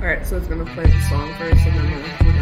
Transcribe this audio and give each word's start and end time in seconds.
All 0.00 0.06
right, 0.06 0.26
so 0.26 0.38
it's 0.38 0.46
gonna 0.46 0.64
play 0.64 0.84
the 0.84 1.00
song 1.10 1.30
first, 1.34 1.60
and 1.66 1.76
then 1.76 1.84
we're, 2.24 2.32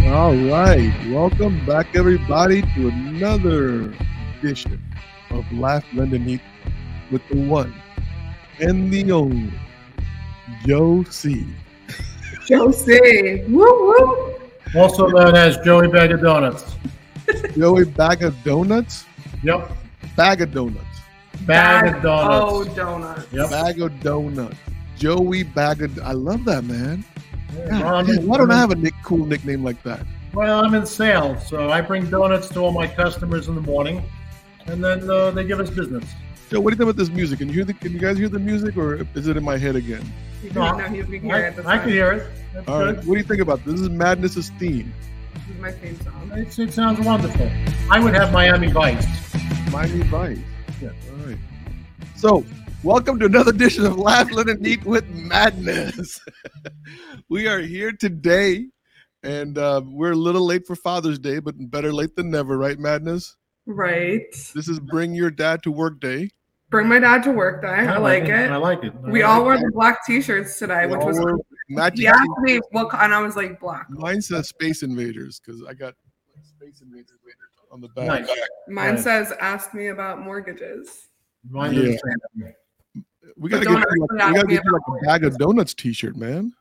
going. 0.00 0.10
All 0.10 0.34
right, 0.50 0.94
welcome 1.12 1.66
back 1.66 1.94
everybody 1.94 2.62
to 2.62 2.88
another 2.88 3.94
edition 4.38 4.82
of 5.28 5.44
Laugh 5.52 5.84
London 5.92 6.26
Eat 6.26 6.40
with 7.12 7.20
the 7.28 7.46
one 7.46 7.74
and 8.58 8.90
the 8.90 9.12
only 9.12 9.52
Joe 10.64 11.04
C. 11.10 11.46
Josie, 12.46 13.44
woo 13.48 13.60
woo. 13.60 14.33
Also 14.76 15.06
known 15.08 15.34
as 15.36 15.56
Joey 15.58 15.88
Bag 15.88 16.10
of 16.12 16.20
Donuts. 16.20 16.74
Joey 17.56 17.84
Bag 17.84 18.22
of 18.22 18.34
Donuts, 18.44 19.04
Yep. 19.42 19.70
Bag 20.16 20.40
of 20.42 20.52
Donuts, 20.52 20.84
Bag 21.42 21.96
of 21.96 22.02
Donuts. 22.02 22.70
Oh, 22.70 22.74
donuts. 22.74 23.26
Yep. 23.32 23.50
Bag 23.50 23.80
of 23.80 24.00
Donuts, 24.00 24.56
Joey 24.98 25.42
Bag 25.42 25.82
of. 25.82 25.98
I 26.00 26.12
love 26.12 26.44
that 26.46 26.64
man. 26.64 27.04
Well, 27.56 27.68
God, 27.68 27.82
I'm 27.94 28.06
damn, 28.06 28.18
in- 28.18 28.26
why 28.26 28.36
don't 28.38 28.50
I 28.50 28.58
have 28.58 28.70
a 28.72 28.74
nick, 28.74 28.94
cool 29.04 29.24
nickname 29.26 29.62
like 29.62 29.82
that? 29.84 30.04
Well, 30.32 30.64
I'm 30.64 30.74
in 30.74 30.84
sales, 30.84 31.46
so 31.46 31.70
I 31.70 31.80
bring 31.80 32.10
donuts 32.10 32.48
to 32.50 32.58
all 32.60 32.72
my 32.72 32.88
customers 32.88 33.46
in 33.48 33.54
the 33.54 33.60
morning, 33.60 34.02
and 34.66 34.82
then 34.82 35.08
uh, 35.08 35.30
they 35.30 35.44
give 35.44 35.60
us 35.60 35.70
business. 35.70 36.04
Joe, 36.50 36.60
what 36.60 36.70
do 36.70 36.74
you 36.74 36.78
think 36.78 36.90
about 36.90 36.96
this 36.96 37.08
music? 37.10 37.38
Can 37.38 37.48
you 37.48 37.54
hear 37.54 37.64
the? 37.64 37.74
Can 37.74 37.92
you 37.92 37.98
guys 38.00 38.18
hear 38.18 38.28
the 38.28 38.38
music, 38.40 38.76
or 38.76 39.06
is 39.14 39.28
it 39.28 39.36
in 39.36 39.44
my 39.44 39.56
head 39.56 39.76
again? 39.76 40.04
You 40.44 40.50
No, 40.50 40.74
can, 40.76 40.92
no, 40.92 40.98
you 40.98 41.04
can 41.04 41.20
hear 41.22 41.34
I, 41.36 41.38
it. 41.40 41.56
That's 41.56 41.66
I 41.66 41.76
fine. 41.76 41.80
can 41.80 41.88
hear 41.88 42.12
it. 42.12 42.30
That's 42.52 42.68
All 42.68 42.84
right, 42.84 42.94
good. 42.96 43.06
what 43.06 43.14
do 43.14 43.18
you 43.18 43.24
think 43.24 43.40
about 43.40 43.64
this? 43.64 43.72
This 43.72 43.80
is 43.80 43.88
Madness's 43.88 44.50
theme. 44.58 44.92
This 45.32 45.56
is 45.56 45.62
my 45.62 45.72
theme 45.72 45.98
song. 46.02 46.30
It's, 46.34 46.58
it 46.58 46.74
sounds 46.74 47.00
wonderful. 47.00 47.50
I 47.90 47.98
would 47.98 48.12
have 48.14 48.30
Miami 48.30 48.66
Vice. 48.66 49.06
Miami 49.72 50.02
Vice. 50.02 50.38
Yeah. 50.82 50.90
All 51.10 51.26
right. 51.26 51.38
So, 52.14 52.44
welcome 52.82 53.18
to 53.20 53.24
another 53.24 53.52
edition 53.52 53.86
of 53.86 53.96
Laugh, 53.98 54.30
Let 54.32 54.48
It 54.50 54.58
Eat 54.66 54.84
with 54.84 55.08
Madness. 55.08 56.20
we 57.30 57.46
are 57.48 57.60
here 57.60 57.92
today, 57.92 58.66
and 59.22 59.56
uh, 59.56 59.80
we're 59.82 60.12
a 60.12 60.16
little 60.16 60.44
late 60.44 60.66
for 60.66 60.76
Father's 60.76 61.18
Day, 61.18 61.38
but 61.38 61.54
better 61.70 61.90
late 61.90 62.16
than 62.16 62.30
never, 62.30 62.58
right, 62.58 62.78
Madness? 62.78 63.34
Right. 63.64 64.30
This 64.54 64.68
is 64.68 64.78
Bring 64.78 65.14
Your 65.14 65.30
Dad 65.30 65.62
to 65.62 65.70
Work 65.72 66.00
Day. 66.00 66.28
Bring 66.70 66.88
my 66.88 66.98
dad 66.98 67.22
to 67.24 67.30
work 67.30 67.62
day. 67.62 67.68
I 67.68 67.98
like 67.98 68.24
it. 68.24 68.50
I 68.50 68.56
like 68.56 68.82
it. 68.82 68.92
I 69.06 69.10
We 69.10 69.22
like 69.22 69.28
all 69.30 69.40
it. 69.42 69.44
wore 69.44 69.58
the 69.58 69.70
black 69.72 70.04
t-shirts 70.06 70.58
today, 70.58 70.86
which 70.86 71.04
was 71.04 71.18
were 71.20 71.38
matching. 71.68 72.00
he 72.00 72.06
asked 72.08 72.28
me 72.38 72.60
what 72.72 72.90
co- 72.90 72.98
and 72.98 73.14
I 73.14 73.20
was 73.22 73.36
like 73.36 73.60
black. 73.60 73.88
Mine 73.90 74.20
says 74.20 74.48
Space 74.48 74.82
Invaders 74.82 75.40
because 75.40 75.62
I 75.68 75.74
got 75.74 75.94
Space 76.42 76.80
Invaders 76.82 77.18
on 77.70 77.80
the 77.80 77.88
back. 77.88 78.06
Nice. 78.22 78.28
Mine 78.68 78.94
Right. 78.94 78.98
says 78.98 79.32
ask 79.40 79.72
me 79.74 79.88
about 79.88 80.20
mortgages. 80.20 81.08
Mine 81.48 81.74
Yeah. 81.74 81.82
does. 81.92 82.02
We 83.36 83.50
gotta 83.50 83.64
get 83.64 83.70
you 83.70 83.76
like, 83.78 83.86
we 84.10 84.18
gotta 84.18 84.46
get 84.46 84.64
you 84.64 84.72
like 84.72 84.82
a 85.02 85.06
bag 85.06 85.24
of 85.24 85.36
donuts 85.38 85.74
T-shirt, 85.74 86.16
man. 86.16 86.52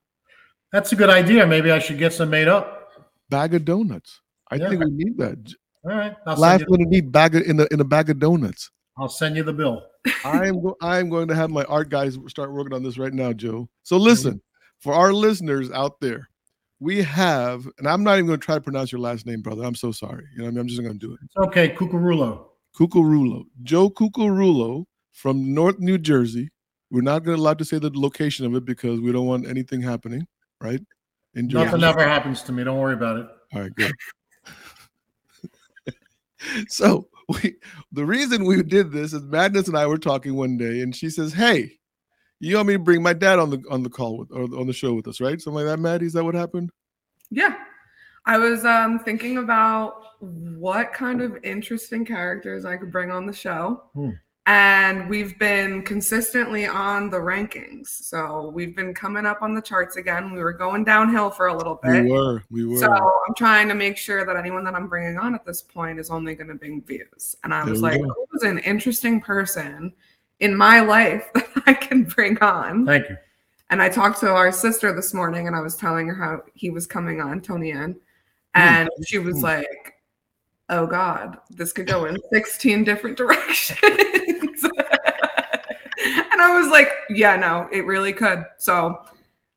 That's 0.72 0.92
a 0.92 0.96
good 0.96 1.10
idea. 1.10 1.46
Maybe 1.48 1.72
I 1.72 1.80
should 1.80 1.98
get 1.98 2.14
some 2.14 2.30
made 2.30 2.48
up. 2.48 2.92
Bag 3.30 3.54
of 3.54 3.64
donuts. 3.66 4.22
I 4.52 4.56
Yeah. 4.56 4.70
think 4.70 4.84
we 4.84 4.92
need 4.92 5.18
that. 5.18 5.54
All 5.86 5.92
right. 5.92 6.16
I'll 6.26 6.38
Laugh, 6.38 6.60
send, 6.62 6.70
you, 6.70 6.78
Let 6.86 6.94
It 6.94 6.98
Eat 6.98 7.12
bag 7.12 7.36
of, 7.36 7.44
in 7.44 7.60
a 7.60 7.68
in 7.72 7.80
a 7.80 7.84
bag 7.84 8.10
of 8.10 8.20
donuts. 8.20 8.70
I'll 8.98 9.10
send 9.10 9.36
you 9.36 9.44
the 9.44 9.54
bill. 9.54 9.84
I 10.24 10.48
am 10.48 10.62
go- 10.62 10.78
I 10.82 11.00
am 11.00 11.10
going 11.10 11.28
to 11.28 11.36
have 11.36 11.50
my 11.50 11.64
art 11.66 11.90
guys 11.90 12.18
start 12.28 12.52
working 12.52 12.74
on 12.74 12.84
this 12.84 12.98
right 12.98 13.14
now, 13.14 13.34
Joe. 13.34 13.70
So 13.84 13.96
mm-hmm. 13.96 14.06
listen, 14.06 14.42
for 14.80 14.94
our 14.94 15.14
listeners 15.14 15.72
out 15.72 16.00
there, 16.00 16.30
we 16.80 17.02
have, 17.02 17.66
and 17.78 17.88
I'm 17.88 18.04
not 18.04 18.16
even 18.16 18.28
going 18.28 18.40
to 18.40 18.46
try 18.46 18.56
to 18.56 18.62
pronounce 18.62 18.92
your 18.92 19.00
last 19.00 19.26
name, 19.26 19.42
brother. 19.42 19.64
I'm 19.64 19.76
so 19.76 19.92
sorry. 19.92 20.26
You 20.34 20.40
know, 20.40 20.44
what 20.46 20.50
I 20.50 20.52
mean, 20.52 20.60
I'm 20.60 20.68
just 20.68 20.82
going 20.82 20.94
to 20.94 21.00
do 21.00 21.14
it. 21.14 21.20
It's 21.24 21.38
okay. 21.38 21.70
Cucarulo. 21.70 22.46
Cucarulo, 22.76 23.46
Joe 23.62 23.90
Cucarulo 23.90 24.86
from 25.12 25.54
North 25.54 25.80
New 25.80 25.98
Jersey. 25.98 26.50
We're 26.92 27.02
not 27.02 27.24
going 27.24 27.38
to 27.38 27.42
allowed 27.42 27.60
to 27.60 27.66
say 27.66 27.80
the 27.80 27.92
location 27.94 28.46
of 28.46 28.56
it 28.56 28.66
because 28.66 29.00
we 29.00 29.12
don't 29.12 29.26
want 29.26 29.48
anything 29.48 29.82
happening, 29.82 30.28
right? 30.60 30.82
In 31.36 31.50
Jersey. 31.50 31.66
Nothing 31.66 31.84
ever 31.84 32.04
happens 32.04 32.42
to 32.44 32.52
me. 32.52 32.64
Don't 32.64 32.80
worry 32.80 32.94
about 32.94 33.18
it. 33.18 33.28
All 33.54 33.62
right, 33.62 33.74
good. 33.76 33.94
so 36.68 37.08
we 37.30 37.56
the 37.92 38.06
reason 38.06 38.46
we 38.46 38.62
did 38.64 38.92
this 38.92 39.14
is 39.14 39.24
Madness 39.24 39.68
and 39.68 39.78
I 39.78 39.88
were 39.88 39.98
talking 39.98 40.36
one 40.36 40.58
day, 40.58 40.82
and 40.82 40.96
she 40.96 41.10
says, 41.10 41.34
"Hey, 41.34 41.80
you 42.40 42.56
want 42.56 42.68
me 42.68 42.74
to 42.74 42.80
bring 42.80 43.02
my 43.02 43.14
dad 43.14 43.40
on 43.40 43.50
the 43.50 43.64
on 43.70 43.84
the 43.84 43.90
call 43.90 44.18
with 44.18 44.32
or 44.32 44.44
on 44.60 44.68
the 44.68 44.74
show 44.74 44.94
with 44.94 45.08
us, 45.08 45.22
right? 45.22 45.40
Something 45.40 45.66
like 45.66 45.74
that, 45.74 45.82
Maddie. 45.82 46.06
Is 46.06 46.14
that 46.14 46.24
what 46.24 46.36
happened? 46.36 46.72
Yeah. 47.32 47.56
I 48.26 48.38
was 48.38 48.66
um 48.66 49.00
thinking 49.00 49.38
about 49.38 49.96
what 50.20 50.94
kind 50.94 51.22
of 51.22 51.38
interesting 51.44 52.06
characters 52.06 52.66
I 52.66 52.78
could 52.78 52.92
bring 52.92 53.12
on 53.12 53.26
the 53.26 53.34
show. 53.34 53.84
Hmm. 53.94 54.12
And 54.46 55.10
we've 55.10 55.40
been 55.40 55.84
consistently 55.84 56.66
on 56.68 57.10
the 57.10 57.18
rankings. 57.18 57.88
So 57.88 58.52
we've 58.54 58.76
been 58.76 58.94
coming 58.94 59.26
up 59.26 59.42
on 59.42 59.56
the 59.56 59.62
charts 59.62 59.96
again. 59.96 60.34
We 60.34 60.40
were 60.44 60.52
going 60.52 60.84
downhill 60.84 61.30
for 61.30 61.48
a 61.48 61.56
little 61.56 61.80
bit. 61.82 62.04
We 62.04 62.12
were, 62.12 62.44
we 62.52 62.66
were. 62.66 62.78
So 62.78 62.92
I'm 62.92 63.34
trying 63.38 63.70
to 63.70 63.74
make 63.74 63.96
sure 63.96 64.26
that 64.26 64.36
anyone 64.36 64.66
that 64.66 64.76
I'm 64.76 64.90
bringing 64.90 65.18
on 65.18 65.34
at 65.34 65.46
this 65.46 65.62
point 65.62 65.98
is 65.98 66.10
only 66.10 66.36
going 66.36 66.50
to 66.50 66.56
bring 66.56 66.82
views. 66.82 67.38
And 67.46 67.54
I 67.54 67.64
was 67.64 67.82
like, 67.82 68.02
go. 68.02 68.14
who's 68.32 68.44
an 68.44 68.60
interesting 68.60 69.22
person 69.22 69.94
in 70.42 70.54
my 70.58 70.82
life 70.82 71.26
that 71.34 71.48
I 71.66 71.74
can 71.74 72.04
bring 72.04 72.38
on? 72.40 72.86
Thank 72.86 73.10
you. 73.10 73.18
And 73.70 73.82
I 73.82 73.88
talked 73.88 74.20
to 74.20 74.28
our 74.30 74.52
sister 74.52 74.94
this 74.94 75.14
morning 75.14 75.48
and 75.48 75.56
I 75.56 75.62
was 75.62 75.78
telling 75.78 76.06
her 76.08 76.16
how 76.16 76.42
he 76.54 76.70
was 76.70 76.86
coming 76.86 77.22
on, 77.22 77.40
Tony 77.40 77.72
Ann. 77.72 77.94
Hmm. 78.56 78.62
And 78.62 78.90
she 79.06 79.20
was 79.20 79.38
Hmm. 79.38 79.44
like, 79.44 79.94
oh 80.70 80.86
God, 80.86 81.38
this 81.50 81.72
could 81.72 81.88
go 81.88 82.06
in 82.06 82.18
16 82.34 82.84
different 82.84 83.16
directions. 83.18 83.80
I 86.44 86.60
was 86.60 86.70
like, 86.70 86.90
yeah, 87.10 87.36
no, 87.36 87.70
it 87.72 87.86
really 87.86 88.14
could. 88.14 88.44
So 88.58 89.02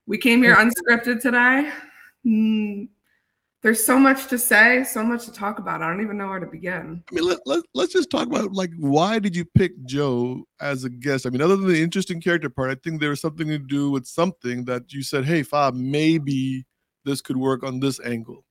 we 0.06 0.19
came 0.19 0.42
here 0.42 0.54
unscripted 0.54 1.20
today. 1.20 1.70
Mm, 2.24 2.88
there's 3.62 3.84
so 3.84 3.98
much 3.98 4.28
to 4.28 4.38
say, 4.38 4.84
so 4.84 5.02
much 5.02 5.24
to 5.24 5.32
talk 5.32 5.58
about. 5.58 5.82
I 5.82 5.88
don't 5.88 6.00
even 6.00 6.16
know 6.16 6.28
where 6.28 6.38
to 6.38 6.47
begin. 6.47 7.02
I 7.10 7.14
mean, 7.14 7.24
let, 7.24 7.41
let, 7.47 7.64
let's 7.74 7.92
just 7.92 8.10
talk 8.10 8.28
about 8.28 8.52
like 8.52 8.70
why 8.78 9.19
did 9.19 9.34
you 9.34 9.44
pick 9.44 9.72
Joe 9.84 10.44
as 10.60 10.84
a 10.84 10.91
guest? 10.91 11.26
I 11.26 11.30
mean, 11.30 11.42
other 11.42 11.56
than 11.56 11.66
the 11.66 11.82
interesting 11.82 12.20
character 12.20 12.48
part, 12.48 12.70
I 12.70 12.76
think 12.76 13.00
there 13.00 13.10
was 13.10 13.20
something 13.20 13.48
to 13.48 13.58
do 13.58 13.91
with 13.91 14.06
something 14.06 14.64
that 14.66 14.92
you 14.92 15.03
said, 15.03 15.24
"Hey, 15.24 15.42
Fab, 15.42 15.74
maybe 15.74 16.64
this 17.04 17.20
could 17.20 17.36
work 17.36 17.64
on 17.64 17.80
this 17.80 17.98
angle." 17.98 18.46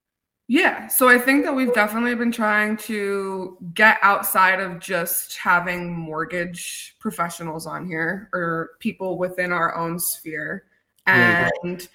Yeah, 0.47 0.87
so 0.87 1.09
I 1.09 1.17
think 1.17 1.43
that 1.45 1.55
we've 1.55 1.73
definitely 1.73 2.13
been 2.13 2.31
trying 2.31 2.77
to 2.77 3.57
get 3.73 3.97
outside 4.03 4.59
of 4.59 4.79
just 4.79 5.37
having 5.37 5.91
mortgage 5.91 6.95
professionals 6.99 7.65
on 7.65 7.87
here 7.87 8.29
or 8.31 8.71
people 8.79 9.17
within 9.17 9.51
our 9.51 9.75
own 9.75 9.97
sphere. 9.97 10.65
And 11.07 11.87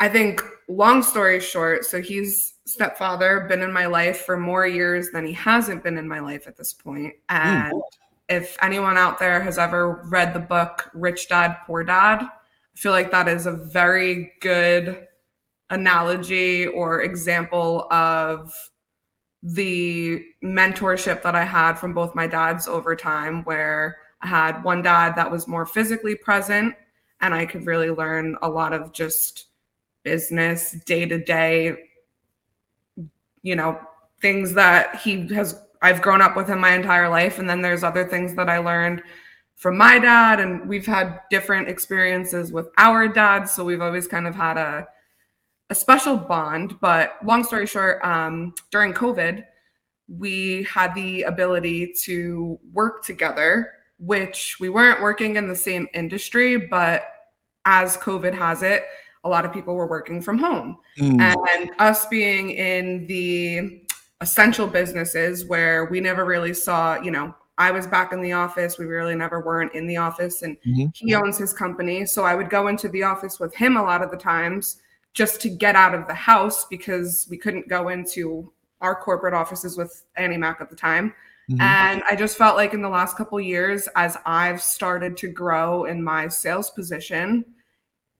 I 0.00 0.08
think, 0.08 0.42
long 0.68 1.02
story 1.02 1.38
short, 1.40 1.84
so 1.84 2.00
he's 2.00 2.54
stepfather, 2.64 3.46
been 3.48 3.60
in 3.60 3.72
my 3.72 3.86
life 3.86 4.22
for 4.22 4.36
more 4.36 4.66
years 4.66 5.10
than 5.10 5.26
he 5.26 5.32
hasn't 5.32 5.84
been 5.84 5.98
in 5.98 6.08
my 6.08 6.20
life 6.20 6.48
at 6.48 6.56
this 6.56 6.72
point. 6.72 7.14
Mm. 7.28 7.70
And 7.70 7.82
if 8.28 8.56
anyone 8.62 8.96
out 8.96 9.18
there 9.18 9.40
has 9.40 9.58
ever 9.58 10.08
read 10.08 10.34
the 10.34 10.40
book 10.40 10.90
Rich 10.94 11.28
Dad, 11.28 11.56
Poor 11.66 11.84
Dad, 11.84 12.22
I 12.22 12.28
feel 12.74 12.92
like 12.92 13.10
that 13.10 13.28
is 13.28 13.46
a 13.46 13.52
very 13.52 14.32
good 14.40 15.06
analogy 15.70 16.66
or 16.66 17.02
example 17.02 17.86
of 17.90 18.52
the 19.42 20.22
mentorship 20.44 21.22
that 21.22 21.34
I 21.34 21.44
had 21.44 21.74
from 21.74 21.94
both 21.94 22.14
my 22.14 22.26
dads 22.26 22.68
over 22.68 22.94
time, 22.94 23.42
where 23.44 23.96
I 24.20 24.26
had 24.26 24.62
one 24.62 24.82
dad 24.82 25.14
that 25.16 25.30
was 25.30 25.48
more 25.48 25.64
physically 25.64 26.14
present, 26.14 26.74
and 27.22 27.32
I 27.34 27.46
could 27.46 27.66
really 27.66 27.90
learn 27.90 28.36
a 28.42 28.50
lot 28.50 28.72
of 28.72 28.92
just 28.92 29.46
business, 30.02 30.72
day 30.84 31.06
to 31.06 31.22
day, 31.22 31.76
you 33.42 33.56
know, 33.56 33.80
things 34.20 34.52
that 34.54 34.96
he 34.96 35.26
has, 35.28 35.58
I've 35.80 36.02
grown 36.02 36.20
up 36.20 36.36
with 36.36 36.48
him 36.48 36.60
my 36.60 36.74
entire 36.74 37.08
life. 37.08 37.38
And 37.38 37.48
then 37.48 37.62
there's 37.62 37.82
other 37.82 38.06
things 38.06 38.34
that 38.34 38.50
I 38.50 38.58
learned 38.58 39.02
from 39.56 39.76
my 39.78 39.98
dad, 39.98 40.40
and 40.40 40.68
we've 40.68 40.86
had 40.86 41.20
different 41.30 41.68
experiences 41.68 42.52
with 42.52 42.68
our 42.76 43.08
dads. 43.08 43.52
So 43.52 43.64
we've 43.64 43.80
always 43.80 44.06
kind 44.06 44.26
of 44.26 44.34
had 44.34 44.56
a, 44.56 44.86
a 45.70 45.74
special 45.74 46.16
bond. 46.16 46.78
But 46.80 47.16
long 47.24 47.44
story 47.44 47.66
short, 47.66 48.04
um, 48.04 48.54
during 48.70 48.92
COVID, 48.92 49.44
we 50.08 50.64
had 50.64 50.94
the 50.94 51.22
ability 51.22 51.94
to 52.02 52.58
work 52.72 53.04
together, 53.04 53.72
which 53.98 54.56
we 54.60 54.68
weren't 54.68 55.00
working 55.00 55.36
in 55.36 55.48
the 55.48 55.56
same 55.56 55.86
industry, 55.94 56.56
but 56.56 57.04
as 57.64 57.96
COVID 57.96 58.34
has 58.34 58.62
it, 58.62 58.84
a 59.22 59.28
lot 59.28 59.44
of 59.44 59.52
people 59.52 59.74
were 59.74 59.86
working 59.86 60.20
from 60.20 60.38
home. 60.38 60.78
Mm, 60.98 61.20
And 61.54 61.70
us 61.78 62.06
being 62.06 62.50
in 62.50 63.06
the 63.06 63.82
essential 64.20 64.66
businesses 64.66 65.46
where 65.46 65.84
we 65.86 66.00
never 66.00 66.24
really 66.24 66.54
saw, 66.54 67.00
you 67.00 67.10
know, 67.10 67.34
I 67.58 67.70
was 67.70 67.86
back 67.86 68.12
in 68.12 68.22
the 68.22 68.32
office. 68.32 68.78
We 68.78 68.86
really 68.86 69.14
never 69.14 69.40
weren't 69.40 69.74
in 69.74 69.86
the 69.86 69.98
office. 69.98 70.42
And 70.42 70.56
Mhm. 70.66 70.90
he 70.96 71.14
owns 71.14 71.36
his 71.36 71.52
company. 71.52 72.06
So 72.06 72.24
I 72.24 72.34
would 72.34 72.48
go 72.48 72.68
into 72.68 72.88
the 72.88 73.02
office 73.02 73.38
with 73.38 73.54
him 73.54 73.76
a 73.76 73.82
lot 73.82 74.02
of 74.02 74.10
the 74.10 74.16
times 74.16 74.80
just 75.12 75.40
to 75.42 75.48
get 75.48 75.76
out 75.76 75.94
of 75.94 76.06
the 76.06 76.14
house 76.14 76.66
because 76.66 77.26
we 77.30 77.36
couldn't 77.36 77.68
go 77.68 77.88
into 77.88 78.52
our 78.80 78.94
corporate 78.94 79.34
offices 79.34 79.76
with 79.76 80.04
AnnieMac 80.18 80.60
at 80.60 80.70
the 80.70 80.76
time. 80.76 81.14
Mm-hmm. 81.50 81.60
And 81.60 82.02
I 82.08 82.14
just 82.14 82.38
felt 82.38 82.56
like 82.56 82.74
in 82.74 82.82
the 82.82 82.88
last 82.88 83.16
couple 83.16 83.40
years, 83.40 83.88
as 83.96 84.16
I've 84.24 84.62
started 84.62 85.16
to 85.18 85.28
grow 85.28 85.84
in 85.84 86.02
my 86.02 86.28
sales 86.28 86.70
position, 86.70 87.44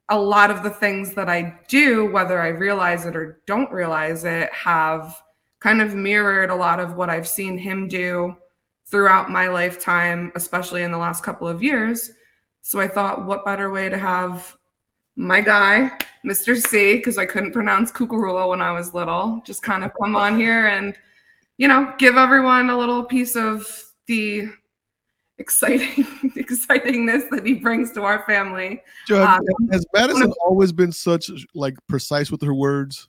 a 0.08 0.18
lot 0.18 0.50
of 0.50 0.64
the 0.64 0.70
things 0.70 1.14
that 1.14 1.28
I 1.28 1.60
do, 1.68 2.10
whether 2.10 2.40
I 2.40 2.48
realize 2.48 3.06
it 3.06 3.14
or 3.14 3.40
don't 3.46 3.70
realize 3.70 4.24
it, 4.24 4.52
have 4.52 5.22
kind 5.60 5.80
of 5.80 5.94
mirrored 5.94 6.50
a 6.50 6.54
lot 6.54 6.80
of 6.80 6.96
what 6.96 7.08
I've 7.08 7.28
seen 7.28 7.56
him 7.56 7.86
do 7.86 8.36
throughout 8.86 9.30
my 9.30 9.46
lifetime, 9.46 10.32
especially 10.34 10.82
in 10.82 10.90
the 10.90 10.98
last 10.98 11.22
couple 11.22 11.46
of 11.46 11.62
years. 11.62 12.10
So 12.62 12.80
I 12.80 12.88
thought, 12.88 13.24
what 13.24 13.44
better 13.44 13.70
way 13.70 13.88
to 13.88 13.98
have 13.98 14.56
my 15.16 15.40
guy, 15.40 15.90
Mr. 16.24 16.56
C, 16.56 16.96
because 16.96 17.18
I 17.18 17.26
couldn't 17.26 17.52
pronounce 17.52 17.92
Cucarulo 17.92 18.50
when 18.50 18.62
I 18.62 18.72
was 18.72 18.94
little, 18.94 19.42
just 19.44 19.62
kind 19.62 19.84
of 19.84 19.92
come 20.00 20.16
on 20.16 20.38
here 20.38 20.68
and, 20.68 20.94
you 21.58 21.68
know, 21.68 21.92
give 21.98 22.16
everyone 22.16 22.70
a 22.70 22.78
little 22.78 23.04
piece 23.04 23.36
of 23.36 23.66
the 24.06 24.48
exciting 25.38 26.04
excitingness 26.36 27.28
that 27.30 27.44
he 27.44 27.54
brings 27.54 27.90
to 27.92 28.02
our 28.02 28.24
family. 28.26 28.82
Joe, 29.06 29.26
um, 29.26 29.40
has 29.72 29.84
Madison 29.92 30.32
always 30.44 30.70
been 30.70 30.92
such 30.92 31.30
like 31.54 31.74
precise 31.88 32.30
with 32.30 32.42
her 32.42 32.54
words? 32.54 33.08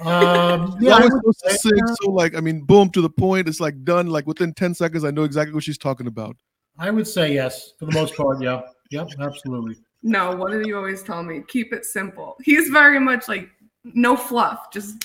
Um, 0.00 0.76
yeah, 0.80 0.96
I 0.96 1.00
was 1.00 1.12
supposed 1.12 1.42
to 1.44 1.58
sing, 1.58 1.86
so 2.02 2.10
like 2.10 2.34
I 2.34 2.40
mean, 2.40 2.60
boom 2.62 2.90
to 2.90 3.00
the 3.00 3.10
point. 3.10 3.48
It's 3.48 3.60
like 3.60 3.82
done. 3.84 4.08
Like 4.08 4.26
within 4.26 4.52
ten 4.52 4.74
seconds, 4.74 5.04
I 5.04 5.10
know 5.10 5.24
exactly 5.24 5.54
what 5.54 5.62
she's 5.62 5.78
talking 5.78 6.06
about. 6.06 6.36
I 6.78 6.90
would 6.90 7.06
say 7.06 7.32
yes 7.32 7.72
for 7.78 7.86
the 7.86 7.92
most 7.92 8.14
part. 8.16 8.42
Yeah, 8.42 8.60
yep, 8.90 9.08
absolutely. 9.20 9.76
No, 10.06 10.36
what 10.36 10.52
do 10.52 10.62
you 10.64 10.76
always 10.76 11.02
tell 11.02 11.24
me? 11.24 11.42
Keep 11.48 11.72
it 11.72 11.84
simple. 11.84 12.36
He's 12.40 12.68
very 12.68 13.00
much 13.00 13.26
like 13.26 13.50
no 13.82 14.16
fluff. 14.16 14.70
Just 14.72 15.04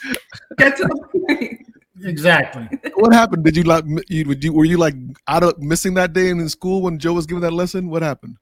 get 0.60 0.78
to 0.78 0.84
the 0.84 1.26
point. 1.28 1.66
Exactly. 2.04 2.70
What 2.94 3.12
happened? 3.12 3.44
Did 3.44 3.58
you 3.58 3.64
like 3.64 3.84
you, 4.10 4.32
you 4.40 4.54
were 4.54 4.64
you 4.64 4.78
like 4.78 4.94
out 5.28 5.42
of 5.42 5.58
missing 5.58 5.96
that 5.96 6.14
day 6.14 6.30
in 6.30 6.48
school 6.50 6.84
when 6.84 7.00
Joe 7.00 7.14
was 7.14 7.26
giving 7.26 7.42
that 7.42 7.52
lesson? 7.52 7.90
What 7.90 8.04
happened? 8.04 8.38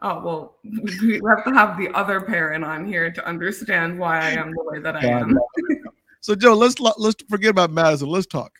Oh 0.00 0.22
well, 0.24 0.56
we 1.02 1.20
have 1.28 1.44
to 1.44 1.52
have 1.52 1.76
the 1.76 1.90
other 1.90 2.22
parent 2.22 2.64
on 2.64 2.86
here 2.86 3.12
to 3.12 3.26
understand 3.26 3.98
why 3.98 4.20
I 4.20 4.30
am 4.30 4.50
the 4.50 4.64
way 4.64 4.78
that 4.78 4.96
I 4.96 5.06
am. 5.06 5.38
so 6.20 6.34
Joe, 6.34 6.54
let's 6.54 6.80
let's 6.80 7.22
forget 7.28 7.50
about 7.50 7.70
Madison. 7.70 8.08
Let's 8.08 8.26
talk. 8.26 8.52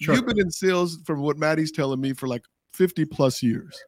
Sure. 0.00 0.14
You've 0.14 0.26
been 0.26 0.40
in 0.40 0.50
sales 0.50 0.98
from 1.04 1.20
what 1.20 1.36
Maddie's 1.36 1.72
telling 1.72 2.00
me 2.00 2.14
for 2.14 2.26
like 2.26 2.44
50 2.72 3.04
plus 3.04 3.42
years. 3.42 3.78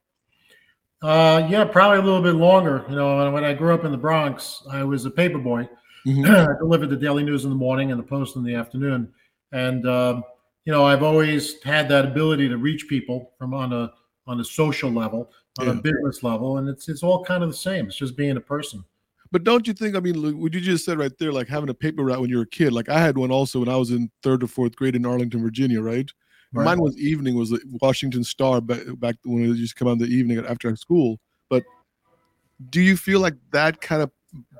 Uh, 1.01 1.47
yeah, 1.49 1.65
probably 1.65 1.99
a 1.99 2.03
little 2.03 2.23
bit 2.23 2.35
longer. 2.35 2.85
You 2.89 2.97
know, 2.97 3.31
when 3.31 3.45
I 3.45 3.55
grew 3.55 3.73
up 3.73 3.85
in 3.85 3.93
the 3.93 3.99
Bronx, 3.99 4.63
I 4.71 4.83
was 4.83 5.05
a 5.05 5.11
paper 5.11 5.39
boy. 5.39 5.69
Mm-hmm. 6.07 6.25
I 6.51 6.59
delivered 6.59 6.91
the 6.91 6.97
Daily 6.97 7.23
News 7.23 7.45
in 7.45 7.51
the 7.51 7.57
morning 7.57 7.93
and 7.93 7.99
the 7.99 8.05
Post 8.05 8.37
in 8.37 8.43
the 8.43 8.55
afternoon. 8.55 9.13
And 9.53 9.87
um, 9.89 10.25
you 10.65 10.73
know, 10.73 10.85
I've 10.85 11.03
always 11.03 11.63
had 11.63 11.89
that 11.89 12.05
ability 12.05 12.49
to 12.49 12.59
reach 12.59 12.89
people 12.89 13.33
from 13.39 13.55
on 13.55 13.73
a 13.73 13.93
on 14.27 14.41
a 14.41 14.45
social 14.45 14.91
level, 14.91 15.31
on 15.59 15.67
yeah. 15.67 15.73
a 15.73 15.77
business 15.77 16.23
level, 16.23 16.59
and 16.59 16.69
it's 16.69 16.89
it's 16.89 17.03
all 17.03 17.25
kind 17.25 17.43
of 17.43 17.51
the 17.51 17.57
same. 17.57 17.87
It's 17.87 17.97
just 17.97 18.17
being 18.17 18.37
a 18.37 18.41
person. 18.41 18.85
But 19.31 19.45
don't 19.45 19.67
you 19.67 19.75
think? 19.75 19.95
I 19.95 20.01
mean, 20.01 20.41
what 20.41 20.55
you 20.55 20.61
just 20.61 20.85
said 20.85 20.99
right 20.99 21.17
there, 21.19 21.33
like 21.33 21.49
having 21.49 21.69
a 21.69 21.75
paper 21.75 22.03
route 22.03 22.21
when 22.21 22.31
you 22.31 22.37
were 22.39 22.43
a 22.43 22.47
kid. 22.47 22.73
Like 22.73 22.89
I 22.89 22.99
had 22.99 23.17
one 23.17 23.31
also 23.31 23.61
when 23.61 23.69
I 23.69 23.77
was 23.77 23.91
in 23.91 24.11
third 24.23 24.43
or 24.43 24.47
fourth 24.47 24.75
grade 24.75 24.97
in 24.97 25.07
Arlington, 25.07 25.43
Virginia, 25.43 25.81
right? 25.81 26.11
Right. 26.53 26.65
Mine 26.65 26.81
was 26.81 26.97
evening, 26.97 27.37
was 27.37 27.51
the 27.51 27.61
Washington 27.81 28.25
Star 28.25 28.61
back 28.61 28.81
back 28.99 29.17
when 29.25 29.45
it 29.45 29.57
used 29.57 29.77
to 29.77 29.79
come 29.79 29.89
out 29.89 29.93
in 29.93 29.99
the 29.99 30.07
evening 30.07 30.45
after 30.47 30.75
school. 30.77 31.19
But 31.49 31.65
do 32.71 32.81
you 32.81 32.97
feel 32.97 33.21
like 33.21 33.35
that 33.53 33.81
kind 33.81 34.03
of 34.03 34.11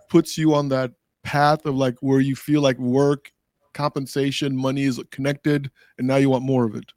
puts 0.09 0.39
you 0.39 0.55
on 0.55 0.69
that 0.71 0.93
path 1.23 1.67
of 1.67 1.75
like 1.75 1.97
where 2.01 2.21
you 2.21 2.35
feel 2.35 2.63
like 2.63 2.79
work 2.79 3.33
compensation, 3.79 4.57
money 4.57 4.83
is 4.83 5.01
connected, 5.11 5.71
and 5.99 6.07
now 6.07 6.17
you 6.17 6.31
want 6.31 6.45
more 6.45 6.65
of 6.65 6.75
it. 6.75 6.93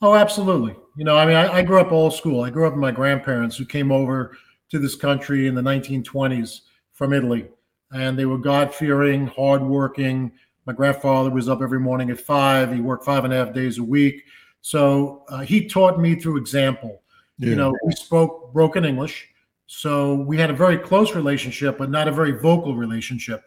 Oh, 0.00 0.16
absolutely. 0.16 0.74
You 0.96 1.04
know, 1.04 1.16
I 1.16 1.24
mean, 1.24 1.36
I, 1.36 1.58
I 1.58 1.62
grew 1.62 1.80
up 1.80 1.92
old 1.92 2.12
school. 2.12 2.42
I 2.42 2.50
grew 2.50 2.66
up 2.66 2.72
with 2.72 2.80
my 2.80 2.90
grandparents 2.90 3.56
who 3.56 3.64
came 3.64 3.92
over 3.92 4.36
to 4.70 4.80
this 4.80 4.96
country 4.96 5.46
in 5.46 5.54
the 5.54 5.62
1920s 5.62 6.62
from 6.92 7.12
Italy, 7.12 7.46
and 7.92 8.18
they 8.18 8.24
were 8.24 8.38
God 8.38 8.74
fearing, 8.74 9.28
hardworking. 9.28 10.32
My 10.66 10.72
grandfather 10.72 11.30
was 11.30 11.48
up 11.48 11.60
every 11.62 11.80
morning 11.80 12.10
at 12.10 12.20
five. 12.20 12.72
He 12.72 12.80
worked 12.80 13.04
five 13.04 13.24
and 13.24 13.32
a 13.32 13.36
half 13.36 13.52
days 13.52 13.78
a 13.78 13.82
week. 13.82 14.22
So 14.60 15.24
uh, 15.28 15.40
he 15.40 15.66
taught 15.66 16.00
me 16.00 16.14
through 16.14 16.38
example. 16.38 17.02
Yeah. 17.38 17.50
You 17.50 17.56
know, 17.56 17.74
we 17.84 17.92
spoke 17.92 18.52
broken 18.52 18.84
English. 18.84 19.28
So 19.66 20.14
we 20.14 20.36
had 20.36 20.50
a 20.50 20.54
very 20.54 20.78
close 20.78 21.14
relationship, 21.14 21.78
but 21.78 21.90
not 21.90 22.06
a 22.06 22.12
very 22.12 22.32
vocal 22.32 22.76
relationship. 22.76 23.44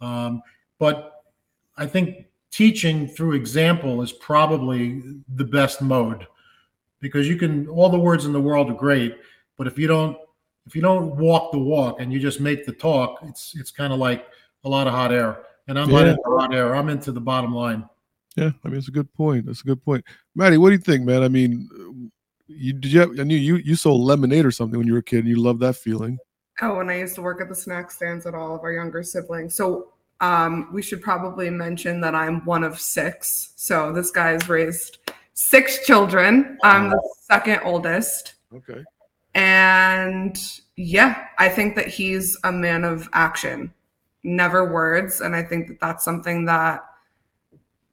Um, 0.00 0.42
but 0.78 1.22
I 1.76 1.86
think 1.86 2.26
teaching 2.50 3.06
through 3.06 3.34
example 3.34 4.02
is 4.02 4.12
probably 4.12 5.02
the 5.34 5.44
best 5.44 5.80
mode 5.80 6.26
because 7.00 7.28
you 7.28 7.36
can 7.36 7.68
all 7.68 7.88
the 7.88 7.98
words 7.98 8.24
in 8.24 8.32
the 8.32 8.40
world 8.40 8.70
are 8.70 8.74
great, 8.74 9.16
but 9.56 9.66
if 9.66 9.78
you 9.78 9.86
don't 9.86 10.16
if 10.66 10.74
you 10.74 10.82
don't 10.82 11.16
walk 11.16 11.52
the 11.52 11.58
walk 11.58 12.00
and 12.00 12.12
you 12.12 12.18
just 12.18 12.40
make 12.40 12.66
the 12.66 12.72
talk, 12.72 13.20
it's 13.22 13.54
it's 13.56 13.70
kind 13.70 13.92
of 13.92 13.98
like 13.98 14.26
a 14.64 14.68
lot 14.68 14.86
of 14.86 14.92
hot 14.92 15.12
air. 15.12 15.44
And 15.68 15.78
I'm 15.78 15.90
yeah. 15.90 15.98
not 15.98 16.06
into 16.08 16.22
hot 16.26 16.54
air. 16.54 16.74
I'm 16.74 16.88
into 16.88 17.12
the 17.12 17.20
bottom 17.20 17.54
line. 17.54 17.88
Yeah, 18.36 18.50
I 18.64 18.68
mean 18.68 18.78
it's 18.78 18.88
a 18.88 18.92
good 18.92 19.12
point. 19.14 19.46
That's 19.46 19.60
a 19.60 19.64
good 19.64 19.84
point, 19.84 20.04
Maddie. 20.34 20.58
What 20.58 20.68
do 20.68 20.74
you 20.74 20.80
think, 20.80 21.04
man? 21.04 21.22
I 21.22 21.28
mean, 21.28 22.10
you 22.46 22.72
did 22.72 22.92
you? 22.92 23.00
Have, 23.00 23.20
I 23.20 23.24
knew 23.24 23.36
you 23.36 23.56
you 23.56 23.76
sold 23.76 24.00
lemonade 24.00 24.46
or 24.46 24.50
something 24.50 24.78
when 24.78 24.86
you 24.86 24.94
were 24.94 25.00
a 25.00 25.02
kid, 25.02 25.20
and 25.20 25.28
you 25.28 25.36
loved 25.36 25.60
that 25.60 25.76
feeling. 25.76 26.18
Oh, 26.60 26.76
when 26.76 26.90
I 26.90 26.98
used 26.98 27.14
to 27.16 27.22
work 27.22 27.40
at 27.40 27.48
the 27.48 27.54
snack 27.54 27.90
stands 27.90 28.26
at 28.26 28.34
all 28.34 28.54
of 28.54 28.62
our 28.62 28.72
younger 28.72 29.02
siblings. 29.02 29.54
So 29.54 29.92
um, 30.20 30.68
we 30.72 30.82
should 30.82 31.02
probably 31.02 31.50
mention 31.50 32.00
that 32.00 32.14
I'm 32.14 32.44
one 32.44 32.64
of 32.64 32.80
six. 32.80 33.52
So 33.56 33.92
this 33.92 34.10
guy's 34.10 34.48
raised 34.48 34.98
six 35.34 35.86
children. 35.86 36.58
I'm 36.64 36.90
the 36.90 37.14
second 37.28 37.60
oldest. 37.64 38.34
Okay. 38.52 38.82
And 39.34 40.36
yeah, 40.76 41.26
I 41.38 41.48
think 41.48 41.76
that 41.76 41.86
he's 41.86 42.36
a 42.42 42.50
man 42.50 42.82
of 42.82 43.08
action, 43.12 43.72
never 44.22 44.70
words. 44.70 45.20
And 45.20 45.34
I 45.34 45.42
think 45.42 45.68
that 45.68 45.80
that's 45.80 46.04
something 46.04 46.44
that 46.46 46.84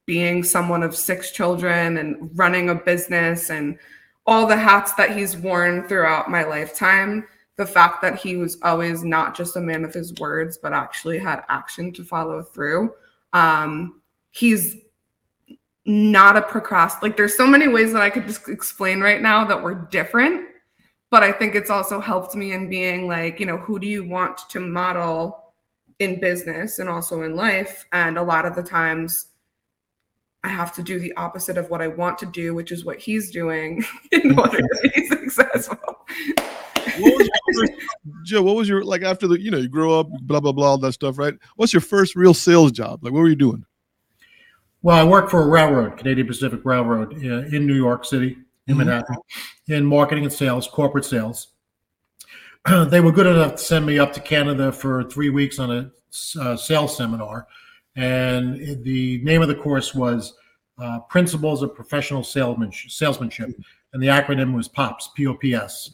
being 0.06 0.44
someone 0.44 0.84
of 0.84 0.96
six 0.96 1.32
children 1.32 1.98
and 1.98 2.30
running 2.38 2.70
a 2.70 2.76
business 2.76 3.50
and 3.50 3.78
all 4.28 4.46
the 4.46 4.58
hats 4.58 4.94
that 4.94 5.16
he's 5.16 5.38
worn 5.38 5.88
throughout 5.88 6.30
my 6.30 6.44
lifetime 6.44 7.26
the 7.58 7.66
fact 7.66 8.02
that 8.02 8.18
he 8.18 8.36
was 8.36 8.58
always 8.64 9.04
not 9.04 9.36
just 9.36 9.56
a 9.56 9.62
man 9.62 9.86
of 9.86 9.94
his 9.94 10.14
words, 10.16 10.58
but 10.58 10.74
actually 10.74 11.18
had 11.18 11.44
action 11.48 11.94
to 11.94 12.04
follow 12.04 12.42
through. 12.42 12.94
Um, 13.34 14.02
he's 14.32 14.76
not 15.86 16.36
a 16.36 16.42
procrast. 16.42 17.02
Like 17.02 17.16
there's 17.16 17.38
so 17.38 17.48
many 17.48 17.68
ways 17.68 17.94
that 17.94 18.02
I 18.02 18.10
could 18.10 18.28
just 18.28 18.50
explain 18.50 19.00
right 19.00 19.22
now 19.22 19.46
that 19.46 19.62
we're 19.62 19.76
different, 19.76 20.48
but 21.10 21.24
I 21.24 21.32
think 21.32 21.56
it's 21.56 21.70
also 21.70 22.02
helped 22.02 22.36
me 22.36 22.52
in 22.52 22.70
being 22.70 23.08
like, 23.08 23.40
you 23.40 23.46
know, 23.46 23.58
who 23.58 23.80
do 23.80 23.88
you 23.88 24.04
want 24.04 24.50
to 24.50 24.60
model 24.60 25.45
in 26.00 26.20
business 26.20 26.80
and 26.80 26.90
also 26.90 27.24
in 27.24 27.36
life? 27.36 27.86
And 27.92 28.18
a 28.18 28.24
lot 28.24 28.46
of 28.46 28.56
the 28.56 28.64
times 28.64 29.28
I 30.44 30.50
have 30.50 30.74
to 30.76 30.84
do 30.84 31.00
the 31.00 31.14
opposite 31.16 31.58
of 31.58 31.70
what 31.70 31.82
I 31.82 31.88
want 31.88 32.18
to 32.20 32.26
do, 32.26 32.54
which 32.54 32.72
is 32.72 32.86
what 32.86 33.00
he's 33.00 33.32
doing 33.32 33.84
in 34.12 34.38
order 34.38 34.58
to 34.58 34.92
be 34.94 35.08
successful 35.08 36.06
what 37.00 37.18
was 37.18 37.30
first, 37.56 37.72
Joe? 38.24 38.42
What 38.42 38.56
was 38.56 38.70
your 38.70 38.84
like 38.84 39.02
after 39.02 39.28
the 39.28 39.40
you 39.40 39.52
know 39.52 39.58
you 39.58 39.70
grow 39.70 40.00
up, 40.00 40.10
blah 40.22 40.40
blah 40.40 40.52
blah, 40.52 40.68
all 40.68 40.78
that 40.80 40.94
stuff, 40.94 41.18
right? 41.18 41.34
What's 41.56 41.74
your 41.74 41.82
first 41.82 42.16
real 42.16 42.34
sales 42.34 42.72
job? 42.72 43.04
Like, 43.04 43.14
what 43.14 43.20
were 43.20 43.30
you 43.30 43.36
doing? 43.36 43.66
Well, 44.82 44.98
I 44.98 45.04
worked 45.04 45.32
for 45.32 45.42
a 45.42 45.48
railroad, 45.48 45.98
Canadian 45.98 46.28
Pacific 46.28 46.62
Railroad, 46.64 47.14
uh, 47.26 47.56
in 47.56 47.66
New 47.66 47.76
York 47.76 48.06
City, 48.06 48.38
in 48.68 48.76
mm-hmm. 48.76 48.86
Manhattan, 48.86 49.18
in 49.68 49.86
marketing 49.86 50.26
and 50.26 50.34
sales, 50.34 50.68
corporate 50.68 51.06
sales. 51.06 51.48
they 52.90 53.02
were 53.02 53.12
good 53.12 53.28
enough 53.28 53.54
to 53.54 53.58
send 53.58 53.86
me 53.86 54.00
up 54.00 54.14
to 54.14 54.20
Canada 54.20 54.72
for 54.72 55.04
three 55.04 55.30
weeks 55.30 55.60
on 55.60 55.72
a 55.72 55.92
uh, 56.40 56.56
sales 56.56 56.96
seminar, 56.96 57.48
and 57.96 58.84
the 58.84 59.20
name 59.24 59.42
of 59.42 59.48
the 59.48 59.56
course 59.56 59.94
was 59.94 60.34
uh, 60.80 61.00
Principles 61.02 61.62
of 61.62 61.76
Professional 61.76 62.24
Salesmanship, 62.24 62.92
Salesmanship, 62.92 63.50
and 63.94 64.02
the 64.02 64.08
acronym 64.08 64.54
was 64.56 64.68
POPS, 64.68 65.10
P-O-P-S 65.16 65.92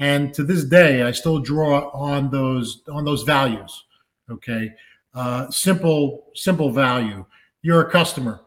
and 0.00 0.34
to 0.34 0.42
this 0.42 0.64
day 0.64 1.04
i 1.04 1.12
still 1.12 1.38
draw 1.38 1.88
on 1.90 2.28
those 2.28 2.82
on 2.88 3.04
those 3.04 3.22
values 3.22 3.84
okay? 4.30 4.72
Uh, 5.14 5.48
simple 5.50 6.26
simple 6.34 6.70
value. 6.70 7.24
You're 7.62 7.82
a 7.82 7.90
customer. 7.90 8.40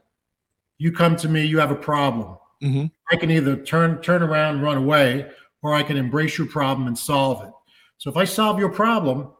You 0.78 0.92
come 0.92 1.16
to 1.18 1.30
me 1.30 1.46
you 1.46 1.60
have 1.60 1.72
a 1.72 1.76
problem. 1.76 2.38
Mm-hmm. 2.64 2.86
i 3.12 3.16
can 3.16 3.30
either 3.30 3.56
turn 3.56 4.02
turn 4.02 4.24
around 4.24 4.64
run 4.64 4.78
away 4.78 5.30
or 5.62 5.76
i 5.76 5.84
can 5.84 5.96
embrace 5.96 6.40
your 6.40 6.48
problem 6.48 6.88
and 6.88 6.98
solve 6.98 7.48
it 7.48 7.54
so 7.98 8.10
if 8.10 8.18
i 8.18 8.24
solve 8.24 8.60
your 8.60 8.70
problem 8.70 9.32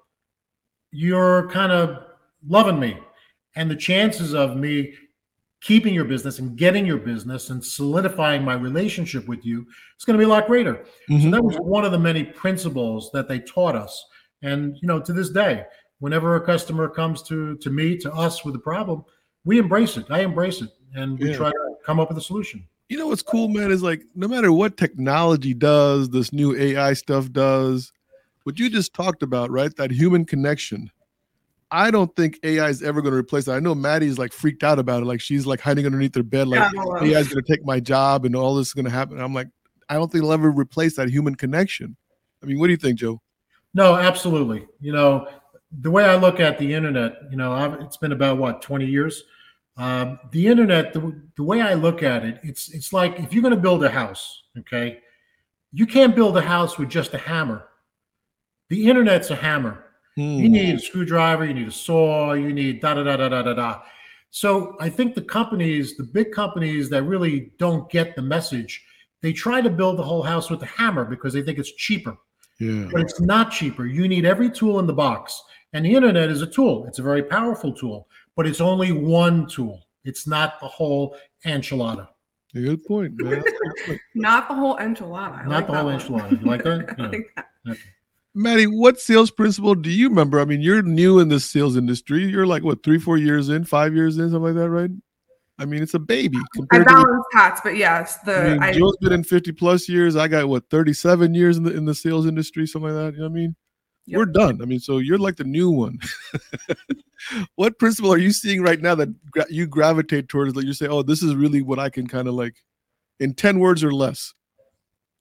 you're 0.92 1.50
kind 1.50 1.72
of 1.72 2.04
loving 2.48 2.80
me 2.80 2.98
and 3.56 3.70
the 3.70 3.76
chances 3.76 4.34
of 4.34 4.56
me 4.56 4.94
keeping 5.62 5.94
your 5.94 6.06
business 6.06 6.40
and 6.40 6.56
getting 6.58 6.86
your 6.86 6.98
business 6.98 7.50
and 7.50 7.64
solidifying 7.64 8.44
my 8.44 8.54
relationship 8.54 9.28
with 9.28 9.46
you 9.46 9.66
is 9.98 10.06
going 10.06 10.18
to 10.18 10.24
be 10.24 10.26
a 10.26 10.28
lot 10.28 10.46
greater. 10.46 10.86
Mm-hmm. 11.10 11.24
So 11.24 11.30
that 11.32 11.44
was 11.44 11.56
one 11.58 11.84
of 11.84 11.92
the 11.92 12.00
many 12.00 12.24
principles 12.24 13.10
that 13.14 13.28
they 13.28 13.40
taught 13.40 13.76
us. 13.76 14.06
And 14.44 14.78
you 14.82 14.88
know, 14.88 15.00
to 15.00 15.14
this 15.14 15.30
day, 15.30 15.66
whenever 16.00 16.36
a 16.36 16.46
customer 16.46 16.88
comes 16.88 17.24
to 17.24 17.58
to 17.58 17.70
me 17.72 17.98
to 17.98 18.14
us 18.14 18.46
with 18.46 18.56
a 18.56 18.60
problem, 18.60 19.04
we 19.46 19.58
embrace 19.58 19.98
it. 19.98 20.06
I 20.10 20.20
embrace 20.22 20.62
it, 20.62 20.70
and 20.94 21.18
we 21.20 21.32
Yeah. 21.32 21.38
try 21.38 21.50
to 21.50 21.76
come 21.86 22.00
up 22.00 22.10
with 22.10 22.20
a 22.20 22.22
solution. 22.22 22.68
You 22.90 22.98
know 23.00 23.08
what's 23.08 23.24
cool, 23.24 23.50
man, 23.50 23.72
is 23.72 23.82
like 23.82 24.04
no 24.16 24.28
matter 24.28 24.52
what 24.52 24.78
technology 24.78 25.54
does, 25.54 26.10
this 26.10 26.32
new 26.32 26.56
AI 26.56 26.94
stuff 26.94 27.32
does, 27.32 27.92
what 28.48 28.58
you 28.58 28.70
just 28.70 28.94
talked 28.94 29.24
about, 29.24 29.52
right? 29.52 29.76
That 29.76 29.92
human 29.92 30.24
connection. 30.24 30.90
I 31.70 31.92
don't 31.92 32.16
think 32.16 32.40
AI 32.44 32.70
is 32.70 32.82
ever 32.82 33.02
going 33.02 33.12
to 33.12 33.20
replace 33.20 33.44
that. 33.44 33.58
I 33.58 33.60
know 33.60 33.76
Maddie's 33.76 34.18
like 34.18 34.32
freaked 34.32 34.64
out 34.64 34.80
about 34.80 35.04
it. 35.04 35.06
Like 35.06 35.20
she's 35.20 35.46
like 35.46 35.60
hiding 35.60 35.86
underneath 35.86 36.16
her 36.16 36.24
bed, 36.24 36.48
like 36.48 36.62
Yeah, 36.74 36.82
AI 37.02 37.20
is 37.20 37.28
going 37.28 37.44
to 37.44 37.52
take 37.54 37.66
my 37.66 37.82
job 37.82 38.24
and 38.24 38.38
all 38.38 38.56
this 38.56 38.68
is 38.68 38.74
going 38.74 38.86
to 38.86 38.92
happen. 38.92 39.20
I'm 39.20 39.34
like, 39.34 39.50
I 39.90 39.96
don't 39.96 40.10
think 40.10 40.22
it'll 40.22 40.32
ever 40.32 40.50
replace 40.50 40.96
that 40.96 41.10
human 41.10 41.36
connection. 41.36 41.98
I 42.42 42.46
mean, 42.46 42.58
what 42.58 42.68
do 42.68 42.72
you 42.72 42.78
think, 42.78 43.00
Joe? 43.00 43.22
No, 43.74 43.98
absolutely. 43.98 44.66
You 44.80 44.94
know, 44.94 45.28
the 45.82 45.92
way 45.92 46.06
I 46.06 46.16
look 46.16 46.40
at 46.40 46.58
the 46.58 46.74
internet, 46.74 47.24
you 47.30 47.36
know, 47.36 47.52
I've, 47.52 47.74
it's 47.82 47.98
been 47.98 48.14
about 48.14 48.38
what 48.38 48.62
twenty 48.62 48.86
years. 48.86 49.26
Um, 49.76 50.20
the 50.32 50.48
internet, 50.48 50.94
the, 50.94 51.22
the 51.36 51.44
way 51.44 51.60
I 51.60 51.74
look 51.74 52.02
at 52.02 52.24
it, 52.24 52.40
it's 52.44 52.70
it's 52.70 52.94
like 52.94 53.20
if 53.20 53.34
you're 53.34 53.44
going 53.44 53.54
to 53.54 53.60
build 53.60 53.84
a 53.84 53.90
house, 53.90 54.44
okay, 54.60 55.00
you 55.74 55.86
can't 55.86 56.16
build 56.16 56.38
a 56.38 56.42
house 56.42 56.78
with 56.78 56.88
just 56.88 57.14
a 57.14 57.18
hammer. 57.18 57.66
The 58.70 58.88
internet's 58.90 59.30
a 59.32 59.36
hammer. 59.36 59.86
Hmm. 60.16 60.22
You 60.22 60.50
need 60.50 60.76
a 60.76 60.80
screwdriver, 60.80 61.46
you 61.46 61.54
need 61.54 61.68
a 61.68 61.72
saw, 61.72 62.34
you 62.34 62.52
need 62.54 62.82
da 62.82 62.96
da 62.96 63.04
da 63.04 63.18
da 63.18 63.30
da 63.30 63.42
da 63.44 63.54
da. 63.54 63.82
So 64.32 64.76
I 64.80 64.90
think 64.90 65.16
the 65.16 65.22
companies, 65.22 65.96
the 65.96 66.04
big 66.04 66.32
companies 66.32 66.90
that 66.90 67.04
really 67.04 67.52
don't 67.60 67.90
get 67.90 68.16
the 68.16 68.22
message, 68.22 68.84
they 69.22 69.32
try 69.34 69.62
to 69.62 69.70
build 69.70 69.98
the 69.98 70.04
whole 70.04 70.24
house 70.24 70.50
with 70.50 70.62
a 70.64 70.66
hammer 70.66 71.06
because 71.06 71.34
they 71.34 71.42
think 71.42 71.58
it's 71.60 71.72
cheaper 71.74 72.18
Yeah. 72.60 72.88
but 72.92 73.02
it's 73.02 73.20
not 73.22 73.52
cheaper. 73.52 73.86
You 73.86 74.08
need 74.08 74.26
every 74.26 74.50
tool 74.50 74.80
in 74.80 74.86
the 74.88 74.94
box. 74.94 75.42
And 75.74 75.86
the 75.86 75.94
internet 75.94 76.30
is 76.30 76.42
a 76.42 76.48
tool. 76.48 76.86
It's 76.88 77.00
a 77.00 77.04
very 77.04 77.24
powerful 77.24 77.74
tool, 77.74 78.08
but 78.36 78.48
it's 78.48 78.62
only 78.62 78.92
one 78.92 79.48
tool. 79.48 79.84
It's 80.06 80.26
not 80.28 80.60
the 80.60 80.68
whole 80.68 81.16
enchilada. 81.46 82.08
Good 82.54 82.84
point, 82.86 83.14
man. 83.22 83.32
That's 83.32 83.48
a 83.48 83.52
good 83.52 83.86
point. 83.86 84.02
Not 84.16 84.48
the 84.50 84.56
whole 84.56 84.78
enchilada. 84.78 85.40
I 85.40 85.44
not 85.44 85.50
like 85.50 85.68
the 85.68 85.74
whole 85.76 85.86
one. 85.86 86.00
enchilada. 86.00 86.42
You 86.42 86.48
like 86.48 86.64
that? 86.64 86.96
I 87.00 87.04
Yeah. 87.04 87.10
like 87.10 87.28
that. 87.66 87.78
Maddie, 88.38 88.68
what 88.68 89.00
sales 89.00 89.32
principle 89.32 89.74
do 89.74 89.90
you 89.90 90.10
remember? 90.10 90.40
I 90.40 90.46
mean, 90.46 90.62
you're 90.62 90.84
new 90.84 91.20
in 91.20 91.28
the 91.28 91.40
sales 91.40 91.76
industry. 91.76 92.26
You're 92.26 92.46
like 92.46 92.64
what, 92.64 92.84
three, 92.84 93.00
four 93.00 93.18
years 93.18 93.50
in, 93.50 93.64
five 93.64 93.96
years 93.96 94.18
in, 94.18 94.30
something 94.30 94.44
like 94.44 94.56
that, 94.56 94.70
right? 94.70 94.92
I 95.60 95.66
mean, 95.66 95.82
it's 95.82 95.96
a 95.96 96.00
baby 96.00 96.38
I 96.72 96.80
balance 96.80 97.26
hats, 97.34 97.62
but 97.64 97.78
yes, 97.78 98.18
the 98.20 98.38
I 98.38 98.50
mean, 98.50 98.64
I, 98.64 98.74
Joe's 98.74 98.96
been 98.98 99.12
in 99.12 99.24
50 99.24 99.54
plus 99.54 99.90
years. 99.90 100.16
I 100.16 100.28
got 100.28 100.48
what 100.48 100.70
37 100.70 101.34
years 101.34 101.58
in 101.58 101.64
the 101.64 101.76
in 101.76 101.86
the 101.86 101.96
sales 101.96 102.28
industry, 102.28 102.68
something 102.68 102.94
like 102.94 103.06
that. 103.06 103.14
You 103.14 103.22
know 103.22 103.30
what 103.30 103.32
I 103.32 103.42
mean? 103.42 103.56
Yep. 104.06 104.18
We're 104.18 104.26
done. 104.26 104.62
I 104.62 104.66
mean, 104.66 104.80
so 104.80 105.00
you're 105.00 105.18
like 105.18 105.36
the 105.36 105.44
new 105.44 105.72
one. 105.72 105.98
what 107.56 107.80
principle 107.80 108.14
are 108.14 108.20
you 108.20 108.32
seeing 108.32 108.62
right 108.62 108.80
now 108.80 108.94
that 108.94 109.10
gra- 109.32 109.48
you 109.50 109.66
gravitate 109.66 110.30
towards 110.30 110.54
that 110.54 110.66
you 110.66 110.74
say, 110.74 110.88
oh, 110.88 111.02
this 111.02 111.24
is 111.24 111.36
really 111.36 111.64
what 111.64 111.80
I 111.80 111.90
can 111.90 112.06
kind 112.06 112.28
of 112.28 112.36
like 112.36 112.56
in 113.20 113.34
10 113.34 113.58
words 113.58 113.84
or 113.84 113.92
less? 113.92 114.34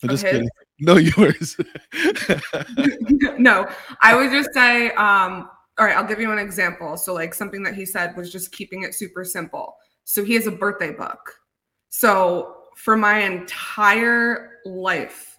I'm 0.03 0.11
just 0.11 0.25
kidding. 0.25 0.49
No, 0.79 0.97
yours. 0.97 1.57
no, 3.39 3.69
I 4.01 4.15
would 4.15 4.31
just 4.31 4.53
say, 4.53 4.91
um, 4.93 5.49
all 5.79 5.87
right, 5.87 5.97
I'll 5.97 6.07
give 6.07 6.21
you 6.21 6.33
an 6.33 6.39
example. 6.39 6.97
So, 6.97 7.15
like 7.15 7.35
something 7.35 7.63
that 7.63 7.75
he 7.75 7.87
said 7.87 8.17
was 8.17 8.31
just 8.31 8.53
keeping 8.53 8.83
it 8.83 8.95
super 8.95 9.25
simple. 9.25 9.77
So, 10.05 10.25
he 10.25 10.35
has 10.35 10.47
a 10.47 10.53
birthday 10.53 10.93
book. 10.93 11.35
So, 11.89 12.57
for 12.77 12.97
my 12.97 13.21
entire 13.21 14.59
life, 14.67 15.39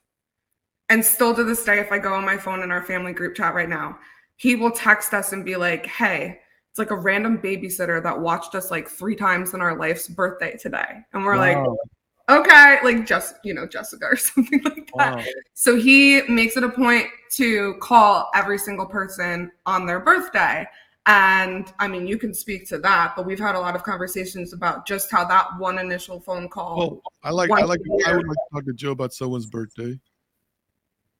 and 0.89 1.03
still 1.03 1.36
to 1.36 1.44
this 1.44 1.63
day, 1.63 1.79
if 1.79 1.91
I 1.91 2.00
go 2.00 2.13
on 2.13 2.25
my 2.25 2.38
phone 2.38 2.63
in 2.63 2.72
our 2.72 2.84
family 2.84 3.13
group 3.13 3.36
chat 3.36 3.53
right 3.53 3.70
now, 3.70 4.00
he 4.38 4.56
will 4.56 4.72
text 4.72 5.13
us 5.13 5.34
and 5.34 5.44
be 5.44 5.56
like, 5.56 5.86
hey, 5.86 6.39
it's 6.70 6.79
like 6.79 6.91
a 6.91 6.96
random 6.96 7.39
babysitter 7.39 8.01
that 8.03 8.20
watched 8.20 8.56
us 8.56 8.72
like 8.72 8.88
three 8.88 9.15
times 9.15 9.53
in 9.53 9.62
our 9.62 9.77
life's 9.77 10.08
birthday 10.08 10.56
today. 10.58 11.00
And 11.13 11.25
we're 11.25 11.36
like, 11.36 11.58
Wow. 11.58 11.77
Okay, 12.29 12.77
like 12.84 13.05
just, 13.05 13.36
you 13.43 13.53
know, 13.53 13.65
Jessica 13.65 14.05
or 14.05 14.15
something 14.17 14.62
like 14.63 14.91
that. 14.98 15.17
Wow. 15.17 15.24
So 15.53 15.75
he 15.75 16.22
makes 16.29 16.57
it 16.57 16.63
a 16.63 16.69
point 16.69 17.07
to 17.31 17.75
call 17.81 18.29
every 18.36 18.57
single 18.57 18.86
person 18.86 19.51
on 19.65 19.86
their 19.86 20.00
birthday. 20.00 20.65
And 21.05 21.72
I 21.79 21.88
mean, 21.88 22.05
you 22.05 22.17
can 22.17 22.34
speak 22.34 22.67
to 22.67 22.77
that, 22.79 23.13
but 23.15 23.25
we've 23.25 23.39
had 23.39 23.55
a 23.55 23.60
lot 23.60 23.75
of 23.75 23.84
conversations 23.84 24.51
about 24.51 24.86
just 24.86 25.10
how 25.10 25.24
that 25.25 25.57
one 25.57 25.79
initial 25.79 26.19
phone 26.19 26.50
call. 26.50 26.77
Well, 26.77 27.01
I 27.24 27.31
like 27.31 27.50
I 27.50 27.63
like 27.63 27.79
a 27.79 27.93
I 27.93 28.10
year. 28.10 28.17
would 28.17 28.27
like 28.27 28.36
to 28.36 28.55
talk 28.55 28.65
to 28.65 28.74
Joe 28.74 28.91
about 28.91 29.13
someone's 29.13 29.46
birthday. 29.46 29.98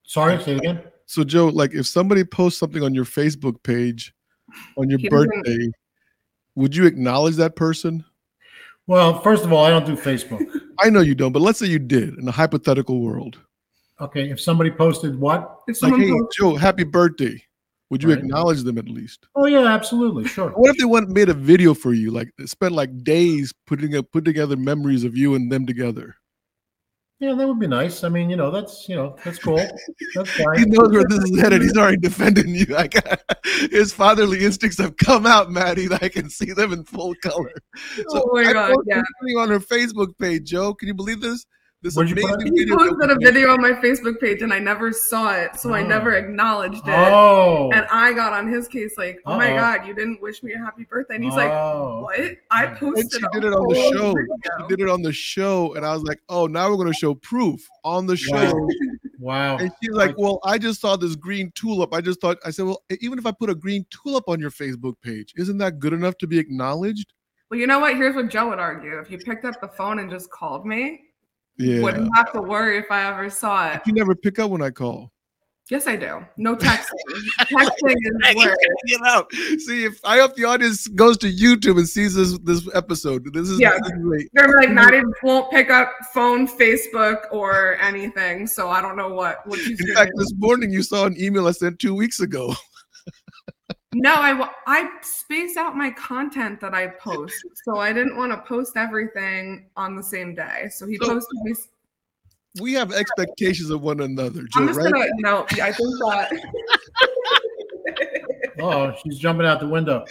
Sorry, 0.04 0.42
say 0.44 0.54
it 0.54 0.58
again. 0.58 0.84
So 1.06 1.24
Joe, 1.24 1.48
like 1.48 1.74
if 1.74 1.88
somebody 1.88 2.26
posts 2.26 2.60
something 2.60 2.84
on 2.84 2.94
your 2.94 3.06
Facebook 3.06 3.64
page 3.64 4.14
on 4.78 4.90
your 4.90 5.00
He 5.00 5.08
birthday, 5.08 5.72
would 6.56 6.76
you 6.76 6.86
acknowledge 6.86 7.36
that 7.36 7.56
person? 7.56 8.04
Well, 8.88 9.20
first 9.22 9.44
of 9.44 9.52
all, 9.54 9.66
I 9.66 9.70
don't 9.70 9.86
do 9.86 9.96
Facebook. 9.96 10.46
I 10.80 10.90
know 10.90 11.02
you 11.02 11.14
don't, 11.16 11.32
but 11.34 11.42
let's 11.42 11.60
say 11.60 11.66
you 11.68 11.80
did 11.80 12.18
in 12.18 12.28
a 12.28 12.32
hypothetical 12.32 13.02
world. 13.02 13.38
Okay, 14.00 14.30
if 14.30 14.40
somebody 14.40 14.72
posted 14.72 15.20
what? 15.20 15.58
if 15.68 15.82
Like, 15.82 15.96
hey, 15.96 16.10
posts- 16.12 16.38
Joe, 16.38 16.56
happy 16.56 16.84
birthday. 16.84 17.42
Would 17.90 18.04
you 18.04 18.10
Right. 18.10 18.18
acknowledge 18.20 18.64
them 18.64 18.78
at 18.78 18.90
least? 18.90 19.28
Oh 19.36 19.46
yeah, 19.46 19.66
absolutely, 19.66 20.26
sure. 20.26 20.50
What 20.52 20.72
if 20.72 20.78
they 20.78 20.86
went 20.86 21.10
made 21.10 21.30
a 21.30 21.34
video 21.34 21.74
for 21.74 21.94
you, 21.94 22.12
like 22.12 22.30
spent 22.46 22.74
like 22.74 23.04
days 23.04 23.54
putting 23.66 23.96
up 23.96 24.12
put 24.12 24.26
together 24.26 24.58
memories 24.58 25.04
of 25.06 25.16
you 25.16 25.36
and 25.36 25.50
them 25.52 25.66
together? 25.66 26.16
Yeah, 27.20 27.34
that 27.34 27.48
would 27.48 27.60
be 27.60 27.66
nice. 27.66 28.04
I 28.04 28.10
mean, 28.10 28.30
you 28.30 28.36
know, 28.36 28.52
that's 28.52 28.88
you 28.88 28.96
know, 28.96 29.16
that's 29.26 29.40
cool. 29.40 29.58
That's 30.14 30.30
fine. 30.32 30.46
He 30.58 30.64
fine. 30.64 30.70
knows 30.70 30.92
where 30.92 31.04
this 31.04 31.30
is 31.30 31.40
headed. 31.40 31.64
He's 31.64 31.76
already 31.76 31.98
defending 31.98 32.54
you. 32.54 32.76
I 32.78 32.88
got, 32.88 33.22
his 33.72 33.92
fatherly 33.92 34.46
instincts 34.46 34.78
have 34.78 34.98
come 34.98 35.26
out, 35.26 35.52
Maddie. 35.52 35.88
I 35.92 36.10
can 36.10 36.30
see 36.30 36.54
them 36.54 36.74
in 36.74 36.84
full 36.84 37.16
color. 37.24 37.52
Oh 38.10 38.30
my 38.34 38.54
God, 38.54 38.76
yeah. 38.86 39.02
on 39.40 39.50
her 39.50 39.60
Facebook 39.60 40.18
page, 40.20 40.44
Joe. 40.44 40.76
Can 40.76 40.88
you 40.88 40.94
believe 40.94 41.22
this? 41.22 41.46
This 41.88 41.96
What'd 41.96 42.12
amazing 42.12 42.34
up? 42.34 42.42
he 42.42 42.50
video. 42.50 42.76
that 42.76 42.90
posted 43.00 43.12
a 43.12 43.16
video 43.24 43.54
on 43.54 43.62
my 43.62 43.72
Facebook 43.72 44.20
page 44.20 44.42
and 44.42 44.52
I 44.52 44.60
never 44.60 44.92
saw 44.92 45.32
it, 45.34 45.56
so 45.56 45.74
I 45.74 45.82
never 45.84 46.14
Oh. 46.14 46.18
acknowledged 46.20 46.86
it. 46.86 46.94
Oh, 46.94 47.70
And 47.74 47.88
I 47.90 48.12
got 48.12 48.34
on 48.34 48.50
his 48.50 48.68
case 48.68 48.98
like, 48.98 49.22
oh 49.26 49.38
my 49.38 49.52
Uh-oh. 49.52 49.58
God, 49.58 49.88
you 49.88 49.94
didn't 49.94 50.22
wish 50.22 50.44
me 50.44 50.52
a 50.52 50.58
happy 50.58 50.84
birthday. 50.84 51.16
And 51.16 51.24
he's 51.24 51.34
like, 51.34 51.50
Oh. 51.50 52.02
what? 52.02 52.20
I 52.52 52.66
posted 52.68 53.06
And 53.06 53.12
she 53.14 53.20
did 53.40 53.46
it 53.46 53.54
on 53.54 53.68
the 53.70 53.76
show. 53.76 54.14
video." 54.14 54.28
She 54.60 54.68
did 54.68 54.82
it 54.82 54.90
on 54.90 55.02
the 55.02 55.14
show, 55.14 55.76
and 55.76 55.86
I 55.86 55.94
was 55.94 56.04
like, 56.04 56.20
"Oh, 56.28 56.46
now 56.46 56.70
we're 56.70 56.76
going 56.76 56.92
to 56.92 56.94
show 56.94 57.14
proof 57.16 57.66
on 57.86 58.06
the 58.06 58.18
show." 58.18 58.54
Wow. 58.54 58.68
Wow. 59.20 59.58
And 59.60 59.72
she's 59.82 59.94
like, 59.94 60.14
"Well, 60.18 60.40
I 60.44 60.58
just 60.58 60.82
saw 60.82 60.98
this 60.98 61.16
green 61.16 61.52
tulip. 61.56 61.94
I 61.94 62.02
just 62.02 62.20
thought." 62.20 62.38
I 62.46 62.50
said, 62.52 62.66
"Well, 62.66 62.84
even 63.00 63.18
if 63.18 63.26
I 63.26 63.32
put 63.32 63.50
a 63.50 63.56
green 63.56 63.86
tulip 63.90 64.26
on 64.28 64.42
your 64.42 64.52
Facebook 64.52 64.96
page, 65.02 65.34
isn't 65.38 65.58
that 65.60 65.80
good 65.80 65.94
enough 65.94 66.18
to 66.18 66.28
be 66.28 66.38
acknowledged?" 66.38 67.14
Well, 67.50 67.58
you 67.62 67.66
know 67.66 67.80
what? 67.80 67.96
Here's 67.96 68.14
what 68.14 68.28
Joe 68.30 68.50
would 68.50 68.60
argue. 68.60 69.00
If 69.00 69.10
you 69.10 69.18
picked 69.20 69.46
up 69.46 69.62
the 69.62 69.70
phone 69.70 70.00
and 70.00 70.12
just 70.12 70.30
called 70.30 70.66
me, 70.66 71.04
Yeah. 71.58 71.82
wouldn't 71.82 72.10
have 72.16 72.32
to 72.34 72.42
worry 72.42 72.78
if 72.78 72.92
I 72.92 73.10
ever 73.12 73.30
saw 73.30 73.72
it. 73.74 73.82
You 73.86 73.94
never 73.94 74.16
pick 74.16 74.40
up 74.40 74.52
when 74.52 74.62
I 74.62 74.70
call. 74.70 75.12
Yes, 75.70 75.86
I 75.86 75.98
do. 75.98 76.26
No 76.38 76.56
texting. 76.56 76.86
texting 77.42 77.96
is 77.98 78.36
worse. 78.38 78.56
Get 78.88 79.02
out. 79.06 79.30
See, 79.34 79.84
if 79.84 80.00
I 80.06 80.20
hope 80.20 80.36
the 80.36 80.46
audience 80.46 80.88
goes 80.88 81.18
to 81.18 81.28
YouTube 81.30 81.78
and 81.78 81.90
sees 81.90 82.16
this 82.16 82.38
this 82.44 82.70
episode. 82.74 83.34
This 83.34 83.50
is, 83.50 83.60
Yeah. 83.60 83.78
great. 84.02 84.30
They're 84.32 84.48
like, 84.60 84.72
Maddie 84.72 85.02
won't 85.24 85.52
pick 85.52 85.70
up 85.70 85.92
phone, 86.14 86.48
Facebook, 86.48 87.24
or 87.32 87.76
anything. 87.82 88.48
So 88.48 88.70
I 88.70 88.82
don't 88.82 88.96
know 88.96 89.10
what 89.10 89.46
what 89.46 89.60
she's 89.60 89.78
In 89.82 89.88
doing. 89.88 89.98
fact, 89.98 90.12
this 90.16 90.32
morning 90.38 90.72
you 90.72 90.84
saw 90.84 91.06
an 91.06 91.20
email 91.20 91.48
I 91.48 91.52
sent 91.52 91.80
two 91.80 91.94
weeks 91.96 92.22
ago. 92.22 92.54
No, 94.00 94.14
I 94.14 94.34
wa- 94.34 94.52
I 94.68 94.90
space 95.02 95.58
out 95.58 95.76
my 95.76 95.90
content 95.92 96.60
that 96.62 96.74
I 96.74 96.88
post, 96.88 97.36
so 97.66 97.78
I 97.80 97.92
didn't 97.94 98.16
want 98.18 98.32
to 98.32 98.38
post 98.48 98.78
everything 98.78 99.70
on 99.76 99.96
the 99.96 100.04
same 100.04 100.36
day. 100.36 100.70
So 100.72 100.86
he 100.88 100.98
So- 100.98 101.08
posted 101.08 101.40
me. 101.44 101.54
We 102.60 102.74
have 102.74 102.92
expectations 102.92 103.70
of 103.70 103.82
one 103.82 104.00
another, 104.02 104.42
Joe, 104.42 104.48
I'm 104.62 104.68
just 104.68 104.80
right? 104.80 104.92
gonna 104.92 105.06
no. 105.20 105.46
I 105.62 105.72
think 105.72 105.90
that 106.00 106.32
Oh, 108.60 108.92
she's 109.04 109.20
jumping 109.20 109.46
out 109.46 109.60
the 109.60 109.68
window. 109.68 110.04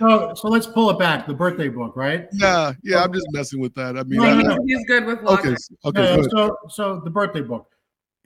So, 0.00 0.32
so 0.34 0.48
let's 0.48 0.66
pull 0.66 0.90
it 0.90 0.98
back. 0.98 1.24
The 1.28 1.34
birthday 1.34 1.68
book, 1.68 1.94
right? 1.94 2.26
Yeah, 2.32 2.72
yeah, 2.82 3.04
I'm 3.04 3.12
just 3.12 3.28
messing 3.30 3.60
with 3.60 3.72
that. 3.76 3.96
I 3.96 4.02
mean, 4.02 4.18
No, 4.20 4.24
I- 4.24 4.42
no, 4.42 4.56
no. 4.56 4.64
he's 4.66 4.84
good 4.86 5.04
with 5.04 5.18
okay, 5.18 5.26
logic. 5.26 5.52
s- 5.52 5.70
okay, 5.84 6.16
Yeah, 6.16 6.22
so, 6.30 6.56
so 6.68 7.00
the 7.04 7.10
birthday 7.10 7.42
book. 7.42 7.68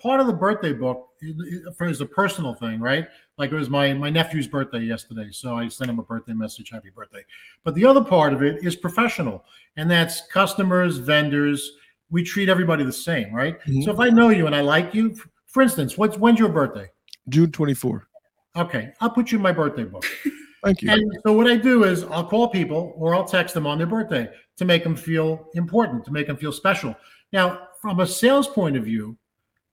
Part 0.00 0.20
of 0.20 0.28
the 0.28 0.32
birthday 0.32 0.72
book 0.72 1.08
is 1.20 2.00
a 2.00 2.06
personal 2.06 2.54
thing, 2.54 2.80
right? 2.80 3.06
Like 3.38 3.52
it 3.52 3.54
was 3.54 3.68
my 3.68 3.92
my 3.92 4.08
nephew's 4.08 4.48
birthday 4.48 4.80
yesterday, 4.80 5.28
so 5.30 5.56
I 5.56 5.68
sent 5.68 5.90
him 5.90 5.98
a 5.98 6.02
birthday 6.02 6.32
message, 6.32 6.70
happy 6.70 6.90
birthday. 6.90 7.24
But 7.64 7.74
the 7.74 7.84
other 7.84 8.02
part 8.02 8.32
of 8.32 8.42
it 8.42 8.64
is 8.64 8.74
professional, 8.76 9.44
and 9.76 9.90
that's 9.90 10.26
customers, 10.28 10.98
vendors. 10.98 11.72
We 12.10 12.22
treat 12.22 12.48
everybody 12.48 12.84
the 12.84 12.92
same, 12.92 13.34
right? 13.34 13.60
Mhm. 13.66 13.84
So 13.84 13.92
if 13.92 14.00
I 14.00 14.08
know 14.08 14.30
you 14.30 14.46
and 14.46 14.54
I 14.54 14.62
like 14.62 14.94
you, 14.94 15.14
for 15.46 15.62
instance, 15.62 15.98
what's 15.98 16.16
when's 16.16 16.38
your 16.38 16.48
birthday? 16.48 16.88
June 17.28 17.52
24. 17.52 18.08
Okay, 18.56 18.92
I'll 19.00 19.10
put 19.10 19.32
you 19.32 19.36
in 19.36 19.42
my 19.42 19.52
birthday 19.52 19.84
book. 19.84 20.04
Thank 20.64 20.82
you. 20.82 20.90
And 20.90 21.02
so 21.24 21.32
what 21.32 21.46
I 21.46 21.56
do 21.56 21.84
is 21.84 22.04
I'll 22.04 22.26
call 22.26 22.48
people 22.48 22.94
or 22.96 23.14
I'll 23.14 23.24
text 23.24 23.54
them 23.54 23.66
on 23.66 23.78
their 23.78 23.86
birthday 23.86 24.28
to 24.56 24.64
make 24.64 24.82
them 24.82 24.96
feel 24.96 25.48
important, 25.54 26.04
to 26.06 26.12
make 26.12 26.26
them 26.26 26.36
feel 26.36 26.52
special. 26.52 26.96
Now, 27.32 27.68
from 27.80 28.00
a 28.00 28.06
sales 28.06 28.48
point 28.48 28.76
of 28.76 28.84
view, 28.84 29.16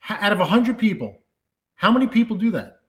out 0.09 0.33
of 0.33 0.39
100 0.39 0.77
people, 0.77 1.17
how 1.75 1.91
many 1.91 2.07
people 2.07 2.35
do 2.35 2.51
that? 2.51 2.81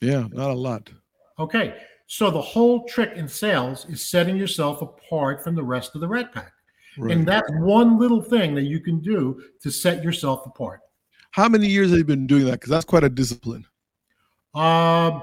Yeah, 0.00 0.26
not 0.30 0.50
a 0.50 0.54
lot. 0.54 0.90
Okay. 1.38 1.74
So 2.06 2.30
the 2.30 2.40
whole 2.40 2.84
trick 2.84 3.12
in 3.16 3.28
sales 3.28 3.84
is 3.86 4.08
setting 4.08 4.36
yourself 4.36 4.80
apart 4.80 5.44
from 5.44 5.54
the 5.54 5.62
rest 5.62 5.94
of 5.94 6.00
the 6.00 6.08
red 6.08 6.32
pack. 6.32 6.52
Right. 6.96 7.16
And 7.16 7.26
that's 7.26 7.50
one 7.58 7.98
little 7.98 8.22
thing 8.22 8.54
that 8.54 8.62
you 8.62 8.80
can 8.80 9.00
do 9.00 9.42
to 9.62 9.70
set 9.70 10.02
yourself 10.02 10.46
apart. 10.46 10.80
How 11.32 11.48
many 11.48 11.68
years 11.68 11.90
have 11.90 11.98
you 11.98 12.04
been 12.04 12.26
doing 12.26 12.46
that? 12.46 12.52
Because 12.52 12.70
that's 12.70 12.84
quite 12.84 13.04
a 13.04 13.08
discipline. 13.08 13.66
Uh, 14.54 15.20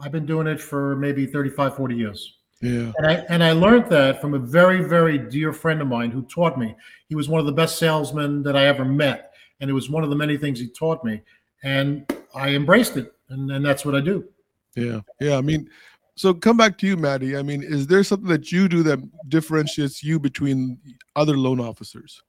I've 0.00 0.12
been 0.12 0.26
doing 0.26 0.46
it 0.46 0.60
for 0.60 0.96
maybe 0.96 1.24
35, 1.24 1.76
40 1.76 1.94
years. 1.94 2.38
Yeah. 2.60 2.92
And 2.96 3.06
I 3.06 3.12
and 3.28 3.44
I 3.44 3.52
learned 3.52 3.90
that 3.90 4.20
from 4.20 4.34
a 4.34 4.38
very, 4.38 4.82
very 4.82 5.18
dear 5.18 5.52
friend 5.52 5.80
of 5.80 5.88
mine 5.88 6.10
who 6.10 6.22
taught 6.22 6.58
me. 6.58 6.74
He 7.08 7.14
was 7.14 7.28
one 7.28 7.40
of 7.40 7.46
the 7.46 7.52
best 7.52 7.78
salesmen 7.78 8.42
that 8.42 8.56
I 8.56 8.66
ever 8.66 8.84
met. 8.84 9.32
And 9.60 9.70
it 9.70 9.72
was 9.72 9.88
one 9.88 10.02
of 10.02 10.10
the 10.10 10.16
many 10.16 10.36
things 10.36 10.58
he 10.58 10.68
taught 10.68 11.04
me. 11.04 11.22
And 11.62 12.10
I 12.34 12.50
embraced 12.50 12.96
it. 12.96 13.12
And, 13.34 13.50
and 13.50 13.64
that's 13.64 13.84
what 13.84 13.94
I 13.94 14.00
do. 14.00 14.24
Yeah. 14.76 15.00
Yeah. 15.20 15.36
I 15.36 15.40
mean, 15.40 15.68
so 16.16 16.32
come 16.32 16.56
back 16.56 16.78
to 16.78 16.86
you, 16.86 16.96
Maddie. 16.96 17.36
I 17.36 17.42
mean, 17.42 17.62
is 17.62 17.86
there 17.86 18.04
something 18.04 18.28
that 18.28 18.52
you 18.52 18.68
do 18.68 18.82
that 18.84 19.00
differentiates 19.28 20.02
you 20.02 20.18
between 20.18 20.78
other 21.16 21.36
loan 21.36 21.60
officers? 21.60 22.22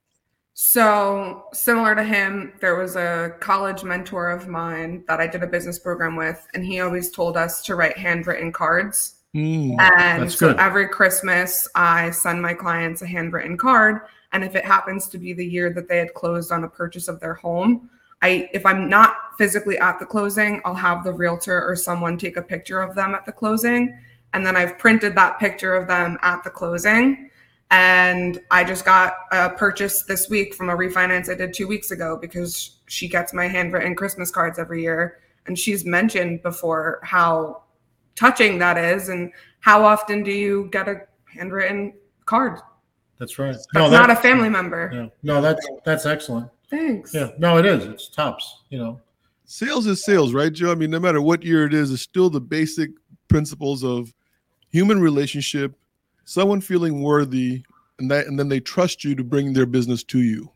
So, 0.58 1.48
similar 1.52 1.96
to 1.96 2.04
him, 2.04 2.54
there 2.62 2.76
was 2.76 2.96
a 2.96 3.36
college 3.42 3.84
mentor 3.84 4.30
of 4.32 4.48
mine 4.48 5.04
that 5.08 5.20
I 5.20 5.28
did 5.28 5.44
a 5.44 5.48
business 5.48 5.78
program 5.78 6.16
with, 6.16 6.48
and 6.54 6.66
he 6.66 6.80
always 6.80 7.12
told 7.12 7.36
us 7.36 7.62
to 7.64 7.76
write 7.76 7.98
handwritten 7.98 8.54
cards. 8.54 9.16
Mm. 9.36 9.76
And 10.00 10.24
That's 10.24 10.40
so 10.40 10.52
every 10.52 10.88
Christmas, 10.88 11.68
I 11.76 12.10
send 12.12 12.42
my 12.42 12.54
clients 12.54 13.02
a 13.02 13.08
handwritten 13.08 13.58
card. 13.58 14.02
And 14.32 14.46
if 14.46 14.56
it 14.56 14.64
happens 14.64 15.10
to 15.10 15.18
be 15.18 15.34
the 15.34 15.46
year 15.46 15.74
that 15.74 15.90
they 15.90 15.98
had 15.98 16.14
closed 16.14 16.54
on 16.54 16.64
a 16.64 16.70
purchase 16.70 17.10
of 17.10 17.20
their 17.20 17.34
home, 17.34 17.90
I 18.26 18.50
if 18.54 18.66
I'm 18.66 18.90
not 18.90 19.16
physically 19.38 19.78
at 19.78 20.00
the 20.00 20.06
closing, 20.06 20.62
I'll 20.66 20.74
have 20.74 21.04
the 21.04 21.14
realtor 21.14 21.64
or 21.64 21.76
someone 21.76 22.18
take 22.18 22.38
a 22.38 22.42
picture 22.42 22.82
of 22.82 22.96
them 22.96 23.14
at 23.14 23.26
the 23.26 23.32
closing. 23.32 23.98
And 24.34 24.46
then 24.46 24.58
I've 24.58 24.78
printed 24.78 25.16
that 25.16 25.40
picture 25.40 25.76
of 25.76 25.88
them 25.88 26.18
at 26.22 26.44
the 26.44 26.50
closing. 26.50 27.30
And 27.72 28.42
I 28.52 28.64
just 28.64 28.84
got 28.84 29.14
a 29.32 29.50
purchase 29.50 30.04
this 30.04 30.30
week 30.30 30.56
from 30.56 30.70
a 30.70 30.76
refinance 30.76 31.30
I 31.30 31.36
did 31.36 31.54
two 31.54 31.68
weeks 31.68 31.92
ago 31.92 32.18
because 32.20 32.78
she 32.88 33.08
gets 33.08 33.34
my 33.34 33.48
handwritten 33.48 33.96
Christmas 33.96 34.32
cards 34.32 34.58
every 34.60 34.82
year. 34.82 35.20
And 35.46 35.58
she's 35.58 35.86
mentioned 35.86 36.42
before 36.42 37.00
how 37.04 37.64
touching 38.16 38.58
that 38.60 38.78
is 38.78 39.10
and 39.10 39.32
how 39.60 39.86
often 39.86 40.24
do 40.24 40.32
you 40.32 40.70
get 40.72 40.88
a 40.88 41.02
handwritten 41.26 41.94
card 42.26 42.60
That's 43.20 43.38
right. 43.38 43.56
that's 43.74 43.92
not 43.92 44.10
a 44.10 44.16
family 44.16 44.50
member 44.50 44.90
Yeah. 44.94 45.08
No, 45.22 45.42
that's 45.42 45.68
that's 45.84 46.06
excellent. 46.06 46.50
Thanks 46.70 47.14
Yeah. 47.14 47.32
No, 47.38 47.58
it 47.58 47.66
is. 47.66 47.86
It's 47.86 48.08
tops. 48.10 48.64
You 48.70 48.80
know. 48.80 49.02
Sales 49.46 49.86
is 49.86 50.04
sales, 50.04 50.34
right, 50.34 50.52
Joe? 50.52 50.72
I 50.72 50.76
mean, 50.76 50.90
no 50.90 51.00
matter 51.00 51.22
what 51.22 51.44
year 51.44 51.66
it 51.66 51.74
is, 51.74 51.92
it's 51.92 52.02
still 52.02 52.30
the 52.30 52.42
basic 52.42 52.90
principles 53.28 53.84
of 53.84 54.12
human 54.70 55.00
relationship, 55.00 55.78
someone 56.26 56.62
feeling 56.62 57.02
worthy, 57.02 57.64
and 58.00 58.10
that, 58.10 58.28
and 58.28 58.40
then 58.40 58.50
they 58.50 58.60
trust 58.60 59.04
you 59.04 59.14
to 59.16 59.24
bring 59.24 59.54
their 59.54 59.68
business 59.68 60.04
to 60.06 60.22
you. 60.22 60.52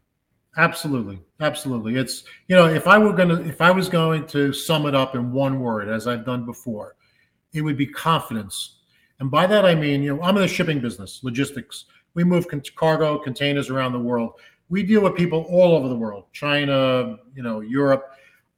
Absolutely, 0.57 1.19
absolutely. 1.39 1.95
It's 1.95 2.23
you 2.47 2.55
know, 2.55 2.65
if 2.65 2.87
I 2.87 2.97
were 2.97 3.13
gonna, 3.13 3.41
if 3.41 3.61
I 3.61 3.71
was 3.71 3.87
going 3.87 4.25
to 4.27 4.51
sum 4.51 4.87
it 4.87 4.95
up 4.95 5.15
in 5.15 5.31
one 5.31 5.59
word, 5.59 5.87
as 5.87 6.07
I've 6.07 6.25
done 6.25 6.45
before, 6.45 6.95
it 7.53 7.61
would 7.61 7.77
be 7.77 7.85
confidence. 7.85 8.77
And 9.19 9.29
by 9.29 9.45
that 9.47 9.65
I 9.65 9.75
mean, 9.75 10.01
you 10.01 10.15
know, 10.15 10.23
I'm 10.23 10.35
in 10.35 10.41
the 10.41 10.47
shipping 10.47 10.79
business, 10.79 11.19
logistics. 11.23 11.85
We 12.15 12.23
move 12.23 12.47
con- 12.47 12.63
cargo, 12.75 13.19
containers 13.19 13.69
around 13.69 13.93
the 13.93 13.99
world. 13.99 14.33
We 14.69 14.83
deal 14.83 15.01
with 15.01 15.15
people 15.15 15.45
all 15.49 15.75
over 15.75 15.87
the 15.87 15.95
world, 15.95 16.25
China, 16.31 17.17
you 17.35 17.43
know, 17.43 17.59
Europe. 17.61 18.11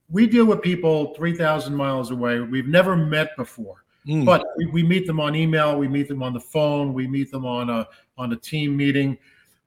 We 0.10 0.27
deal 0.27 0.46
with 0.46 0.62
people 0.62 1.13
three 1.15 1.36
thousand 1.36 1.75
miles 1.75 2.12
away. 2.12 2.39
We've 2.41 2.68
never 2.68 2.96
met 2.96 3.36
before 3.38 3.82
Mm. 4.08 4.25
but 4.25 4.44
we, 4.58 4.65
we 4.65 4.82
meet 4.82 5.06
them 5.06 5.20
on 5.20 5.36
email 5.36 5.77
we 5.77 5.88
meet 5.88 6.08
them 6.08 6.24
on 6.24 6.34
the 6.34 6.39
phone 6.39 6.91
we 6.91 7.06
meet 7.06 7.30
them 7.30 7.46
on 7.46 7.70
a 7.70 7.88
on 8.18 8.34
a 8.34 8.36
team 8.36 8.75
meeting 8.75 9.15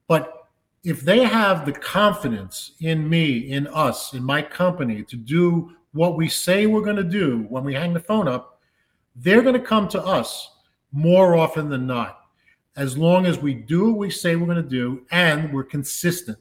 but 0.09 0.49
if 0.83 1.03
they 1.03 1.23
have 1.23 1.65
the 1.65 1.71
confidence 1.71 2.73
in 2.81 3.09
me 3.09 3.53
in 3.53 3.69
us 3.69 4.13
in 4.13 4.25
my 4.25 4.43
company 4.43 5.05
to 5.05 5.17
do 5.17 5.71
what 5.93 6.17
we 6.17 6.29
say 6.29 6.67
we're 6.67 6.81
going 6.83 6.97
to 6.97 7.05
do 7.05 7.47
when 7.49 7.63
we 7.63 7.73
hang 7.75 7.93
the 7.93 8.01
phone 8.01 8.27
up 8.27 8.61
they're 9.15 9.41
going 9.41 9.55
to 9.55 9.61
come 9.61 9.87
to 9.87 10.03
us 10.03 10.51
more 10.91 11.37
often 11.37 11.69
than 11.69 11.87
not 11.87 12.23
as 12.75 12.99
long 12.99 13.27
as 13.27 13.39
we 13.39 13.55
do 13.55 13.91
what 13.91 13.99
we 13.99 14.11
say 14.11 14.35
we're 14.35 14.53
going 14.53 14.57
to 14.57 14.69
do 14.69 15.07
and 15.13 15.53
we're 15.53 15.63
consistent 15.63 16.39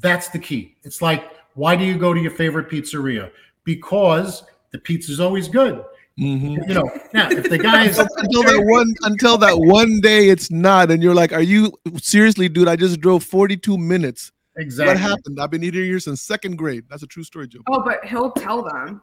that's 0.00 0.28
the 0.28 0.38
key. 0.38 0.76
It's 0.84 1.02
like 1.02 1.30
why 1.54 1.76
do 1.76 1.84
you 1.84 1.98
go 1.98 2.14
to 2.14 2.20
your 2.20 2.30
favorite 2.30 2.70
pizzeria? 2.70 3.30
Because 3.64 4.42
the 4.70 4.78
pizza's 4.78 5.20
always 5.20 5.48
good. 5.48 5.84
Mhm. 6.20 6.68
you 6.68 6.74
know 6.74 6.84
now 7.14 7.30
if 7.30 7.48
the 7.48 7.56
guys 7.56 7.98
until 8.18 8.42
that 8.42 8.62
one 8.66 8.92
until 9.04 9.38
that 9.38 9.58
one 9.58 9.98
day 10.02 10.28
it's 10.28 10.50
not 10.50 10.90
and 10.90 11.02
you're 11.02 11.14
like 11.14 11.32
are 11.32 11.40
you 11.40 11.72
seriously 11.96 12.50
dude? 12.50 12.68
I 12.68 12.76
just 12.76 13.00
drove 13.00 13.24
42 13.24 13.78
minutes. 13.78 14.30
Exactly. 14.58 14.92
what 14.92 15.00
happened? 15.00 15.40
I've 15.40 15.50
been 15.50 15.64
eating 15.64 15.84
here 15.84 15.98
since 16.00 16.20
second 16.20 16.56
grade. 16.56 16.84
That's 16.90 17.02
a 17.02 17.06
true 17.06 17.24
story 17.24 17.48
joe. 17.48 17.60
Oh 17.70 17.82
but 17.82 18.04
he'll 18.04 18.30
tell 18.32 18.62
them. 18.62 19.00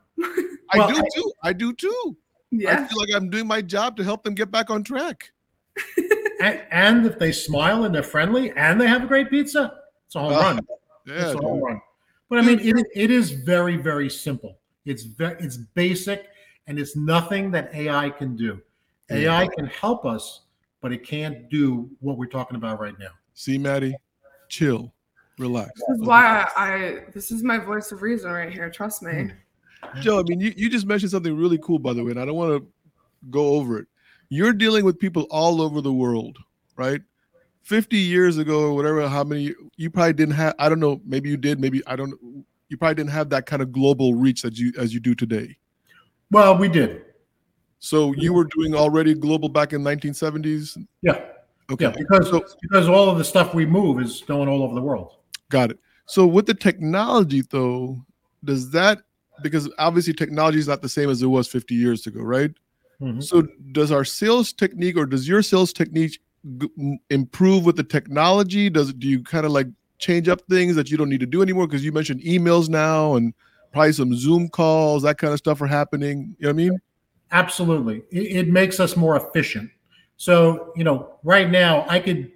I 0.71 0.77
Well, 0.77 0.89
do 0.91 0.97
I- 0.99 1.07
too. 1.15 1.31
I 1.43 1.53
do 1.53 1.73
too. 1.73 2.15
Yeah. 2.51 2.73
i 2.83 2.87
feel 2.87 2.99
like 2.99 3.09
i'm 3.15 3.29
doing 3.31 3.47
my 3.47 3.61
job 3.63 3.95
to 3.97 4.03
help 4.03 4.23
them 4.23 4.35
get 4.35 4.51
back 4.51 4.69
on 4.69 4.83
track. 4.83 5.31
And, 6.41 6.61
and 6.71 7.05
if 7.05 7.17
they 7.19 7.31
smile 7.31 7.83
and 7.85 7.93
they're 7.93 8.01
friendly 8.03 8.51
and 8.51 8.79
they 8.79 8.87
have 8.87 9.03
a 9.03 9.07
great 9.07 9.29
pizza 9.29 9.78
it's 10.09 10.15
a 10.15 10.19
home 10.19 10.33
Ah, 10.33 10.39
run. 10.41 10.59
Yeah 11.05 11.13
it's 11.15 11.29
a 11.29 11.33
dude. 11.33 11.43
home 11.43 11.63
run. 11.63 11.81
But 12.29 12.39
i 12.39 12.41
mean 12.41 12.59
it, 12.59 12.85
it 12.95 13.11
is 13.11 13.31
very 13.31 13.77
very 13.77 14.09
simple. 14.09 14.57
It's 14.85 15.03
very 15.03 15.35
it's 15.39 15.57
basic 15.57 16.27
and 16.67 16.79
it's 16.79 16.95
nothing 16.95 17.51
that 17.51 17.69
ai 17.75 18.09
can 18.09 18.35
do. 18.35 18.59
Ai 19.11 19.47
can 19.55 19.67
help 19.67 20.05
us 20.05 20.41
but 20.81 20.91
it 20.91 21.05
can't 21.05 21.47
do 21.49 21.89
what 21.99 22.17
we're 22.17 22.25
talking 22.25 22.55
about 22.57 22.79
right 22.79 22.97
now. 22.99 23.09
See 23.35 23.57
maddie 23.59 23.95
chill 24.47 24.91
relax. 25.37 25.71
This 25.87 25.99
is 25.99 26.05
why 26.07 26.45
I, 26.55 26.63
I 26.63 26.99
this 27.13 27.29
is 27.31 27.43
my 27.43 27.59
voice 27.59 27.91
of 27.91 28.01
reason 28.01 28.31
right 28.31 28.51
here 28.51 28.69
trust 28.71 29.03
me. 29.03 29.31
Joe, 30.01 30.19
I 30.19 30.23
mean, 30.23 30.41
you, 30.41 30.53
you 30.57 30.69
just 30.69 30.85
mentioned 30.85 31.11
something 31.11 31.37
really 31.37 31.57
cool, 31.59 31.79
by 31.79 31.93
the 31.93 32.03
way, 32.03 32.11
and 32.11 32.19
I 32.19 32.25
don't 32.25 32.35
want 32.35 32.61
to 32.61 32.67
go 33.29 33.53
over 33.55 33.79
it. 33.79 33.87
You're 34.27 34.51
dealing 34.53 34.83
with 34.83 34.99
people 34.99 35.23
all 35.31 35.61
over 35.61 35.79
the 35.79 35.93
world, 35.93 36.37
right? 36.75 37.01
50 37.69 37.97
years 37.97 38.39
ago, 38.39 38.63
or 38.63 38.73
whatever, 38.73 39.07
how 39.07 39.23
many 39.23 39.53
you 39.77 39.91
probably 39.91 40.13
didn't 40.13 40.33
have, 40.33 40.55
I 40.57 40.69
don't 40.69 40.79
know, 40.79 40.99
maybe 41.05 41.29
you 41.29 41.37
did, 41.37 41.59
maybe 41.59 41.83
I 41.85 41.95
don't 41.95 42.15
you 42.67 42.77
probably 42.77 42.95
didn't 42.95 43.11
have 43.11 43.29
that 43.29 43.45
kind 43.45 43.61
of 43.61 43.71
global 43.71 44.15
reach 44.15 44.41
that 44.41 44.57
you 44.57 44.71
as 44.77 44.91
you 44.93 44.99
do 44.99 45.13
today. 45.15 45.55
well 46.31 46.57
we 46.57 46.67
did 46.67 47.01
So 47.79 48.13
you 48.17 48.33
were 48.33 48.45
doing 48.57 48.73
already 48.75 49.13
global 49.13 49.49
back 49.49 49.71
in 49.73 49.81
1970s. 49.83 50.77
yeah 51.03 51.21
Okay. 51.71 51.85
yeah 51.85 51.91
because 51.95 52.27
So- 52.29 52.43
because 52.63 52.87
all 52.89 53.07
of 53.09 53.17
the 53.19 53.23
stuff 53.23 53.53
we 53.53 53.65
move 53.67 54.01
is 54.01 54.21
going 54.27 54.49
all 54.49 54.63
over 54.63 54.73
the 54.73 54.81
world 54.81 55.13
Got 55.49 55.71
it. 55.71 55.79
So 56.07 56.25
with 56.25 56.45
the 56.47 56.53
technology 56.55 57.41
though, 57.41 58.03
does 58.43 58.71
that 58.71 58.99
because 59.43 59.69
obviously 59.77 60.13
technology 60.13 60.57
is 60.59 60.67
not 60.67 60.81
the 60.81 60.89
same 60.89 61.09
as 61.11 61.21
it 61.21 61.27
was 61.27 61.47
50 61.47 61.73
years 61.75 62.05
ago, 62.07 62.21
right? 62.21 62.51
Mhm. 63.01 63.23
So 63.23 63.47
does 63.71 63.91
our 63.91 64.03
sales 64.05 64.53
technique 64.53 64.97
or 64.97 65.05
does 65.05 65.27
your 65.27 65.41
sales 65.43 65.71
technique 65.71 66.19
g- 66.57 66.99
improve 67.09 67.65
with 67.65 67.75
the 67.75 67.83
technology? 67.83 68.69
Does 68.69 68.93
do 68.93 69.07
you 69.07 69.23
kind 69.23 69.45
of 69.45 69.51
like 69.51 69.67
change 69.97 70.27
up 70.29 70.41
things 70.49 70.75
that 70.75 70.89
you 70.89 70.97
don't 70.97 71.09
need 71.09 71.19
to 71.19 71.25
do 71.25 71.41
anymore? 71.41 71.67
Because 71.67 71.83
you 71.83 71.91
mentioned 71.91 72.21
emails 72.21 72.69
now 72.69 73.15
and 73.15 73.33
probably 73.71 73.93
some 73.93 74.15
Zoom 74.15 74.49
calls, 74.49 75.03
that 75.03 75.17
kind 75.17 75.33
of 75.33 75.39
stuff 75.39 75.61
are 75.61 75.67
happening. 75.67 76.35
You 76.39 76.47
know 76.47 76.49
what 76.49 76.53
I 76.53 76.53
mean? 76.53 76.79
Absolutely. 77.31 78.03
It, 78.11 78.37
it 78.37 78.47
makes 78.49 78.79
us 78.79 78.95
more 78.97 79.15
efficient. 79.15 79.69
So, 80.17 80.73
you 80.75 80.83
know, 80.83 81.19
right 81.23 81.49
now 81.49 81.85
I 81.87 81.99
could, 81.99 82.31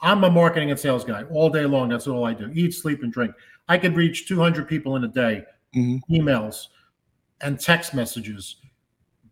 I'm 0.00 0.24
a 0.24 0.30
marketing 0.30 0.70
and 0.70 0.80
sales 0.80 1.04
guy 1.04 1.22
all 1.24 1.50
day 1.50 1.64
long. 1.66 1.90
That's 1.90 2.06
all 2.06 2.24
I 2.24 2.34
do 2.34 2.50
eat, 2.54 2.72
sleep, 2.74 3.02
and 3.02 3.12
drink. 3.12 3.34
I 3.68 3.78
could 3.78 3.96
reach 3.96 4.26
200 4.26 4.66
people 4.66 4.96
in 4.96 5.04
a 5.04 5.08
day, 5.08 5.44
Mhm. 5.76 6.00
emails 6.10 6.68
and 7.40 7.58
text 7.60 7.94
messages. 7.94 8.56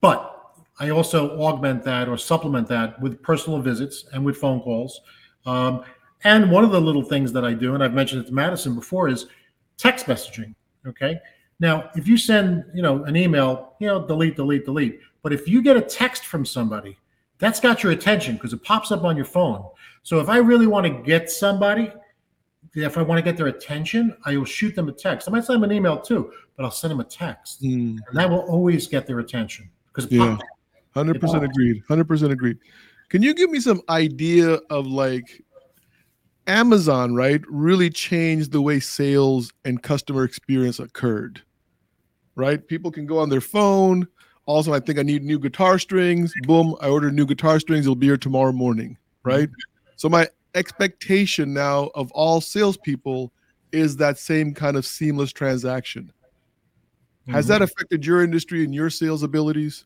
But 0.01 0.40
I 0.81 0.91
also 0.91 1.39
augment 1.39 1.85
that 1.85 2.09
or 2.09 2.17
supplement 2.17 2.67
that 2.69 3.01
with 3.01 3.23
personal 3.23 3.61
visits 3.61 4.07
and 4.13 4.25
with 4.25 4.39
phone 4.39 4.61
calls. 4.61 5.01
Um, 5.47 5.85
and 6.25 6.51
one 6.51 6.65
of 6.65 6.73
the 6.73 6.81
little 6.81 7.03
things 7.03 7.33
that 7.33 7.45
I 7.45 7.53
do, 7.53 7.75
and 7.75 7.85
I've 7.85 7.95
mentioned 7.95 8.23
it 8.23 8.29
to 8.29 8.35
Madison 8.35 8.75
before, 8.75 9.09
is 9.09 9.27
text 9.77 10.07
messaging. 10.07 10.55
Okay. 10.87 11.19
Now, 11.61 11.91
if 11.95 12.09
you 12.09 12.17
send, 12.17 12.65
you 12.75 12.83
know, 12.83 13.05
an 13.05 13.17
email, 13.17 13.75
you 13.79 13.87
know, 13.87 14.07
delete, 14.07 14.37
delete, 14.37 14.65
delete. 14.65 15.01
But 15.23 15.35
if 15.35 15.47
you 15.47 15.63
get 15.63 15.77
a 15.77 15.83
text 15.83 16.25
from 16.25 16.47
somebody, 16.47 16.97
that's 17.39 17.61
got 17.61 17.83
your 17.83 17.93
attention 17.93 18.35
because 18.35 18.55
it 18.55 18.63
pops 18.63 18.91
up 18.91 19.05
on 19.05 19.17
your 19.17 19.27
phone. 19.27 19.65
So 20.03 20.19
if 20.21 20.31
I 20.31 20.39
really 20.39 20.67
want 20.67 20.87
to 20.87 21.03
get 21.03 21.31
somebody, 21.31 21.93
if 22.75 22.97
I 22.97 23.03
want 23.03 23.19
to 23.19 23.23
get 23.23 23.37
their 23.37 23.49
attention, 23.49 24.17
I 24.25 24.37
will 24.37 24.45
shoot 24.47 24.75
them 24.75 24.89
a 24.89 24.93
text. 24.93 25.29
I 25.29 25.33
might 25.33 25.45
send 25.45 25.63
them 25.63 25.71
an 25.71 25.77
email 25.77 25.99
too, 26.01 26.33
but 26.57 26.65
I'll 26.65 26.71
send 26.71 26.91
them 26.91 27.01
a 27.01 27.05
text, 27.05 27.63
Mm, 27.63 27.99
and 28.09 28.17
that 28.17 28.29
will 28.29 28.41
always 28.41 28.87
get 28.87 29.07
their 29.07 29.19
attention 29.19 29.69
because 29.89 30.07
it 30.07 30.13
Yeah. 30.13 30.39
Pops. 30.95 31.07
100% 31.07 31.45
agreed. 31.45 31.83
100% 31.89 32.33
agreed. 32.33 32.59
Can 33.09 33.23
you 33.23 33.35
give 33.35 33.51
me 33.51 33.61
some 33.61 33.83
idea 33.89 34.55
of 34.71 34.87
like 34.87 35.43
Amazon, 36.47 37.15
right? 37.15 37.41
Really 37.49 37.91
changed 37.91 38.53
the 38.53 38.63
way 38.63 38.81
sales 38.81 39.53
and 39.65 39.83
customer 39.83 40.25
experience 40.25 40.79
occurred, 40.79 41.43
right? 42.35 42.67
People 42.67 42.91
can 42.91 43.07
go 43.07 43.19
on 43.19 43.29
their 43.29 43.41
phone, 43.41 44.07
Also, 44.47 44.73
I 44.73 44.81
think 44.81 44.99
I 44.99 45.03
need 45.03 45.23
new 45.23 45.39
guitar 45.39 45.79
strings. 45.79 46.33
Boom, 46.47 46.75
I 46.81 46.89
ordered 46.89 47.15
new 47.15 47.27
guitar 47.27 47.61
strings. 47.61 47.85
It'll 47.87 47.95
be 47.95 48.07
here 48.09 48.17
tomorrow 48.17 48.51
morning, 48.53 48.97
right? 49.23 49.49
So 49.97 50.09
my 50.09 50.27
expectation 50.57 51.53
now 51.55 51.91
of 51.95 52.11
all 52.13 52.41
salespeople 52.41 53.33
is 53.71 53.97
that 53.99 54.19
same 54.19 54.53
kind 54.53 54.77
of 54.77 54.85
seamless 54.85 55.33
transaction. 55.33 56.13
Has 57.29 57.45
Mhm. 57.45 57.49
that 57.49 57.63
affected 57.63 58.05
your 58.05 58.25
industry 58.25 58.65
and 58.65 58.75
your 58.75 58.91
sales 58.91 59.23
abilities? 59.23 59.85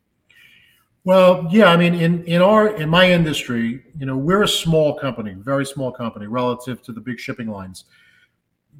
Well, 1.04 1.46
yeah, 1.50 1.66
I 1.66 1.76
mean, 1.76 1.94
in 1.94 2.24
in 2.24 2.40
our 2.40 2.76
in 2.76 2.88
my 2.88 3.10
industry, 3.10 3.84
you 3.98 4.06
know, 4.06 4.16
we're 4.16 4.42
a 4.42 4.48
small 4.48 4.98
company, 4.98 5.34
very 5.34 5.66
small 5.66 5.92
company 5.92 6.26
relative 6.26 6.82
to 6.82 6.92
the 6.92 7.00
big 7.00 7.20
shipping 7.20 7.48
lines. 7.48 7.84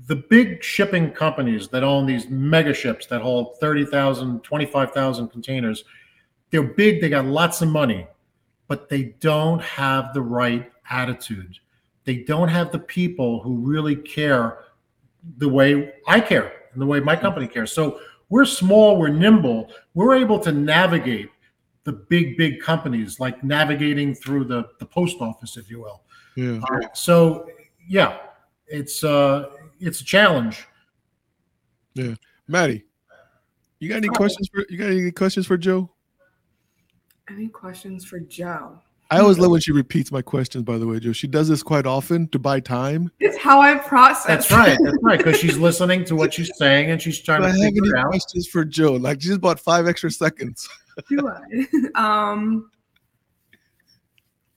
The 0.07 0.17
big 0.17 0.65
shipping 0.65 1.13
companies 1.13 1.69
that 1.69 1.85
own 1.85 2.07
these 2.07 2.29
mega 2.29 2.75
ships 2.75 3.07
that 3.07 3.21
hold 3.21 3.59
30,000, 3.61 4.43
25,000 4.43 5.29
containers, 5.29 5.85
they're 6.51 6.63
big, 6.63 7.01
they 7.01 7.09
got 7.09 7.27
lots 7.27 7.63
of 7.63 7.69
money, 7.69 8.07
but 8.69 8.89
they 8.89 9.15
don't 9.21 9.63
have 9.63 10.13
the 10.13 10.21
right 10.21 10.71
attitude. 10.91 11.59
They 12.05 12.17
don't 12.17 12.49
have 12.49 12.73
the 12.73 12.79
people 12.81 13.41
who 13.41 13.57
really 13.57 13.97
care 13.97 14.65
the 15.39 15.49
way 15.49 15.95
I 16.07 16.21
care 16.21 16.53
and 16.73 16.83
the 16.83 16.87
way 16.87 17.01
my 17.01 17.17
hmm. 17.17 17.23
company 17.23 17.47
cares. 17.47 17.73
So 17.73 18.01
we're 18.31 18.47
small, 18.47 18.99
we're 18.99 19.09
nimble, 19.09 19.71
we're 19.95 20.17
able 20.17 20.39
to 20.41 20.53
navigate 20.53 21.31
the 21.85 21.93
big, 21.93 22.37
big 22.37 22.61
companies, 22.61 23.21
like 23.21 23.45
navigating 23.45 24.15
through 24.15 24.45
the, 24.45 24.65
the 24.79 24.87
post 24.87 25.19
office, 25.21 25.57
if 25.57 25.71
you 25.71 25.81
will. 25.81 26.03
Yeah. 26.37 26.61
Uh, 26.71 26.89
so 26.95 27.49
yeah, 27.89 28.19
it's 28.67 29.05
uh 29.05 29.51
it's 29.81 30.01
a 30.01 30.05
challenge. 30.05 30.67
Yeah 31.95 32.15
maddie, 32.49 32.85
you 33.79 33.89
got 33.89 33.97
any 33.97 34.09
Oh. 34.09 34.13
questions 34.13 34.49
for 34.53 34.65
you 34.69 34.77
got 34.77 34.91
any 34.91 35.11
questions 35.11 35.47
for 35.47 35.57
Joe? 35.57 35.91
Any 37.31 37.49
questions 37.49 38.05
for 38.05 38.21
Joe? 38.21 38.79
I 39.11 39.21
always 39.21 39.39
love 39.39 39.51
when 39.51 39.61
she 39.61 39.71
repeats 39.73 40.11
my 40.11 40.23
questions, 40.23 40.65
by 40.65 40.77
the 40.79 40.87
way, 40.87 40.99
Joe. 40.99 41.13
She 41.13 41.27
does 41.27 41.49
this 41.49 41.63
quite 41.63 41.87
often 41.87 42.27
to 42.29 42.39
buy 42.39 42.59
time. 42.61 43.11
It's 43.21 43.37
how 43.39 43.61
I 43.61 43.77
process. 43.77 44.27
That's 44.27 44.51
right. 44.51 44.77
That's 44.83 44.97
right. 45.03 45.19
Because 45.19 45.39
she's 45.39 45.57
listening 45.69 46.05
to 46.07 46.17
what 46.17 46.35
she's 46.35 46.51
saying 46.57 46.91
and 46.91 47.01
she's 47.01 47.21
trying 47.21 47.43
Do 47.43 47.47
I 47.47 47.51
to 47.53 47.57
have 47.57 47.65
figure 47.65 47.83
any 47.85 47.99
out. 48.01 48.09
questions 48.09 48.49
for 48.49 48.65
Joe? 48.65 48.93
Like 48.95 49.21
she 49.23 49.29
just 49.29 49.41
bought 49.41 49.61
five 49.61 49.87
extra 49.87 50.11
seconds. 50.11 50.69
Do 51.09 51.29
I? 51.29 51.67
um, 51.95 52.71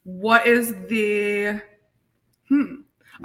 what 0.03 0.47
is 0.47 0.73
the? 0.87 1.61
Hmm. 2.49 2.75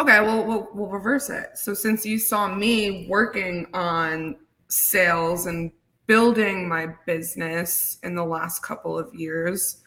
Okay, 0.01 0.21
well, 0.21 0.45
we'll 0.47 0.69
we'll 0.75 0.89
reverse 0.89 1.31
it. 1.31 1.51
So 1.55 1.75
since 1.75 2.07
you 2.07 2.19
saw 2.19 2.53
me 2.53 3.07
working 3.09 3.67
on 3.75 4.37
sales 4.69 5.47
and 5.47 5.71
building 6.07 6.69
my 6.69 6.89
business 7.07 7.99
in 8.03 8.15
the 8.15 8.25
last 8.25 8.63
couple 8.63 8.99
of 8.99 9.15
years, 9.15 9.83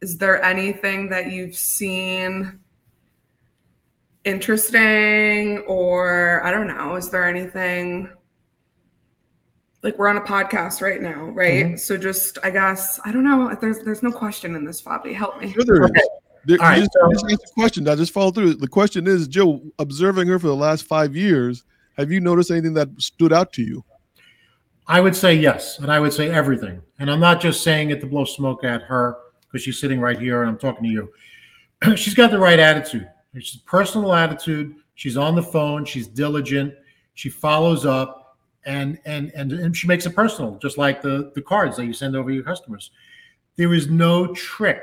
is 0.00 0.18
there 0.18 0.42
anything 0.42 1.08
that 1.08 1.32
you've 1.32 1.56
seen 1.56 2.60
interesting 4.24 5.58
or 5.66 6.44
I 6.44 6.50
don't 6.50 6.68
know, 6.68 6.96
is 6.96 7.10
there 7.10 7.26
anything 7.26 8.10
like 9.82 9.98
we're 9.98 10.08
on 10.08 10.16
a 10.16 10.22
podcast 10.22 10.80
right 10.80 11.00
now, 11.00 11.24
right? 11.26 11.66
Mm-hmm. 11.66 11.76
So 11.76 11.96
just 11.96 12.38
I 12.42 12.50
guess 12.50 12.98
I 13.04 13.12
don't 13.12 13.24
know. 13.24 13.56
There's 13.60 13.80
there's 13.80 14.02
no 14.02 14.10
question 14.10 14.54
in 14.54 14.64
this, 14.64 14.82
Fobby. 14.82 15.14
Help 15.14 15.40
me. 15.40 15.52
Sure 15.52 15.64
there 15.64 15.84
is. 15.84 15.90
Okay. 15.90 16.00
There- 16.46 16.58
All 16.60 16.68
right, 16.68 16.78
you 16.78 16.82
just, 16.84 16.92
so- 16.92 17.08
you 17.08 17.12
just 17.14 17.24
asked 17.32 17.52
a 17.52 17.54
question. 17.54 17.88
I 17.88 17.94
just 17.94 18.12
follow 18.12 18.30
through. 18.30 18.54
The 18.54 18.68
question 18.68 19.06
is, 19.06 19.28
Joe, 19.28 19.62
observing 19.78 20.28
her 20.28 20.38
for 20.38 20.46
the 20.46 20.56
last 20.56 20.84
five 20.84 21.14
years, 21.14 21.64
have 21.96 22.10
you 22.10 22.20
noticed 22.20 22.50
anything 22.50 22.74
that 22.74 22.88
stood 22.98 23.32
out 23.32 23.52
to 23.54 23.62
you? 23.62 23.84
I 24.86 25.00
would 25.00 25.14
say 25.14 25.34
yes, 25.34 25.78
and 25.80 25.92
I 25.92 26.00
would 26.00 26.14
say 26.14 26.30
everything. 26.30 26.80
And 26.98 27.10
I'm 27.10 27.20
not 27.20 27.40
just 27.42 27.62
saying 27.62 27.90
it 27.90 28.00
to 28.00 28.06
blow 28.06 28.24
smoke 28.24 28.64
at 28.64 28.82
her 28.82 29.18
because 29.42 29.62
she's 29.62 29.78
sitting 29.78 30.00
right 30.00 30.18
here 30.18 30.42
and 30.42 30.50
I'm 30.50 30.58
talking 30.58 30.84
to 30.84 30.88
you. 30.88 31.12
she's 31.96 32.14
got 32.14 32.30
the 32.30 32.38
right 32.38 32.58
attitude. 32.58 33.08
She's 33.38 33.60
a 33.60 33.64
personal 33.64 34.14
attitude. 34.14 34.74
She's 34.94 35.16
on 35.16 35.34
the 35.34 35.42
phone. 35.42 35.84
She's 35.84 36.06
diligent. 36.08 36.74
She 37.14 37.28
follows 37.28 37.84
up, 37.84 38.17
and 38.68 39.00
and 39.06 39.32
and, 39.34 39.50
and 39.52 39.76
she 39.76 39.86
makes 39.88 40.06
it 40.06 40.14
personal, 40.14 40.56
just 40.58 40.78
like 40.78 41.02
the 41.02 41.32
the 41.34 41.42
cards 41.42 41.76
that 41.76 41.86
you 41.86 41.92
send 41.92 42.14
over 42.14 42.30
your 42.30 42.44
customers. 42.44 42.90
There 43.56 43.74
is 43.74 43.88
no 43.88 44.32
trick. 44.34 44.82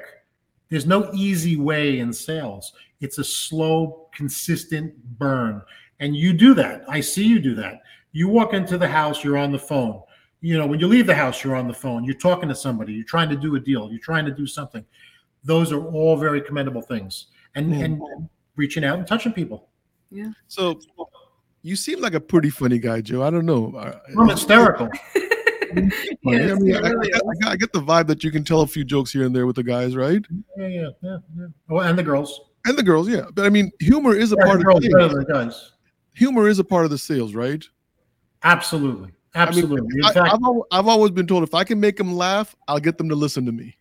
There's 0.70 0.88
no 0.88 1.10
easy 1.14 1.56
way 1.56 2.00
in 2.00 2.12
sales. 2.12 2.74
It's 3.00 3.20
a 3.20 3.24
slow, 3.24 4.10
consistent 4.14 4.94
burn, 5.20 5.62
and 6.00 6.16
you 6.16 6.34
do 6.34 6.54
that. 6.56 6.84
I 6.90 7.00
see 7.00 7.24
you 7.26 7.40
do 7.40 7.54
that. 7.56 7.82
You 8.12 8.28
walk 8.28 8.54
into 8.54 8.78
the 8.78 8.88
house, 8.88 9.24
you're 9.24 9.38
on 9.38 9.52
the 9.52 9.60
phone. 9.60 10.02
You 10.42 10.58
know, 10.58 10.66
when 10.66 10.80
you 10.80 10.88
leave 10.88 11.06
the 11.08 11.16
house, 11.16 11.44
you're 11.44 11.56
on 11.56 11.68
the 11.68 11.74
phone. 11.74 12.04
You're 12.04 12.16
talking 12.16 12.50
to 12.50 12.56
somebody. 12.56 12.94
You're 12.94 13.06
trying 13.06 13.30
to 13.30 13.36
do 13.36 13.56
a 13.56 13.60
deal. 13.60 13.90
You're 13.90 14.00
trying 14.00 14.26
to 14.26 14.32
do 14.32 14.48
something. 14.48 14.84
Those 15.44 15.72
are 15.72 15.84
all 15.86 16.18
very 16.18 16.42
commendable 16.42 16.82
things. 16.82 17.28
And 17.56 17.72
Mm. 17.72 17.86
and 17.86 18.30
reaching 18.56 18.84
out 18.84 18.98
and 18.98 19.08
touching 19.08 19.34
people. 19.34 19.70
Yeah. 20.12 20.32
So 20.48 20.80
you 21.66 21.76
seem 21.76 22.00
like 22.00 22.14
a 22.14 22.20
pretty 22.20 22.50
funny 22.52 22.78
guy, 22.78 23.02
Joe. 23.02 23.24
I 23.24 23.30
don't 23.32 23.46
know. 23.46 23.74
I, 23.76 23.94
I'm 24.20 24.30
hysterical. 24.30 24.88
I, 25.16 25.74
mean, 25.74 25.92
it 26.26 26.52
I, 26.52 26.54
really 26.54 26.74
I- 27.44 27.52
I 27.52 27.56
get- 27.58 27.74
the 27.74 27.82
vibe 27.82 28.08
that 28.08 28.24
you 28.24 28.32
can 28.32 28.44
tell 28.44 28.62
a 28.62 28.68
few 28.68 28.84
jokes 28.86 29.12
here 29.12 29.26
and 29.26 29.36
there 29.36 29.46
with 29.48 29.56
the 29.56 29.64
guys, 29.64 29.96
right? 29.96 30.24
Yeah, 30.58 30.68
yeah, 30.68 30.88
yeah, 31.02 31.18
yeah. 31.38 31.48
Oh, 31.70 31.80
and 31.80 31.98
the 31.98 32.04
girls. 32.04 32.40
And 32.66 32.78
the 32.78 32.84
girls, 32.84 33.10
yeah. 33.10 33.26
But 33.34 33.46
I 33.46 33.50
mean, 33.50 33.72
humor 33.80 34.16
is 34.16 34.32
a 34.32 34.36
Yeah, 34.38 34.46
part 34.46 34.62
the 34.62 34.70
of 34.76 34.82
the 34.82 34.90
better 34.90 35.20
the 35.20 35.26
guys. 35.26 35.72
Humor 36.14 36.48
is 36.48 36.60
a 36.60 36.64
part 36.64 36.86
of 36.86 36.92
the 36.92 36.98
sales, 36.98 37.34
right? 37.36 37.64
Absolutely. 38.44 39.10
Absolutely. 39.34 39.78
In 40.00 40.06
I, 40.06 40.14
fact, 40.14 40.34
I've, 40.34 40.44
al- 40.44 40.66
I've 40.72 40.88
always 40.88 41.12
been 41.12 41.28
told 41.28 41.44
if 41.44 41.54
I 41.54 41.64
can 41.64 41.80
make 41.80 41.98
them 41.98 42.16
laugh, 42.16 42.56
I'll 42.68 42.80
get 42.80 42.98
them 42.98 43.10
to 43.10 43.16
listen 43.16 43.46
to 43.48 43.52
me, 43.52 43.76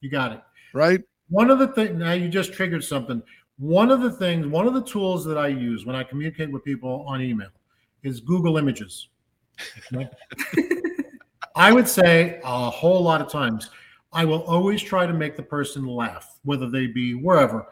you 0.00 0.10
got 0.10 0.32
it. 0.32 0.40
right? 0.72 1.00
One 1.28 1.50
of 1.50 1.58
the 1.60 1.68
things 1.68 1.96
now 1.96 2.12
you 2.12 2.28
just 2.28 2.52
triggered 2.52 2.82
something. 2.82 3.22
One 3.58 3.90
of 3.90 4.00
the 4.00 4.10
things, 4.10 4.46
one 4.46 4.66
of 4.66 4.74
the 4.74 4.82
tools 4.82 5.24
that 5.26 5.38
I 5.38 5.48
use 5.48 5.86
when 5.86 5.94
I 5.94 6.02
communicate 6.02 6.50
with 6.50 6.64
people 6.64 7.04
on 7.06 7.22
email 7.22 7.50
is 8.02 8.20
Google 8.20 8.56
Images. 8.58 9.08
I 11.56 11.72
would 11.72 11.86
say 11.86 12.40
a 12.42 12.70
whole 12.70 13.00
lot 13.02 13.20
of 13.20 13.30
times, 13.30 13.70
I 14.12 14.24
will 14.24 14.42
always 14.42 14.82
try 14.82 15.06
to 15.06 15.12
make 15.12 15.36
the 15.36 15.42
person 15.42 15.86
laugh, 15.86 16.38
whether 16.44 16.68
they 16.68 16.88
be 16.88 17.14
wherever. 17.14 17.66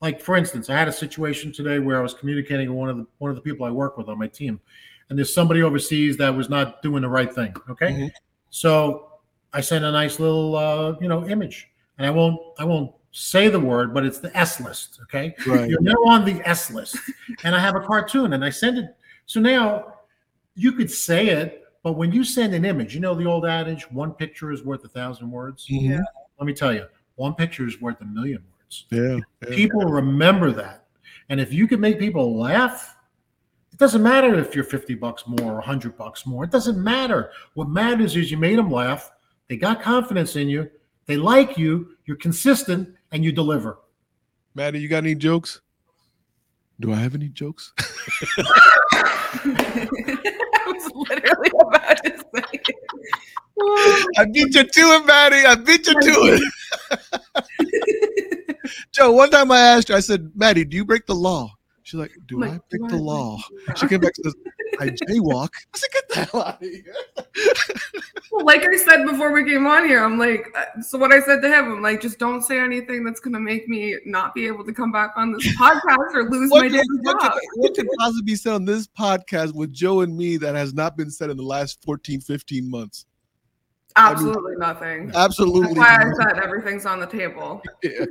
Like 0.00 0.20
for 0.20 0.36
instance, 0.36 0.70
I 0.70 0.74
had 0.74 0.88
a 0.88 0.92
situation 0.92 1.52
today 1.52 1.78
where 1.78 1.98
I 1.98 2.02
was 2.02 2.14
communicating 2.14 2.68
with 2.68 2.76
one 2.78 2.88
of 2.88 2.96
the 2.96 3.06
one 3.18 3.30
of 3.30 3.36
the 3.36 3.42
people 3.42 3.66
I 3.66 3.70
work 3.70 3.96
with 3.96 4.08
on 4.08 4.18
my 4.18 4.28
team, 4.28 4.60
and 5.08 5.18
there's 5.18 5.32
somebody 5.32 5.62
overseas 5.62 6.16
that 6.18 6.34
was 6.34 6.48
not 6.48 6.82
doing 6.82 7.02
the 7.02 7.08
right 7.08 7.32
thing. 7.32 7.54
Okay, 7.68 7.92
Mhm. 7.92 8.10
so 8.50 9.12
I 9.52 9.60
sent 9.60 9.84
a 9.84 9.90
nice 9.90 10.20
little 10.20 10.54
uh, 10.56 10.94
you 11.00 11.08
know 11.08 11.26
image, 11.28 11.68
and 11.98 12.06
I 12.06 12.10
won't 12.10 12.38
I 12.58 12.64
won't 12.64 12.92
say 13.12 13.48
the 13.48 13.58
word, 13.60 13.94
but 13.94 14.04
it's 14.04 14.18
the 14.18 14.36
S 14.36 14.60
list. 14.60 15.00
Okay, 15.04 15.34
Right. 15.46 15.68
you're 15.68 15.80
now 15.80 15.96
on 16.06 16.24
the 16.24 16.40
S 16.48 16.70
list, 16.70 16.96
and 17.44 17.54
I 17.54 17.58
have 17.58 17.74
a 17.76 17.80
cartoon, 17.80 18.32
and 18.34 18.44
I 18.44 18.50
send 18.50 18.78
it. 18.78 18.96
So 19.26 19.40
now 19.40 19.94
you 20.54 20.72
could 20.72 20.90
say 20.90 21.28
it, 21.28 21.64
but 21.82 21.92
when 21.92 22.12
you 22.12 22.24
send 22.24 22.54
an 22.54 22.64
image, 22.64 22.94
you 22.94 23.00
know 23.00 23.14
the 23.14 23.24
old 23.26 23.46
adage, 23.46 23.90
one 23.90 24.12
picture 24.12 24.52
is 24.52 24.64
worth 24.64 24.84
a 24.84 24.88
thousand 24.88 25.30
words. 25.30 25.66
Mhm. 25.68 26.02
Let 26.38 26.46
me 26.46 26.52
tell 26.52 26.72
you, 26.72 26.86
one 27.16 27.34
picture 27.34 27.66
is 27.66 27.80
worth 27.80 28.00
a 28.00 28.04
million 28.04 28.42
words. 28.58 28.86
Yeah. 28.90 29.18
yeah. 29.42 29.54
People 29.56 29.82
remember 29.84 30.52
that, 30.52 30.84
and 31.28 31.40
if 31.40 31.52
you 31.52 31.66
can 31.66 31.80
make 31.80 31.98
people 31.98 32.38
laugh. 32.38 32.94
It 33.70 33.78
doesn't 33.78 34.02
matter 34.02 34.34
if 34.36 34.56
you're 34.56 34.64
50 34.64 34.94
bucks 34.96 35.24
more 35.28 35.52
or 35.52 35.60
100 35.60 35.96
bucks 35.96 36.26
more. 36.26 36.42
It 36.42 36.50
doesn't 36.50 36.82
matter. 36.82 37.30
What 37.54 37.68
matters 37.68 38.16
is 38.16 38.28
you 38.28 38.36
made 38.36 38.58
them 38.58 38.70
laugh. 38.72 39.12
They 39.46 39.56
got 39.56 39.80
confidence 39.82 40.34
in 40.34 40.48
you. 40.48 40.68
They 41.06 41.16
like 41.16 41.56
you. 41.56 41.90
You're 42.04 42.16
consistent 42.16 42.88
and 43.12 43.24
you 43.24 43.32
deliver. 43.32 43.78
Maddie, 44.54 44.80
you 44.80 44.88
got 44.88 44.98
any 45.04 45.14
jokes? 45.14 45.60
Do 46.80 46.92
I 46.92 46.96
have 46.96 47.14
any 47.14 47.28
jokes? 47.28 47.72
I 48.38 49.88
was 50.66 50.90
literally 50.94 51.50
about 51.60 52.04
to 52.04 52.24
say. 52.34 52.60
I 54.16 54.24
beat 54.32 54.54
you 54.54 54.62
to 54.62 54.80
it, 54.80 55.06
Maddie. 55.06 55.44
I 55.46 55.54
beat 55.56 55.86
you 55.86 56.00
to 56.00 56.40
it. 56.90 58.56
Joe, 58.92 59.12
one 59.12 59.30
time 59.30 59.50
I 59.50 59.58
asked 59.60 59.88
her, 59.88 59.94
I 59.96 60.00
said, 60.00 60.30
Maddie, 60.34 60.64
do 60.64 60.76
you 60.76 60.84
break 60.84 61.06
the 61.06 61.14
law? 61.14 61.52
She's 61.82 61.98
like, 61.98 62.12
Do 62.26 62.40
Like, 62.40 62.52
I 62.52 62.60
break 62.70 62.82
I 62.84 62.86
the 62.88 62.88
break 62.88 63.02
law? 63.02 63.38
the 63.66 63.76
She 63.76 63.88
came 63.88 64.00
back 64.00 64.12
and 64.18 64.26
says, 64.26 64.34
I 64.80 64.88
jaywalk. 64.90 65.50
I 65.74 65.78
said, 65.78 65.88
Get 65.92 66.08
the 66.08 66.24
hell 66.24 66.42
out 66.42 66.62
of 66.62 66.68
here. 66.68 66.94
Well, 68.30 68.44
like 68.44 68.62
I 68.62 68.76
said 68.76 69.06
before 69.06 69.32
we 69.32 69.42
came 69.44 69.66
on 69.66 69.86
here, 69.86 70.04
I'm 70.04 70.18
like, 70.18 70.54
uh, 70.54 70.82
so 70.82 70.98
what 70.98 71.12
I 71.12 71.20
said 71.20 71.40
to 71.40 71.48
him, 71.48 71.72
I'm 71.72 71.82
like, 71.82 72.02
just 72.02 72.18
don't 72.18 72.42
say 72.42 72.60
anything 72.60 73.02
that's 73.02 73.20
gonna 73.20 73.40
make 73.40 73.68
me 73.68 73.96
not 74.04 74.34
be 74.34 74.46
able 74.46 74.64
to 74.66 74.72
come 74.72 74.92
back 74.92 75.12
on 75.16 75.32
this 75.32 75.46
podcast 75.56 76.14
or 76.14 76.28
lose 76.28 76.50
What 76.50 76.60
my 76.60 76.68
could, 76.68 76.76
day 76.76 76.82
what, 77.04 77.20
job. 77.22 77.32
could, 77.32 77.42
what 77.54 77.74
could 77.74 77.88
possibly 77.98 78.22
be 78.22 78.34
said 78.34 78.52
on 78.52 78.64
this 78.66 78.86
podcast 78.86 79.54
with 79.54 79.72
Joe 79.72 80.02
and 80.02 80.14
me 80.14 80.36
that 80.36 80.54
has 80.54 80.74
not 80.74 80.94
been 80.96 81.10
said 81.10 81.30
in 81.30 81.38
the 81.38 81.42
last 81.42 81.82
14, 81.84 82.20
15 82.20 82.70
months? 82.70 83.06
Absolutely 83.96 84.56
nothing. 84.58 85.10
Absolutely. 85.14 85.74
That's 85.74 85.78
why 85.78 85.96
I 85.96 86.28
said 86.28 86.38
everything's 86.44 86.86
on 86.86 87.00
the 87.00 87.06
table. 87.06 87.62
Yeah. 87.82 88.04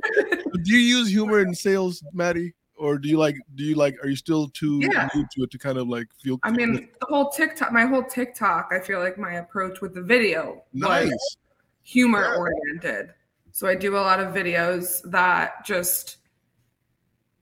do 0.64 0.72
you 0.72 0.78
use 0.98 1.08
humor 1.08 1.40
in 1.40 1.54
sales, 1.54 2.02
Maddie? 2.12 2.54
Or 2.78 2.96
do 2.98 3.08
you 3.08 3.18
like 3.18 3.36
do 3.56 3.64
you 3.64 3.74
like 3.74 3.96
are 4.02 4.08
you 4.08 4.16
still 4.16 4.48
too 4.48 4.80
Yeah. 4.82 5.08
new 5.14 5.26
to 5.34 5.42
it 5.42 5.50
to 5.50 5.58
kind 5.58 5.78
of 5.78 5.88
like 5.88 6.06
feel 6.22 6.38
I 6.44 6.50
mean, 6.52 6.88
the 7.00 7.06
whole 7.06 7.30
TikTok, 7.30 7.72
my 7.72 7.84
whole 7.84 8.04
TikTok, 8.04 8.68
I 8.72 8.78
feel 8.80 9.00
like 9.00 9.18
my 9.18 9.34
approach 9.34 9.80
with 9.80 9.94
the 9.94 10.02
video 10.02 10.62
nice. 10.72 11.36
humor 11.82 12.36
oriented. 12.36 13.14
So 13.50 13.66
I 13.66 13.74
do 13.74 13.96
a 13.96 13.98
lot 13.98 14.20
of 14.20 14.32
videos 14.32 15.00
that 15.10 15.64
just 15.64 16.18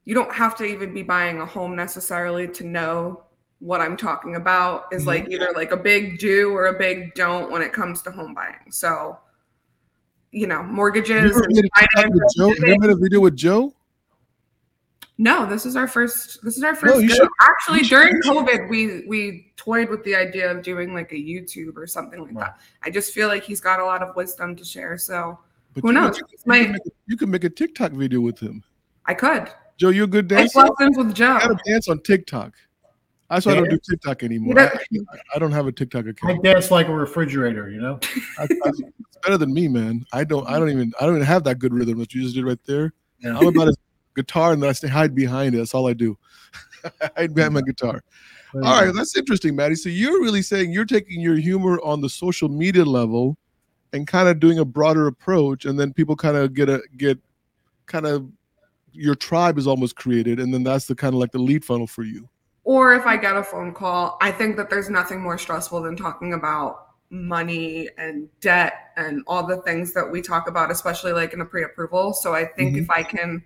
you 0.06 0.14
don't 0.14 0.32
have 0.32 0.56
to 0.56 0.64
even 0.64 0.94
be 0.94 1.02
buying 1.02 1.40
a 1.40 1.46
home 1.46 1.76
necessarily 1.76 2.48
to 2.48 2.64
know 2.64 3.24
what 3.58 3.80
I'm 3.80 3.96
talking 3.96 4.36
about 4.36 4.84
is 4.92 5.02
Mhm. 5.02 5.06
like 5.06 5.28
either 5.28 5.52
like 5.54 5.72
a 5.72 5.76
big 5.76 6.18
do 6.18 6.50
or 6.52 6.66
a 6.66 6.78
big 6.78 7.14
don't 7.14 7.50
when 7.50 7.60
it 7.60 7.72
comes 7.72 8.02
to 8.02 8.10
home 8.10 8.32
buying. 8.32 8.70
So, 8.70 9.18
you 10.30 10.46
know, 10.46 10.62
mortgages 10.62 11.30
ever 11.30 11.44
and 11.44 11.54
made 11.54 11.64
a 11.64 11.68
TikTok 11.80 11.90
finance 11.94 12.14
with 12.14 12.34
Joe? 12.36 12.48
Have 12.48 12.68
you 12.68 12.78
ever 12.82 12.90
a 12.92 12.96
video 12.96 13.20
with 13.20 13.36
Joe? 13.36 13.74
No, 15.18 15.46
this 15.46 15.64
is 15.64 15.76
our 15.76 15.88
first. 15.88 16.42
This 16.44 16.56
is 16.58 16.62
our 16.62 16.74
first. 16.74 17.00
you 17.02 17.08
should- 17.08 17.28
Actually, 17.40 17.78
you 17.80 17.84
during 17.88 18.14
should- 18.22 18.32
COVID, 18.34 18.68
we 18.68 19.04
we 19.06 19.52
toyed 19.56 19.88
with 19.88 20.04
the 20.04 20.14
idea 20.14 20.50
of 20.50 20.62
doing 20.62 20.92
like 20.92 21.10
a 21.12 21.16
YouTube 21.16 21.76
or 21.76 21.86
something 21.86 22.20
like 22.20 22.34
Right. 22.34 22.44
that. 22.46 22.60
I 22.82 22.90
just 22.90 23.14
feel 23.14 23.28
like 23.28 23.42
he's 23.42 23.60
got 23.60 23.80
a 23.80 23.84
lot 23.84 24.02
of 24.02 24.14
wisdom 24.14 24.54
to 24.56 24.64
share. 24.64 24.98
So 24.98 25.38
But 25.72 25.82
Who 25.82 25.88
you 25.88 25.94
knows? 25.94 26.18
could- 26.18 26.30
You, 26.32 26.38
Might- 26.46 26.62
could 26.64 26.72
make 26.72 26.86
a, 26.86 26.90
you 27.06 27.16
could 27.16 27.28
make 27.28 27.44
a 27.44 27.50
TikTok 27.50 27.92
video 27.92 28.20
with 28.20 28.38
him. 28.38 28.62
I 29.06 29.14
could. 29.14 29.48
Joe, 29.78 29.90
you're 29.90 30.04
a 30.04 30.06
good 30.06 30.28
Take 30.28 30.38
dancer? 30.52 30.60
lessons 30.60 30.96
with 30.98 31.14
Joe. 31.14 31.32
I 31.34 31.40
gotta 31.48 31.58
dance 31.66 31.88
on 31.88 32.00
TikTok. 32.00 32.52
That's 33.28 33.44
why 33.44 33.52
I 33.52 33.54
don't 33.56 33.68
do 33.70 33.78
TikTok 33.90 34.22
anymore. 34.22 34.58
I, 34.58 34.78
You 34.90 35.04
I 35.34 35.38
don't 35.38 35.50
have 35.52 35.66
a 35.66 35.72
TikTok 35.72 36.06
account. 36.06 36.18
I 36.24 36.30
account. 36.32 36.44
dance 36.44 36.70
like 36.70 36.88
a 36.88 36.94
refrigerator, 36.94 37.68
you 37.70 37.80
know. 37.80 37.98
I, 38.38 38.44
I, 38.44 38.46
it's 38.68 39.18
better 39.22 39.36
than 39.36 39.52
me, 39.52 39.66
man. 39.68 40.04
I 40.12 40.24
don't. 40.24 40.46
I 40.48 40.58
don't 40.58 40.70
even. 40.70 40.92
I 41.00 41.04
don't 41.06 41.16
even 41.16 41.26
have 41.26 41.42
that 41.44 41.58
good 41.58 41.74
rhythm 41.74 41.98
that 41.98 42.14
you 42.14 42.22
just 42.22 42.34
did 42.36 42.44
right 42.44 42.58
there. 42.66 42.92
Yeah. 43.18 43.36
I'm 43.36 43.46
about 43.48 43.68
a 43.68 43.74
guitar 44.16 44.52
and 44.52 44.62
then 44.62 44.70
I 44.70 44.72
stay 44.72 44.88
hide 44.88 45.14
behind 45.14 45.54
it. 45.54 45.58
That's 45.58 45.74
all 45.74 45.86
I 45.86 45.92
do. 45.92 46.18
hide 47.16 47.34
behind 47.34 47.54
my 47.54 47.60
guitar. 47.62 48.02
All 48.54 48.62
right, 48.62 48.92
that's 48.94 49.16
interesting, 49.16 49.54
Maddie. 49.54 49.74
So 49.74 49.88
you're 49.88 50.22
really 50.22 50.40
saying 50.40 50.72
you're 50.72 50.86
taking 50.86 51.20
your 51.20 51.36
humor 51.36 51.78
on 51.84 52.00
the 52.00 52.08
social 52.08 52.48
media 52.48 52.84
level 52.84 53.36
and 53.92 54.06
kind 54.06 54.28
of 54.28 54.40
doing 54.40 54.58
a 54.58 54.64
broader 54.64 55.06
approach, 55.06 55.66
and 55.66 55.78
then 55.78 55.92
people 55.92 56.16
kind 56.16 56.36
of 56.36 56.54
get 56.54 56.68
a 56.68 56.82
get 56.96 57.18
kind 57.86 58.06
of 58.06 58.26
your 58.92 59.14
tribe 59.14 59.58
is 59.58 59.66
almost 59.66 59.96
created, 59.96 60.40
and 60.40 60.54
then 60.54 60.62
that's 60.62 60.86
the 60.86 60.94
kind 60.94 61.12
of 61.12 61.20
like 61.20 61.32
the 61.32 61.38
lead 61.38 61.64
funnel 61.64 61.86
for 61.86 62.02
you. 62.02 62.28
Or 62.64 62.94
if 62.94 63.06
I 63.06 63.16
get 63.16 63.36
a 63.36 63.44
phone 63.44 63.74
call, 63.74 64.16
I 64.20 64.32
think 64.32 64.56
that 64.56 64.70
there's 64.70 64.88
nothing 64.88 65.20
more 65.20 65.38
stressful 65.38 65.82
than 65.82 65.96
talking 65.96 66.32
about 66.32 66.86
money 67.10 67.88
and 67.98 68.28
debt 68.40 68.90
and 68.96 69.22
all 69.26 69.46
the 69.46 69.58
things 69.58 69.92
that 69.92 70.10
we 70.10 70.20
talk 70.20 70.48
about, 70.48 70.70
especially 70.72 71.12
like 71.12 71.32
in 71.32 71.40
a 71.40 71.44
pre-approval. 71.44 72.12
So 72.12 72.34
I 72.34 72.44
think 72.44 72.74
Mhm. 72.74 72.82
if 72.82 72.90
I 72.90 73.02
can, 73.02 73.44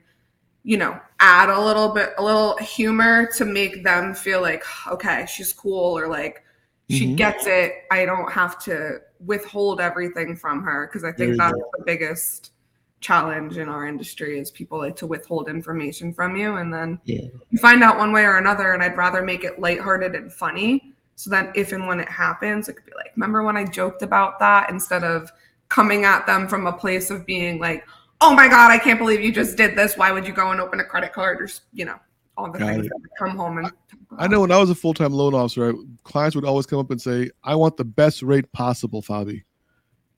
you 0.62 0.76
know, 0.76 0.98
add 1.20 1.48
a 1.48 1.60
little 1.60 1.88
bit, 1.88 2.12
a 2.18 2.22
little 2.22 2.56
humor 2.58 3.26
to 3.36 3.44
make 3.44 3.82
them 3.82 4.14
feel 4.14 4.40
like, 4.42 4.62
okay, 4.90 5.26
she's 5.26 5.52
cool, 5.52 5.98
or 5.98 6.06
like 6.08 6.44
she 6.90 7.06
Mhm. 7.08 7.16
gets 7.16 7.46
it. 7.46 7.84
I 7.90 8.04
don't 8.04 8.30
have 8.32 8.58
to 8.64 9.00
withhold 9.24 9.80
everything 9.80 10.36
from 10.36 10.62
her 10.64 10.86
because 10.86 11.04
I 11.04 11.12
think 11.12 11.36
that's 11.38 11.52
go. 11.52 11.70
the 11.78 11.84
biggest 11.84 12.52
challenge 13.00 13.56
in 13.56 13.68
our 13.68 13.86
industry 13.86 14.38
is 14.38 14.50
people 14.50 14.78
like 14.78 14.96
to 14.96 15.06
withhold 15.06 15.48
information 15.48 16.12
from 16.12 16.36
you 16.36 16.56
and 16.56 16.72
then 16.72 16.98
Yeah. 17.04 17.28
you 17.50 17.58
find 17.58 17.82
out 17.82 17.96
one 17.96 18.12
way 18.12 18.26
or 18.26 18.36
another 18.36 18.72
and 18.72 18.82
i'd 18.82 18.94
rather 18.94 19.22
make 19.22 19.42
it 19.42 19.58
lighthearted 19.58 20.14
and 20.14 20.30
funny 20.30 20.92
so 21.16 21.30
that 21.30 21.50
if 21.56 21.72
and 21.72 21.86
when 21.86 21.98
it 21.98 22.08
happens 22.10 22.68
it 22.68 22.74
could 22.74 22.84
be 22.84 22.92
like 22.94 23.10
remember 23.16 23.42
when 23.42 23.56
i 23.56 23.64
joked 23.64 24.02
about 24.02 24.38
that 24.38 24.68
instead 24.68 25.02
of 25.02 25.32
coming 25.70 26.04
at 26.04 26.26
them 26.26 26.46
from 26.46 26.66
a 26.66 26.72
place 26.74 27.10
of 27.10 27.24
being 27.24 27.58
like 27.58 27.86
oh 28.20 28.34
my 28.34 28.48
god 28.48 28.70
i 28.70 28.78
can't 28.78 28.98
believe 28.98 29.20
you 29.20 29.32
just 29.32 29.56
did 29.56 29.76
this 29.76 29.96
why 29.96 30.12
would 30.12 30.26
you 30.26 30.32
go 30.32 30.50
and 30.50 30.60
open 30.60 30.80
a 30.80 30.84
credit 30.84 31.12
card 31.12 31.40
or 31.40 31.48
you 31.72 31.84
know 31.84 31.98
all 32.36 32.50
the 32.50 32.58
Got 32.58 32.74
things 32.74 32.88
that 32.88 33.00
come 33.18 33.36
home 33.36 33.58
and 33.58 33.70
I 34.18 34.26
know 34.26 34.40
when 34.40 34.50
I 34.50 34.58
was 34.58 34.70
a 34.70 34.74
full 34.74 34.92
time 34.94 35.12
loan 35.12 35.34
officer, 35.34 35.72
clients 36.02 36.34
would 36.34 36.44
always 36.44 36.66
come 36.66 36.80
up 36.80 36.90
and 36.90 37.00
say, 37.00 37.30
"I 37.44 37.54
want 37.54 37.76
the 37.76 37.84
best 37.84 38.22
rate 38.22 38.50
possible, 38.52 39.02
Fobby," 39.02 39.44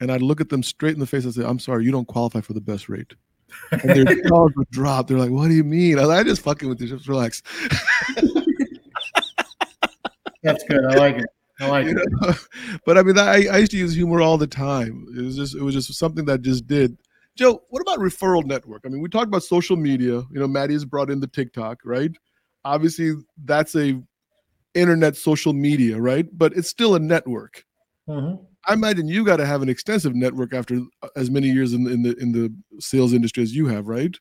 and 0.01 0.11
I'd 0.11 0.23
look 0.23 0.41
at 0.41 0.49
them 0.49 0.63
straight 0.63 0.95
in 0.95 1.01
the 1.01 1.07
face 1.07 1.25
and 1.25 1.35
say, 1.35 1.45
"I'm 1.45 1.59
sorry, 1.59 1.85
you 1.85 1.91
don't 1.93 2.09
qualify 2.09 2.41
for 2.41 2.55
the 2.55 2.61
best 2.61 2.89
rate." 2.89 3.15
And 3.71 3.83
their 3.83 4.05
jaws 4.29 4.53
would 4.57 4.71
drop. 4.71 5.09
They're 5.09 5.19
like, 5.19 5.31
"What 5.31 5.49
do 5.49 5.55
you 5.55 5.65
mean?" 5.65 5.99
I 5.99 6.03
was 6.03 6.09
like, 6.09 6.21
"I 6.21 6.25
just 6.25 6.41
fucking 6.43 6.69
with 6.71 6.81
you. 6.81 6.89
Just 6.89 7.07
relax." 7.07 7.43
That's 10.43 10.65
good. 10.65 10.85
I 10.87 10.95
like 10.97 11.17
it. 11.19 11.27
I 11.61 11.69
like 11.69 11.87
You 11.87 11.99
it. 11.99 12.09
know? 12.21 12.33
but 12.87 12.97
I 12.99 13.03
mean, 13.03 13.19
I, 13.19 13.47
I 13.47 13.59
used 13.59 13.73
to 13.73 13.79
use 13.79 13.95
humor 13.95 14.23
all 14.23 14.39
the 14.39 14.47
time. 14.47 15.07
It 15.17 15.23
was 15.23 15.37
just 15.37 15.55
it 15.55 15.63
was 15.63 15.75
just 15.75 15.93
something 15.95 16.25
that 16.27 16.43
just 16.43 16.67
did. 16.67 16.97
Joe, 17.37 17.63
what 17.71 17.81
about 17.81 17.99
referral 17.99 18.45
network? 18.45 18.83
I 18.85 18.89
mean, 18.89 19.01
we 19.01 19.09
talked 19.09 19.29
about 19.29 19.43
social 19.43 19.77
media. 19.77 20.23
You 20.31 20.41
know, 20.41 20.49
Maddie 20.49 20.75
has 20.75 20.85
brought 20.85 21.11
in 21.11 21.21
the 21.21 21.27
TikTok, 21.27 21.79
right? 21.85 22.11
Obviously, 22.65 23.15
that's 23.45 23.75
a 23.75 24.01
internet 24.75 25.17
social 25.17 25.53
media, 25.53 25.99
right? 25.99 26.27
But 26.37 26.53
it's 26.57 26.69
still 26.69 26.95
a 26.95 26.99
network. 26.99 27.65
Mhm. 28.09 28.45
I 28.67 28.75
imagine 28.75 29.09
you 29.09 29.25
got 29.25 29.39
to 29.39 29.47
have 29.47 29.63
an 29.63 29.69
extensive 29.69 30.15
network 30.15 30.55
after 30.55 30.81
uh, 31.03 31.09
as 31.17 31.31
many 31.31 31.49
years 31.49 31.73
in, 31.73 31.87
in 31.89 32.03
the 32.03 32.15
in 32.19 32.33
the 32.33 32.53
sales 32.79 33.13
industry 33.13 33.43
as 33.43 33.55
you 33.55 33.67
have, 33.67 33.89
right? 33.89 34.17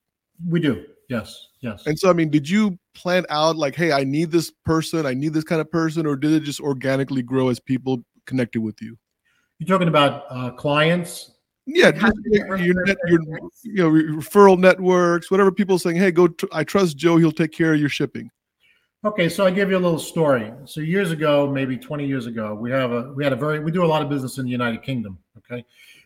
We 0.47 0.59
do. 0.59 0.83
Yes. 1.09 1.49
Yes. 1.59 1.85
And 1.85 1.99
so, 1.99 2.09
I 2.09 2.13
mean, 2.13 2.29
did 2.29 2.49
you 2.49 2.79
plan 2.95 3.25
out 3.29 3.57
like, 3.57 3.75
hey, 3.75 3.91
I 3.91 4.05
need 4.05 4.31
this 4.31 4.51
person, 4.65 5.05
I 5.05 5.13
need 5.13 5.33
this 5.33 5.43
kind 5.43 5.59
of 5.59 5.69
person, 5.69 6.05
or 6.05 6.15
did 6.15 6.31
it 6.31 6.43
just 6.43 6.61
organically 6.61 7.21
grow 7.21 7.49
as 7.49 7.59
people 7.59 8.03
connected 8.25 8.61
with 8.61 8.81
you? 8.81 8.97
You're 9.59 9.67
talking 9.67 9.89
about 9.89 10.23
uh, 10.29 10.51
clients. 10.51 11.31
Yeah, 11.65 11.91
just 11.91 12.15
you 12.25 12.45
your, 12.45 12.57
your, 12.57 12.85
net, 12.85 12.97
your 13.07 13.21
you 13.63 13.75
know 13.75 13.91
referral 13.91 14.57
networks, 14.57 15.29
whatever 15.29 15.51
people 15.51 15.77
saying, 15.77 15.97
hey, 15.97 16.11
go. 16.11 16.27
Tr- 16.27 16.47
I 16.51 16.63
trust 16.63 16.97
Joe; 16.97 17.17
he'll 17.17 17.31
take 17.31 17.51
care 17.51 17.73
of 17.73 17.79
your 17.79 17.89
shipping. 17.89 18.31
Okay, 19.03 19.29
so 19.29 19.45
I 19.45 19.51
give 19.51 19.69
you 19.69 19.77
a 19.77 19.79
little 19.79 19.99
story. 19.99 20.51
So 20.65 20.81
years 20.81 21.11
ago, 21.11 21.49
maybe 21.51 21.75
20 21.75 22.05
years 22.05 22.27
ago, 22.27 22.53
we 22.53 22.71
have 22.71 22.91
a 22.91 23.13
we 23.13 23.23
had 23.23 23.33
a 23.33 23.35
very 23.35 23.59
we 23.59 23.71
do 23.71 23.83
a 23.83 23.87
lot 23.87 24.01
of 24.01 24.09
business 24.09 24.37
in 24.37 24.45
the 24.45 24.51
United 24.51 24.81
Kingdom. 24.81 25.19
Okay, 25.37 25.63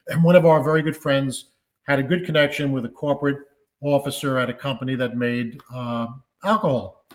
and 0.07 0.23
one 0.23 0.35
of 0.35 0.45
our 0.45 0.61
very 0.61 0.81
good 0.81 0.95
friends 0.95 1.51
had 1.83 1.99
a 1.99 2.03
good 2.03 2.25
connection 2.25 2.71
with 2.71 2.85
a 2.85 2.89
corporate 2.89 3.37
officer 3.81 4.37
at 4.37 4.49
a 4.49 4.53
company 4.53 4.95
that 4.95 5.15
made 5.17 5.59
uh, 5.73 6.07
alcohol, 6.43 7.05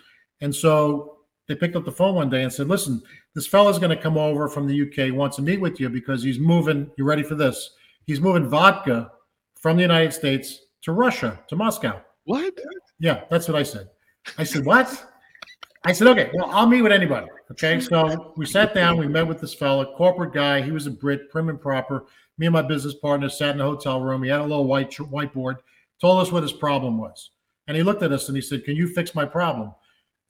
and 0.41 0.55
so 0.55 1.19
they 1.47 1.55
picked 1.55 1.77
up 1.77 1.85
the 1.85 1.93
phone 1.93 2.15
one 2.15 2.31
day 2.31 2.43
and 2.43 2.53
said, 2.53 2.69
"Listen, 2.69 3.03
this 3.35 3.47
fellow's 3.47 3.79
going 3.79 3.95
to 3.95 4.03
come 4.03 4.17
over 4.19 4.49
from 4.49 4.67
the 4.67 4.83
UK, 4.83 5.15
wants 5.15 5.37
to 5.37 5.43
meet 5.43 5.61
with 5.61 5.79
you 5.79 5.91
because 5.91 6.23
he's 6.23 6.39
moving. 6.39 6.91
You 6.97 7.05
ready 7.05 7.23
for 7.23 7.35
this? 7.35 7.71
He's 8.11 8.21
moving 8.21 8.49
vodka 8.49 9.13
from 9.55 9.77
the 9.77 9.83
United 9.83 10.13
States 10.13 10.59
to 10.83 10.93
Russia 10.93 11.39
to 11.49 11.57
Moscow." 11.57 12.01
What? 12.25 12.59
Yeah, 12.99 13.23
that's 13.31 13.49
what 13.49 13.57
I 13.57 13.63
said. 13.63 13.89
I 14.39 14.45
said, 14.45 14.65
what? 14.65 15.07
I 15.85 15.93
said, 15.93 16.09
okay, 16.09 16.31
well, 16.35 16.51
I'll 16.51 16.67
meet 16.67 16.83
with 16.83 16.93
anybody. 16.93 17.27
Okay. 17.51 17.81
So 17.81 18.35
we 18.37 18.45
sat 18.47 18.75
down, 18.75 18.99
we 18.99 19.09
met 19.09 19.27
with 19.27 19.41
this 19.41 19.55
fella, 19.55 19.95
corporate 19.97 20.33
guy. 20.33 20.61
He 20.61 20.71
was 20.71 20.87
a 20.87 20.91
Brit, 20.91 21.31
prim 21.31 21.49
and 21.49 21.61
proper. 21.61 22.05
Me 22.39 22.47
and 22.47 22.53
my 22.53 22.63
business 22.63 22.95
partner 22.95 23.29
sat 23.29 23.55
in 23.55 23.61
a 23.61 23.65
hotel 23.65 24.01
room. 24.01 24.23
He 24.23 24.29
had 24.31 24.41
a 24.41 24.45
little 24.45 24.67
white 24.67 24.91
whiteboard, 24.91 25.57
told 26.01 26.21
us 26.21 26.31
what 26.31 26.43
his 26.43 26.53
problem 26.53 26.99
was. 26.99 27.31
And 27.67 27.77
he 27.77 27.83
looked 27.83 28.03
at 28.03 28.13
us 28.13 28.29
and 28.29 28.37
he 28.37 28.43
said, 28.43 28.65
Can 28.65 28.77
you 28.77 28.89
fix 28.89 29.15
my 29.15 29.25
problem? 29.25 29.75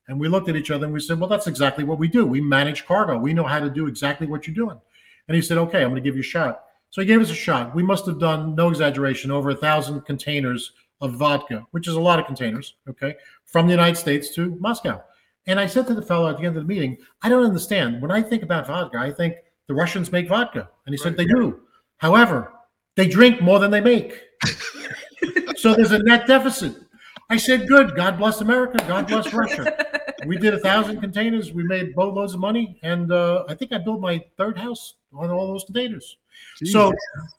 And 0.08 0.18
we 0.18 0.28
looked 0.28 0.48
at 0.48 0.56
each 0.56 0.70
other 0.70 0.84
and 0.84 0.94
we 0.94 1.00
said, 1.00 1.18
Well, 1.18 1.28
that's 1.28 1.46
exactly 1.46 1.84
what 1.84 1.98
we 1.98 2.08
do. 2.08 2.24
We 2.26 2.40
manage 2.40 2.86
cargo. 2.86 3.18
We 3.18 3.34
know 3.34 3.44
how 3.44 3.60
to 3.60 3.70
do 3.70 3.86
exactly 3.86 4.26
what 4.26 4.46
you're 4.46 4.54
doing. 4.54 4.80
And 5.28 5.34
he 5.34 5.42
said, 5.42 5.58
Okay, 5.58 5.82
I'm 5.82 5.90
going 5.90 6.02
to 6.02 6.08
give 6.08 6.16
you 6.16 6.22
a 6.22 6.24
shot. 6.24 6.62
So 6.90 7.00
he 7.00 7.06
gave 7.06 7.20
us 7.20 7.30
a 7.30 7.34
shot. 7.34 7.74
We 7.74 7.82
must 7.82 8.06
have 8.06 8.18
done, 8.18 8.54
no 8.54 8.68
exaggeration, 8.68 9.30
over 9.30 9.50
a 9.50 9.56
thousand 9.56 10.02
containers 10.02 10.72
of 11.00 11.14
vodka, 11.14 11.66
which 11.70 11.88
is 11.88 11.94
a 11.94 12.00
lot 12.00 12.18
of 12.18 12.26
containers, 12.26 12.74
okay, 12.88 13.14
from 13.46 13.66
the 13.66 13.72
United 13.72 13.96
States 13.96 14.34
to 14.34 14.56
Moscow. 14.60 15.02
And 15.46 15.58
I 15.58 15.66
said 15.66 15.86
to 15.86 15.94
the 15.94 16.02
fellow 16.02 16.28
at 16.28 16.38
the 16.38 16.44
end 16.44 16.56
of 16.56 16.62
the 16.66 16.68
meeting, 16.68 16.98
I 17.22 17.28
don't 17.28 17.44
understand. 17.44 18.02
When 18.02 18.10
I 18.10 18.22
think 18.22 18.42
about 18.42 18.66
vodka, 18.66 18.98
I 18.98 19.10
think 19.10 19.36
the 19.68 19.74
Russians 19.74 20.12
make 20.12 20.28
vodka. 20.28 20.68
And 20.86 20.92
he 20.92 20.98
said, 20.98 21.16
Right. 21.16 21.28
they 21.28 21.34
do. 21.34 21.60
However, 21.98 22.52
they 22.96 23.08
drink 23.08 23.40
more 23.40 23.58
than 23.58 23.70
they 23.70 23.80
make. 23.80 24.20
so 25.56 25.74
there's 25.74 25.92
a 25.92 26.02
net 26.02 26.26
deficit. 26.26 26.76
I 27.30 27.36
said, 27.36 27.68
good. 27.68 27.94
God 27.94 28.18
bless 28.18 28.40
America. 28.40 28.84
God 28.88 29.06
bless 29.06 29.32
Russia. 29.32 29.86
We 30.26 30.36
did 30.36 30.52
a 30.52 30.58
thousand 30.58 31.00
containers. 31.00 31.52
We 31.52 31.62
made 31.62 31.94
boatloads 31.94 32.34
of 32.34 32.40
money. 32.40 32.78
And 32.82 33.12
uh, 33.12 33.44
I 33.48 33.54
think 33.54 33.72
I 33.72 33.78
built 33.78 34.00
my 34.00 34.22
third 34.36 34.58
house 34.58 34.94
on 35.12 35.30
all 35.30 35.46
those 35.46 35.64
containers. 35.64 36.16
So 36.64 36.92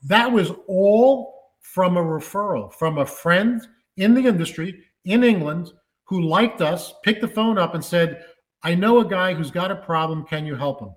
that 0.05 0.31
was 0.31 0.51
all 0.67 1.51
from 1.61 1.95
a 1.97 2.01
referral 2.03 2.73
from 2.73 2.97
a 2.97 3.05
friend 3.05 3.65
in 3.97 4.13
the 4.13 4.25
industry 4.27 4.83
in 5.05 5.23
England 5.23 5.71
who 6.05 6.21
liked 6.21 6.61
us, 6.61 6.93
picked 7.03 7.21
the 7.21 7.27
phone 7.27 7.57
up 7.57 7.75
and 7.75 7.83
said, 7.83 8.25
I 8.63 8.75
know 8.75 8.99
a 8.99 9.05
guy 9.05 9.33
who's 9.33 9.51
got 9.51 9.71
a 9.71 9.75
problem. 9.75 10.25
Can 10.25 10.45
you 10.45 10.55
help 10.55 10.81
him? 10.81 10.93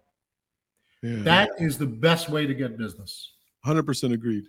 yeah, 1.03 1.23
That 1.23 1.51
is 1.59 1.79
the 1.79 1.87
best 1.87 2.29
way 2.31 2.47
to 2.47 2.55
get 2.55 2.77
business. 2.79 3.33
hundred 3.65 3.85
percent 3.87 4.13
agreed. 4.13 4.45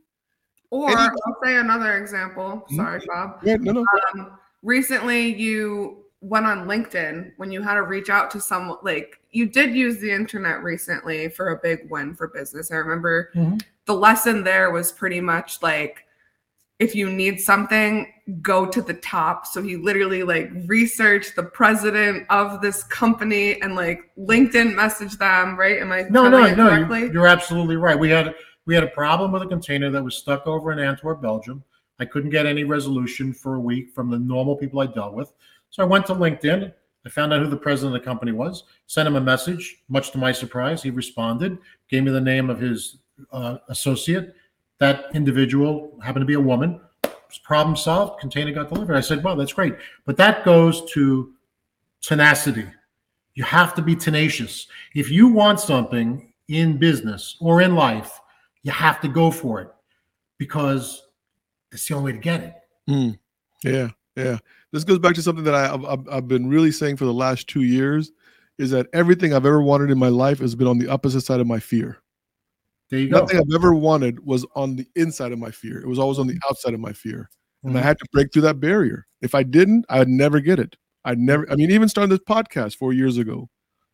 or 0.71 0.89
Any- 0.89 0.97
i'll 0.99 1.37
say 1.43 1.55
another 1.57 1.97
example 1.97 2.65
Mhm. 2.71 2.75
sorry 2.75 3.01
bob 3.07 3.39
Yeah, 3.43 3.57
no, 3.57 3.71
no. 3.71 3.85
um, 4.15 4.37
recently 4.63 5.33
you 5.35 6.04
went 6.25 6.45
on 6.45 6.67
linkedin 6.67 7.31
when 7.38 7.51
you 7.51 7.61
had 7.61 7.75
to 7.75 7.83
reach 7.83 8.09
out 8.09 8.31
to 8.31 8.39
someone 8.41 8.77
like 8.83 9.19
you 9.31 9.45
did 9.45 9.75
use 9.75 9.99
the 9.99 10.11
internet 10.11 10.63
recently 10.63 11.29
for 11.29 11.49
a 11.49 11.59
big 11.61 11.88
win 11.91 12.15
for 12.15 12.27
business 12.29 12.71
i 12.71 12.75
remember 12.75 13.29
Mhm. 13.35 13.61
the 13.85 13.93
lesson 13.93 14.43
there 14.43 14.71
was 14.71 14.91
pretty 14.91 15.21
much 15.21 15.61
like 15.61 16.03
if 16.79 16.95
you 16.95 17.09
need 17.11 17.39
something 17.39 18.11
go 18.41 18.65
to 18.65 18.81
the 18.81 18.95
top 18.95 19.45
so 19.45 19.61
he 19.61 19.75
literally 19.77 20.23
like 20.23 20.49
researched 20.65 21.35
the 21.35 21.43
president 21.43 22.25
of 22.29 22.59
this 22.59 22.83
company 22.85 23.61
and 23.61 23.75
like 23.75 23.99
linkedin 24.17 24.73
messaged 24.73 25.19
them 25.19 25.55
right 25.57 25.79
am 25.79 25.91
i 25.91 26.03
No, 26.09 26.27
no, 26.27 26.53
no. 26.55 26.69
correctly? 26.69 27.01
You, 27.01 27.13
you're 27.13 27.27
absolutely 27.27 27.77
right. 27.77 27.97
We 27.97 28.09
had 28.09 28.33
We 28.65 28.73
had 28.73 28.83
a 28.83 28.88
problem 28.88 29.31
with 29.31 29.43
a 29.43 29.47
container 29.47 29.91
that 29.91 30.03
was 30.03 30.15
stuck 30.17 30.47
over 30.47 30.71
in 30.71 30.79
Antwerp, 30.79 31.21
Belgium. 31.21 31.63
I 31.99 32.05
couldn't 32.05 32.31
get 32.31 32.47
any 32.47 32.63
resolution 32.63 33.31
for 33.31 33.53
a 33.55 33.59
week 33.59 33.91
from 33.93 34.09
the 34.09 34.17
normal 34.17 34.55
people 34.55 34.79
I 34.79 34.88
dealt 34.88 35.13
with. 35.13 35.31
So 35.75 35.83
I 35.83 35.85
went 35.85 36.05
to 36.05 36.15
LinkedIn. 36.15 36.71
I 37.05 37.09
found 37.09 37.33
out 37.33 37.41
who 37.41 37.49
the 37.49 37.57
president 37.57 37.93
of 37.93 38.01
the 38.01 38.05
company 38.05 38.31
was, 38.31 38.63
sent 38.88 39.09
him 39.09 39.17
a 39.17 39.21
message. 39.21 39.83
Much 39.89 40.11
to 40.11 40.17
my 40.17 40.31
surprise, 40.31 40.81
he 40.81 40.89
responded, 40.89 41.57
gave 41.89 42.05
me 42.05 42.11
the 42.11 42.21
name 42.21 42.49
of 42.49 42.61
his 42.61 42.99
uh, 43.33 43.57
associate. 43.67 44.35
That 44.79 45.07
individual 45.13 45.99
happened 46.01 46.21
to 46.21 46.27
be 46.27 46.35
a 46.35 46.39
woman. 46.39 46.79
Problem 47.43 47.75
solved, 47.75 48.21
container 48.21 48.53
got 48.53 48.69
delivered. 48.69 48.95
I 48.95 49.01
said, 49.01 49.21
well, 49.21 49.35
that's 49.35 49.51
great. 49.51 49.75
But 50.05 50.15
that 50.15 50.45
goes 50.45 50.89
to 50.93 51.33
tenacity. 51.99 52.67
You 53.33 53.43
have 53.43 53.75
to 53.75 53.81
be 53.81 53.97
tenacious. 53.97 54.67
If 54.93 55.11
you 55.11 55.27
want 55.27 55.59
something 55.59 56.31
in 56.47 56.77
business 56.77 57.35
or 57.41 57.61
in 57.61 57.75
life, 57.75 58.21
you 58.63 58.71
have 58.71 59.01
to 59.01 59.09
go 59.09 59.29
for 59.29 59.59
it 59.59 59.67
because 60.38 61.03
it's 61.73 61.85
the 61.85 61.95
only 61.95 62.13
way 62.13 62.17
to 62.17 62.23
get 62.23 62.43
it. 62.43 62.53
Mm. 62.89 63.19
Yeah, 63.65 63.89
yeah. 64.15 64.38
This 64.75 64.83
goes 64.83 64.99
back 64.99 65.15
to 65.15 65.21
something 65.21 65.45
that 65.45 65.55
I, 65.55 65.69
have 65.69 66.05
I've 66.09 66.27
been 66.27 66.49
really 66.49 66.69
saying 66.69 66.97
for 66.97 67.05
the 67.05 67.13
last 67.13 67.47
two 67.47 67.61
years 67.61 68.11
is 68.57 68.71
that 68.71 68.88
everything 68.91 69.33
I've 69.33 69.45
ever 69.45 69.61
wanted 69.61 69.89
in 69.89 69.97
my 69.97 70.09
life 70.09 70.39
has 70.39 70.53
been 70.53 70.67
on 70.67 70.79
the 70.79 70.89
opposite 70.89 71.21
side 71.21 71.39
of 71.39 71.47
my 71.47 71.59
fear. 71.59 71.99
There 72.89 72.99
you 72.99 73.09
go. 73.09 73.21
Nothing 73.21 73.39
I've 73.39 73.55
ever 73.55 73.73
wanted 73.73 74.25
was 74.25 74.45
on 74.53 74.75
the 74.75 74.85
inside 74.97 75.31
of 75.31 75.39
my 75.39 75.49
fear. 75.49 75.79
It 75.79 75.88
was 75.88 75.97
always 75.97 76.19
on 76.19 76.27
the 76.27 76.38
outside 76.49 76.73
of 76.73 76.81
my 76.81 76.91
fear. 76.91 77.29
And 77.63 77.71
mm-hmm. 77.71 77.77
I 77.77 77.83
had 77.83 77.97
to 77.99 78.05
break 78.11 78.33
through 78.33 78.41
that 78.41 78.59
barrier. 78.59 79.07
If 79.21 79.33
I 79.33 79.43
didn't, 79.43 79.85
I'd 79.88 80.09
never 80.09 80.41
get 80.41 80.59
it. 80.59 80.75
I'd 81.05 81.19
never, 81.19 81.49
I 81.49 81.55
mean, 81.55 81.71
even 81.71 81.88
starting 81.88 82.09
this 82.09 82.19
podcast 82.27 82.75
four 82.75 82.91
years 82.91 83.17
ago, 83.17 83.49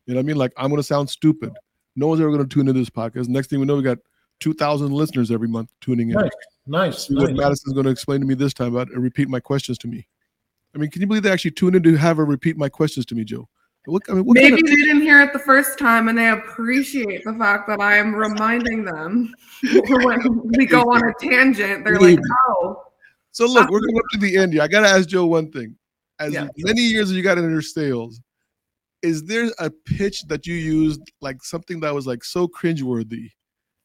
you 0.07 0.15
know 0.15 0.17
what 0.17 0.23
I 0.23 0.25
mean? 0.25 0.37
Like, 0.37 0.51
I'm 0.57 0.71
going 0.71 0.79
to 0.79 0.83
sound 0.83 1.11
stupid. 1.11 1.51
No 1.95 2.07
one's 2.07 2.21
ever 2.21 2.31
going 2.31 2.41
to 2.41 2.51
tune 2.51 2.67
into 2.67 2.79
this 2.79 2.89
podcast. 2.89 3.27
Next 3.27 3.51
thing 3.51 3.59
we 3.59 3.67
know, 3.67 3.75
we 3.75 3.83
got 3.83 3.99
2,000 4.39 4.91
listeners 4.91 5.29
every 5.29 5.47
month 5.47 5.69
tuning 5.79 6.09
in. 6.09 6.15
Nice. 6.15 6.31
Nice. 6.65 7.07
See 7.07 7.13
what 7.13 7.33
Madison's 7.35 7.73
going 7.73 7.85
to 7.85 7.91
explain 7.91 8.19
to 8.21 8.25
me 8.25 8.33
this 8.33 8.55
time 8.55 8.73
about 8.73 8.89
and 8.91 9.03
repeat 9.03 9.29
my 9.29 9.39
questions 9.39 9.77
to 9.77 9.87
me. 9.87 10.07
I 10.75 10.77
mean, 10.77 10.89
can 10.89 11.01
you 11.01 11.07
believe 11.07 11.23
they 11.23 11.31
actually 11.31 11.51
tuned 11.51 11.75
in 11.75 11.83
to 11.83 11.95
have 11.95 12.17
her 12.17 12.25
repeat 12.25 12.57
my 12.57 12.69
questions 12.69 13.05
to 13.07 13.15
me, 13.15 13.23
Joe? 13.23 13.47
What, 13.85 14.03
I 14.09 14.13
mean, 14.13 14.25
Maybe 14.27 14.49
kind 14.49 14.61
of- 14.61 14.67
they 14.67 14.75
didn't 14.75 15.01
hear 15.01 15.21
it 15.21 15.33
the 15.33 15.39
first 15.39 15.79
time 15.79 16.07
and 16.07 16.17
they 16.17 16.29
appreciate 16.29 17.23
the 17.23 17.33
fact 17.33 17.67
that 17.67 17.81
I 17.81 17.97
am 17.97 18.13
reminding 18.13 18.85
them 18.85 19.33
when 19.89 20.51
we 20.57 20.65
go 20.65 20.81
on 20.81 21.03
a 21.07 21.13
tangent. 21.19 21.83
They're 21.83 21.99
Maybe. 21.99 22.17
like, 22.17 22.25
oh. 22.47 22.83
So 23.31 23.47
look, 23.47 23.69
we're 23.69 23.79
going 23.79 23.97
up 23.97 24.03
to 24.11 24.19
the 24.19 24.37
end 24.37 24.53
here. 24.53 24.61
I 24.61 24.67
got 24.67 24.81
to 24.81 24.89
ask 24.89 25.07
Joe 25.07 25.25
one 25.25 25.51
thing. 25.51 25.75
As 26.19 26.33
yeah. 26.33 26.47
many 26.57 26.81
years 26.81 27.09
as 27.09 27.15
you 27.15 27.23
got 27.23 27.39
in 27.39 27.49
your 27.49 27.61
sales, 27.61 28.21
is 29.01 29.23
there 29.23 29.49
a 29.57 29.71
pitch 29.71 30.23
that 30.27 30.45
you 30.45 30.53
used, 30.53 31.01
like 31.21 31.43
something 31.43 31.79
that 31.79 31.95
was 31.95 32.05
like 32.05 32.23
so 32.23 32.47
cringeworthy 32.47 33.31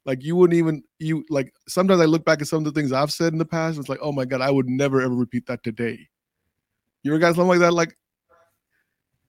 like 0.06 0.22
you 0.22 0.36
wouldn't 0.36 0.56
even 0.56 0.82
you 1.00 1.24
like 1.28 1.52
sometimes 1.68 2.00
I 2.00 2.04
look 2.04 2.24
back 2.24 2.40
at 2.40 2.46
some 2.46 2.58
of 2.58 2.64
the 2.64 2.72
things 2.72 2.92
I've 2.92 3.10
said 3.10 3.32
in 3.32 3.38
the 3.38 3.44
past. 3.44 3.78
It's 3.78 3.88
like, 3.88 3.98
oh 4.00 4.12
my 4.12 4.24
god, 4.24 4.40
I 4.40 4.50
would 4.50 4.68
never 4.68 5.02
ever 5.02 5.14
repeat 5.14 5.46
that 5.46 5.62
today. 5.64 6.08
You 7.06 7.12
ever 7.12 7.20
got 7.20 7.36
something 7.36 7.46
like 7.46 7.60
that? 7.60 7.72
Like 7.72 7.96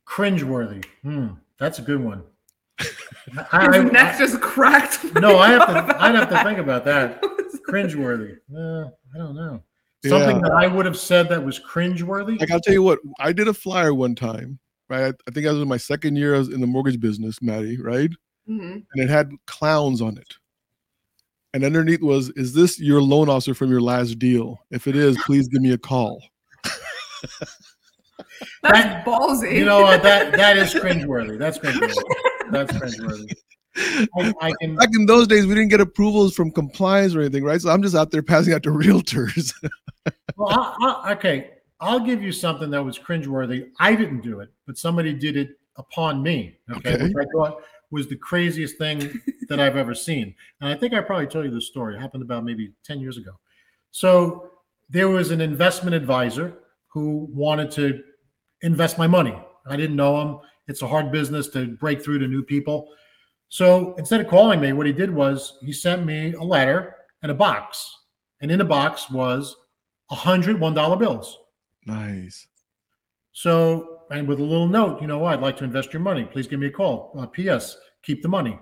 cringeworthy. 0.07 0.83
Hmm, 1.03 1.27
that's 1.59 1.77
a 1.77 1.83
good 1.83 2.03
one. 2.03 2.23
I, 3.51 3.77
His 3.77 3.91
neck 3.91 4.17
just 4.17 4.41
cracked. 4.41 5.03
No, 5.13 5.37
I 5.37 5.49
have 5.49 5.67
to. 5.67 6.01
I'd 6.01 6.15
have 6.15 6.29
to 6.29 6.43
think 6.43 6.57
about 6.57 6.85
that. 6.85 7.21
cringeworthy. 7.69 8.37
Uh, 8.51 8.89
I 9.13 9.17
don't 9.19 9.35
know. 9.35 9.61
Something 10.03 10.37
yeah. 10.37 10.41
that 10.41 10.53
I 10.53 10.65
would 10.65 10.87
have 10.87 10.97
said 10.97 11.29
that 11.29 11.45
was 11.45 11.59
cringeworthy. 11.59 12.39
Like 12.39 12.49
I'll 12.49 12.59
tell 12.59 12.73
you 12.73 12.81
what, 12.81 12.97
I 13.19 13.31
did 13.31 13.47
a 13.47 13.53
flyer 13.53 13.93
one 13.93 14.15
time. 14.15 14.57
Right, 14.89 15.13
I, 15.27 15.31
think 15.31 15.45
I 15.45 15.51
was 15.51 15.61
in 15.61 15.67
my 15.67 15.77
second 15.77 16.15
year 16.15 16.33
I 16.33 16.39
was 16.39 16.49
in 16.49 16.61
the 16.61 16.67
mortgage 16.67 16.99
business, 16.99 17.43
Maddie. 17.43 17.79
Right, 17.79 18.09
mm-hmm. 18.49 18.79
and 18.91 19.03
it 19.03 19.07
had 19.07 19.31
clowns 19.45 20.01
on 20.01 20.17
it 20.17 20.33
and 21.53 21.63
underneath 21.63 22.01
was, 22.01 22.29
"Is 22.31 22.53
this 22.53 22.79
your 22.79 23.03
loan 23.03 23.29
officer 23.29 23.53
from 23.53 23.69
your 23.69 23.81
last 23.81 24.17
deal? 24.17 24.65
If 24.71 24.87
it 24.87 24.95
is, 24.95 25.15
please 25.25 25.47
give 25.47 25.61
me 25.61 25.73
a 25.73 25.77
call." 25.77 26.23
That's 28.63 28.80
that, 28.80 29.06
ballsy. 29.06 29.58
You 29.58 29.65
know 29.65 29.82
what? 29.82 30.04
That 30.04 30.34
that 30.34 30.58
is 30.58 30.73
cringeworthy. 30.73 31.38
That's 31.38 31.58
cringeworthy. 31.58 31.95
That's 32.52 32.71
cringeworthy. 32.73 33.34
I, 34.15 34.34
I 34.41 34.52
can, 34.60 34.76
Back 34.76 34.89
in 34.93 35.06
those 35.06 35.28
days, 35.28 35.45
we 35.45 35.56
didn't 35.56 35.69
get 35.69 35.82
approvals 35.82 36.34
from 36.36 36.52
compliance 36.52 37.15
or 37.15 37.21
anything, 37.21 37.43
right? 37.43 37.62
So 37.62 37.69
I'm 37.69 37.82
just 37.82 37.95
out 37.95 38.12
there 38.12 38.23
passing 38.23 38.54
out 38.54 38.63
to 38.63 38.69
realtors. 38.69 39.54
well, 40.36 40.50
I, 40.50 41.02
I, 41.04 41.13
okay, 41.13 41.52
I'll 41.80 42.00
give 42.00 42.21
you 42.21 42.32
something 42.32 42.69
that 42.71 42.84
was 42.84 42.97
cringeworthy. 42.97 43.69
I 43.80 43.95
didn't 43.95 44.21
do 44.21 44.39
it, 44.39 44.50
but 44.65 44.78
somebody 44.78 45.13
did 45.13 45.38
it 45.38 45.50
upon 45.76 46.23
me. 46.23 46.58
Okay, 46.71 46.95
okay. 46.95 47.04
which 47.04 47.13
I 47.19 47.26
thought 47.32 47.62
was 47.91 48.08
the 48.08 48.15
craziest 48.15 48.78
thing 48.78 49.21
that 49.50 49.60
I've 49.60 49.78
ever 49.78 49.95
seen. 49.95 50.36
And 50.60 50.69
I 50.69 50.76
think 50.76 50.93
I 50.93 51.02
probably 51.02 51.28
told 51.28 51.45
you 51.45 51.52
this 51.52 51.67
story. 51.67 51.95
It 51.95 52.00
happened 52.00 52.23
about 52.23 52.43
maybe 52.43 52.73
10 52.84 53.00
years 53.00 53.17
ago. 53.17 53.32
So 53.91 54.52
there 54.89 55.08
was 55.08 55.32
an 55.32 55.41
investment 55.41 55.95
advisor 55.95 56.58
who 56.88 57.30
wanted 57.32 57.71
to 57.71 58.04
invest 58.67 58.97
my 58.97 59.08
money. 59.08 59.36
I 59.65 59.75
didn't 59.75 59.95
know 59.95 60.21
him. 60.21 60.39
It's 60.67 60.82
a 60.82 60.88
hard 60.88 61.12
business 61.12 61.47
to 61.49 61.67
break 61.77 62.03
through 62.03 62.19
to 62.19 62.27
new 62.27 62.43
people. 62.43 62.89
So 63.49 63.95
instead 63.95 64.19
of 64.19 64.27
calling 64.27 64.60
me, 64.60 64.73
what 64.73 64.86
he 64.86 64.93
did 64.93 65.10
was 65.10 65.58
he 65.62 65.71
sent 65.71 66.06
me 66.06 66.34
a 66.34 66.43
letter 66.43 66.95
and 67.23 67.32
a 67.32 67.36
box. 67.36 67.89
And 68.41 68.51
in 68.51 68.60
the 68.60 68.65
box 68.65 69.10
was 69.10 69.56
a 70.12 70.15
hundred 70.15 70.60
one 70.60 70.73
dollar 70.73 70.97
bills. 70.97 71.38
Nice. 71.86 72.45
So 73.32 74.01
and 74.12 74.27
with 74.27 74.39
a 74.39 74.43
little 74.43 74.67
note, 74.67 75.01
you 75.01 75.08
know, 75.08 75.25
I'd 75.25 75.41
like 75.41 75.58
to 75.58 75.63
invest 75.63 75.93
your 75.93 76.01
money. 76.01 76.25
Please 76.25 76.47
give 76.47 76.60
me 76.60 76.67
a 76.67 76.71
call. 76.71 77.13
Uh, 77.17 77.25
P.S. 77.25 77.77
Keep 78.03 78.21
the 78.21 78.30
money. 78.30 78.60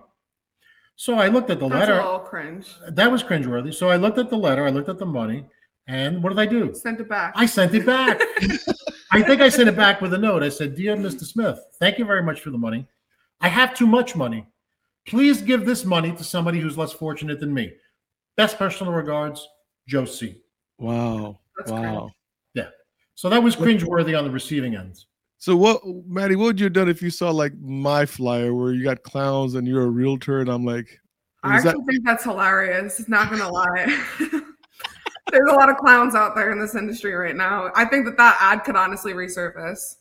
So 0.95 1.15
I 1.15 1.27
looked 1.27 1.49
at 1.49 1.59
the 1.59 1.67
That's 1.67 1.89
letter. 1.89 2.01
all 2.01 2.19
cringe. 2.19 2.67
That 2.89 3.11
was 3.11 3.21
cringeworthy. 3.23 3.73
So 3.73 3.89
I 3.89 3.97
looked 3.97 4.17
at 4.17 4.29
the 4.29 4.37
letter. 4.37 4.65
I 4.65 4.69
looked 4.69 4.89
at 4.89 4.97
the 4.97 5.05
money, 5.05 5.45
and 5.87 6.23
what 6.23 6.29
did 6.29 6.39
I 6.39 6.45
do? 6.45 6.73
Sent 6.73 6.99
it 7.01 7.09
back. 7.09 7.33
I 7.35 7.45
sent 7.45 7.73
it 7.73 7.85
back. 7.85 8.21
I 9.11 9.21
think 9.21 9.41
I 9.41 9.49
sent 9.49 9.69
it 9.69 9.75
back 9.75 10.01
with 10.01 10.13
a 10.13 10.17
note. 10.17 10.43
I 10.43 10.49
said, 10.49 10.75
"Dear 10.75 10.95
Mr. 10.95 11.23
Smith, 11.25 11.59
thank 11.79 11.97
you 11.97 12.05
very 12.05 12.23
much 12.23 12.41
for 12.41 12.49
the 12.49 12.57
money. 12.57 12.87
I 13.41 13.47
have 13.47 13.75
too 13.75 13.87
much 13.87 14.15
money. 14.15 14.47
Please 15.07 15.41
give 15.41 15.65
this 15.65 15.85
money 15.85 16.11
to 16.15 16.23
somebody 16.23 16.59
who's 16.59 16.77
less 16.77 16.91
fortunate 16.91 17.39
than 17.39 17.53
me. 17.53 17.73
Best 18.35 18.57
personal 18.57 18.93
regards, 18.93 19.47
Joe 19.87 20.05
C." 20.05 20.41
Wow. 20.79 21.39
That's 21.57 21.71
wow. 21.71 21.99
Cringe. 21.99 22.11
Yeah. 22.55 22.67
So 23.13 23.29
that 23.29 23.41
was 23.41 23.55
cringeworthy 23.55 24.17
on 24.17 24.25
the 24.25 24.31
receiving 24.31 24.75
end. 24.75 24.97
So 25.37 25.55
what, 25.55 25.81
Maddie? 26.07 26.35
What 26.35 26.45
would 26.45 26.59
you 26.59 26.65
have 26.65 26.73
done 26.73 26.89
if 26.89 27.01
you 27.01 27.09
saw 27.11 27.29
like 27.29 27.53
my 27.59 28.05
flyer 28.05 28.53
where 28.53 28.73
you 28.73 28.83
got 28.83 29.03
clowns 29.03 29.55
and 29.55 29.67
you're 29.67 29.83
a 29.83 29.89
realtor 29.89 30.41
and 30.41 30.49
I'm 30.49 30.65
like, 30.65 30.99
I 31.43 31.57
actually 31.57 31.73
that- 31.73 31.85
think 31.85 32.05
that's 32.05 32.23
hilarious. 32.23 32.99
It's 32.99 33.07
Not 33.07 33.29
gonna 33.29 33.49
lie. 33.49 34.41
There's 35.31 35.49
a 35.49 35.55
lot 35.55 35.69
of 35.69 35.77
clowns 35.77 36.15
out 36.15 36.35
there 36.35 36.51
in 36.51 36.59
this 36.59 36.75
industry 36.75 37.13
right 37.13 37.35
now. 37.35 37.71
I 37.75 37.85
think 37.85 38.05
that 38.05 38.17
that 38.17 38.37
ad 38.39 38.63
could 38.63 38.75
honestly 38.75 39.13
resurface. 39.13 39.95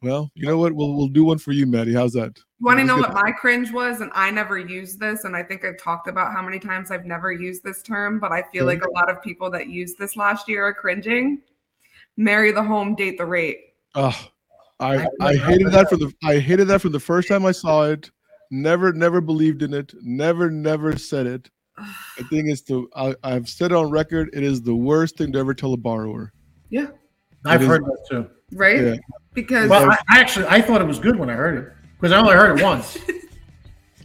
Well, 0.00 0.30
you 0.34 0.46
know 0.46 0.58
what? 0.58 0.72
We'll 0.72 0.94
we'll 0.94 1.08
do 1.08 1.24
one 1.24 1.38
for 1.38 1.50
you, 1.50 1.66
Maddie. 1.66 1.92
How's 1.92 2.12
that? 2.12 2.36
You 2.60 2.66
want 2.66 2.78
to 2.78 2.84
know 2.84 2.98
what 2.98 3.12
my 3.12 3.32
cringe 3.32 3.72
was? 3.72 4.00
And 4.00 4.12
I 4.14 4.30
never 4.30 4.56
used 4.56 5.00
this, 5.00 5.24
and 5.24 5.34
I 5.34 5.42
think 5.42 5.64
I've 5.64 5.78
talked 5.78 6.06
about 6.06 6.32
how 6.32 6.40
many 6.40 6.60
times 6.60 6.92
I've 6.92 7.04
never 7.04 7.32
used 7.32 7.64
this 7.64 7.82
term, 7.82 8.20
but 8.20 8.30
I 8.30 8.44
feel 8.52 8.64
like 8.64 8.84
a 8.84 8.90
lot 8.92 9.10
of 9.10 9.20
people 9.22 9.50
that 9.50 9.68
used 9.68 9.98
this 9.98 10.16
last 10.16 10.48
year 10.48 10.64
are 10.64 10.74
cringing. 10.74 11.40
Marry 12.16 12.52
the 12.52 12.62
home, 12.62 12.94
date 12.94 13.18
the 13.18 13.26
rate. 13.26 13.58
Oh, 13.96 14.28
I, 14.78 15.06
I 15.20 15.34
hated 15.34 15.72
that 15.72 15.88
from 15.88 15.98
the 15.98 16.12
I 16.22 16.38
hated 16.38 16.68
that 16.68 16.80
from 16.80 16.92
the 16.92 17.00
first 17.00 17.28
time 17.28 17.44
I 17.44 17.52
saw 17.52 17.84
it. 17.84 18.10
Never, 18.50 18.92
never 18.92 19.20
believed 19.20 19.62
in 19.62 19.74
it. 19.74 19.92
Never, 20.00 20.50
never 20.50 20.96
said 20.96 21.26
it. 21.26 21.50
The 22.16 22.24
thing 22.24 22.48
is 22.48 22.62
to 22.62 22.88
I, 22.94 23.14
I've 23.22 23.48
said 23.48 23.72
it 23.72 23.74
on 23.74 23.90
record. 23.90 24.30
It 24.32 24.42
is 24.42 24.62
the 24.62 24.74
worst 24.74 25.16
thing 25.16 25.32
to 25.32 25.38
ever 25.38 25.54
tell 25.54 25.72
a 25.72 25.76
borrower. 25.76 26.32
Yeah, 26.70 26.88
I've 27.44 27.62
heard 27.62 27.84
that 27.84 28.06
too. 28.10 28.28
Right? 28.52 28.80
Yeah. 28.80 28.96
Because 29.34 29.70
well, 29.70 29.90
I, 29.90 29.98
actually 30.08 30.46
I 30.46 30.60
thought 30.60 30.80
it 30.80 30.86
was 30.86 30.98
good 30.98 31.16
when 31.16 31.30
I 31.30 31.34
heard 31.34 31.58
it 31.58 31.72
because 31.94 32.12
I 32.12 32.18
only 32.18 32.34
heard 32.34 32.58
it 32.58 32.62
once. 32.62 32.98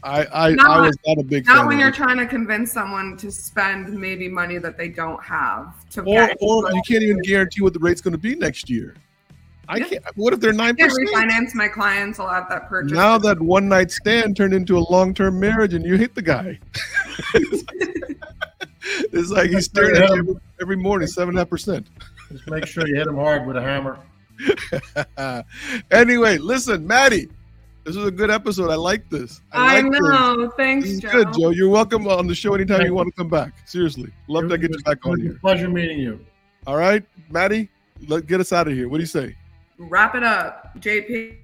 I 0.04 0.28
I, 0.34 0.52
not, 0.52 0.70
I 0.70 0.82
was 0.82 0.98
not 1.08 1.18
a 1.18 1.24
big 1.24 1.48
not 1.48 1.66
when 1.66 1.80
you're 1.80 1.90
it. 1.90 1.96
trying 1.96 2.18
to 2.18 2.28
convince 2.28 2.72
someone 2.72 3.16
to 3.18 3.32
spend 3.32 3.94
maybe 3.94 4.28
money 4.28 4.58
that 4.58 4.78
they 4.78 4.90
don't 4.90 5.24
have 5.24 5.88
to 5.92 6.02
or, 6.02 6.30
or 6.42 6.72
you 6.72 6.82
can't 6.88 7.04
even 7.04 7.22
guarantee 7.22 7.62
what 7.62 7.74
the 7.74 7.80
rate's 7.80 8.02
going 8.02 8.12
to 8.12 8.18
be 8.18 8.36
next 8.36 8.70
year. 8.70 8.96
I 9.68 9.78
yeah. 9.78 9.86
can't. 9.86 10.04
What 10.16 10.34
if 10.34 10.40
they're 10.40 10.54
nine 10.54 10.76
percent? 10.76 11.10
Refinance 11.10 11.56
my 11.56 11.68
clients. 11.68 12.20
I'll 12.20 12.28
have 12.28 12.50
that 12.50 12.68
purchase. 12.68 12.92
Now 12.92 13.18
that 13.20 13.40
one 13.40 13.70
night 13.70 13.92
stand 13.92 14.36
turned 14.36 14.54
into 14.54 14.78
a 14.78 14.84
long 14.92 15.14
term 15.14 15.40
marriage, 15.40 15.74
and 15.74 15.86
you 15.86 15.96
hit 15.96 16.16
the 16.16 16.22
guy. 16.22 16.60
it's 17.34 19.30
like 19.32 19.50
he's 19.50 19.66
staring 19.66 20.02
at 20.02 20.10
you 20.10 20.40
every 20.62 20.76
morning, 20.76 21.08
seven 21.08 21.30
and 21.30 21.38
a 21.38 21.42
half 21.42 21.50
percent. 21.50 21.88
Just 22.32 22.50
make 22.50 22.66
sure 22.66 22.88
you 22.88 22.96
hit 22.96 23.08
him 23.08 23.16
hard 23.16 23.46
with 23.46 23.56
a 23.56 23.62
hammer. 23.62 24.00
anyway, 25.92 26.38
listen, 26.38 26.86
Maddie. 26.86 27.30
This 27.86 27.98
was 27.98 28.08
a 28.08 28.12
good 28.12 28.32
episode. 28.32 28.70
I 28.70 28.76
like 28.76 29.10
this. 29.10 29.42
I, 29.52 29.80
I 29.80 29.82
like 29.82 29.92
know. 29.92 30.46
This. 30.46 30.52
Thanks, 30.56 30.90
this 30.90 31.00
Joe. 31.02 31.12
Good, 31.12 31.34
Joe. 31.38 31.50
You're 31.50 31.70
welcome 31.70 32.08
on 32.08 32.28
the 32.28 32.36
show 32.36 32.54
anytime 32.54 32.78
Thank 32.78 32.88
you 32.88 32.94
want 32.94 33.08
to 33.08 33.12
come 33.14 33.28
back. 33.30 33.54
Seriously, 33.66 34.12
love 34.28 34.48
to 34.50 34.58
get 34.58 34.72
you 34.72 34.80
back 34.84 35.06
on 35.06 35.20
here. 35.20 35.38
Pleasure 35.42 35.70
meeting 35.70 36.00
you. 36.00 36.20
All 36.66 36.78
right, 36.78 37.04
Maddie, 37.30 37.70
let 38.08 38.26
get 38.26 38.40
us 38.40 38.54
out 38.54 38.68
of 38.68 38.74
here. 38.74 38.88
What 38.88 38.98
do 38.98 39.04
you 39.04 39.08
say? 39.08 39.36
Wrap 39.90 40.16
it 40.16 40.24
up. 40.24 40.78
JP. 40.80 41.43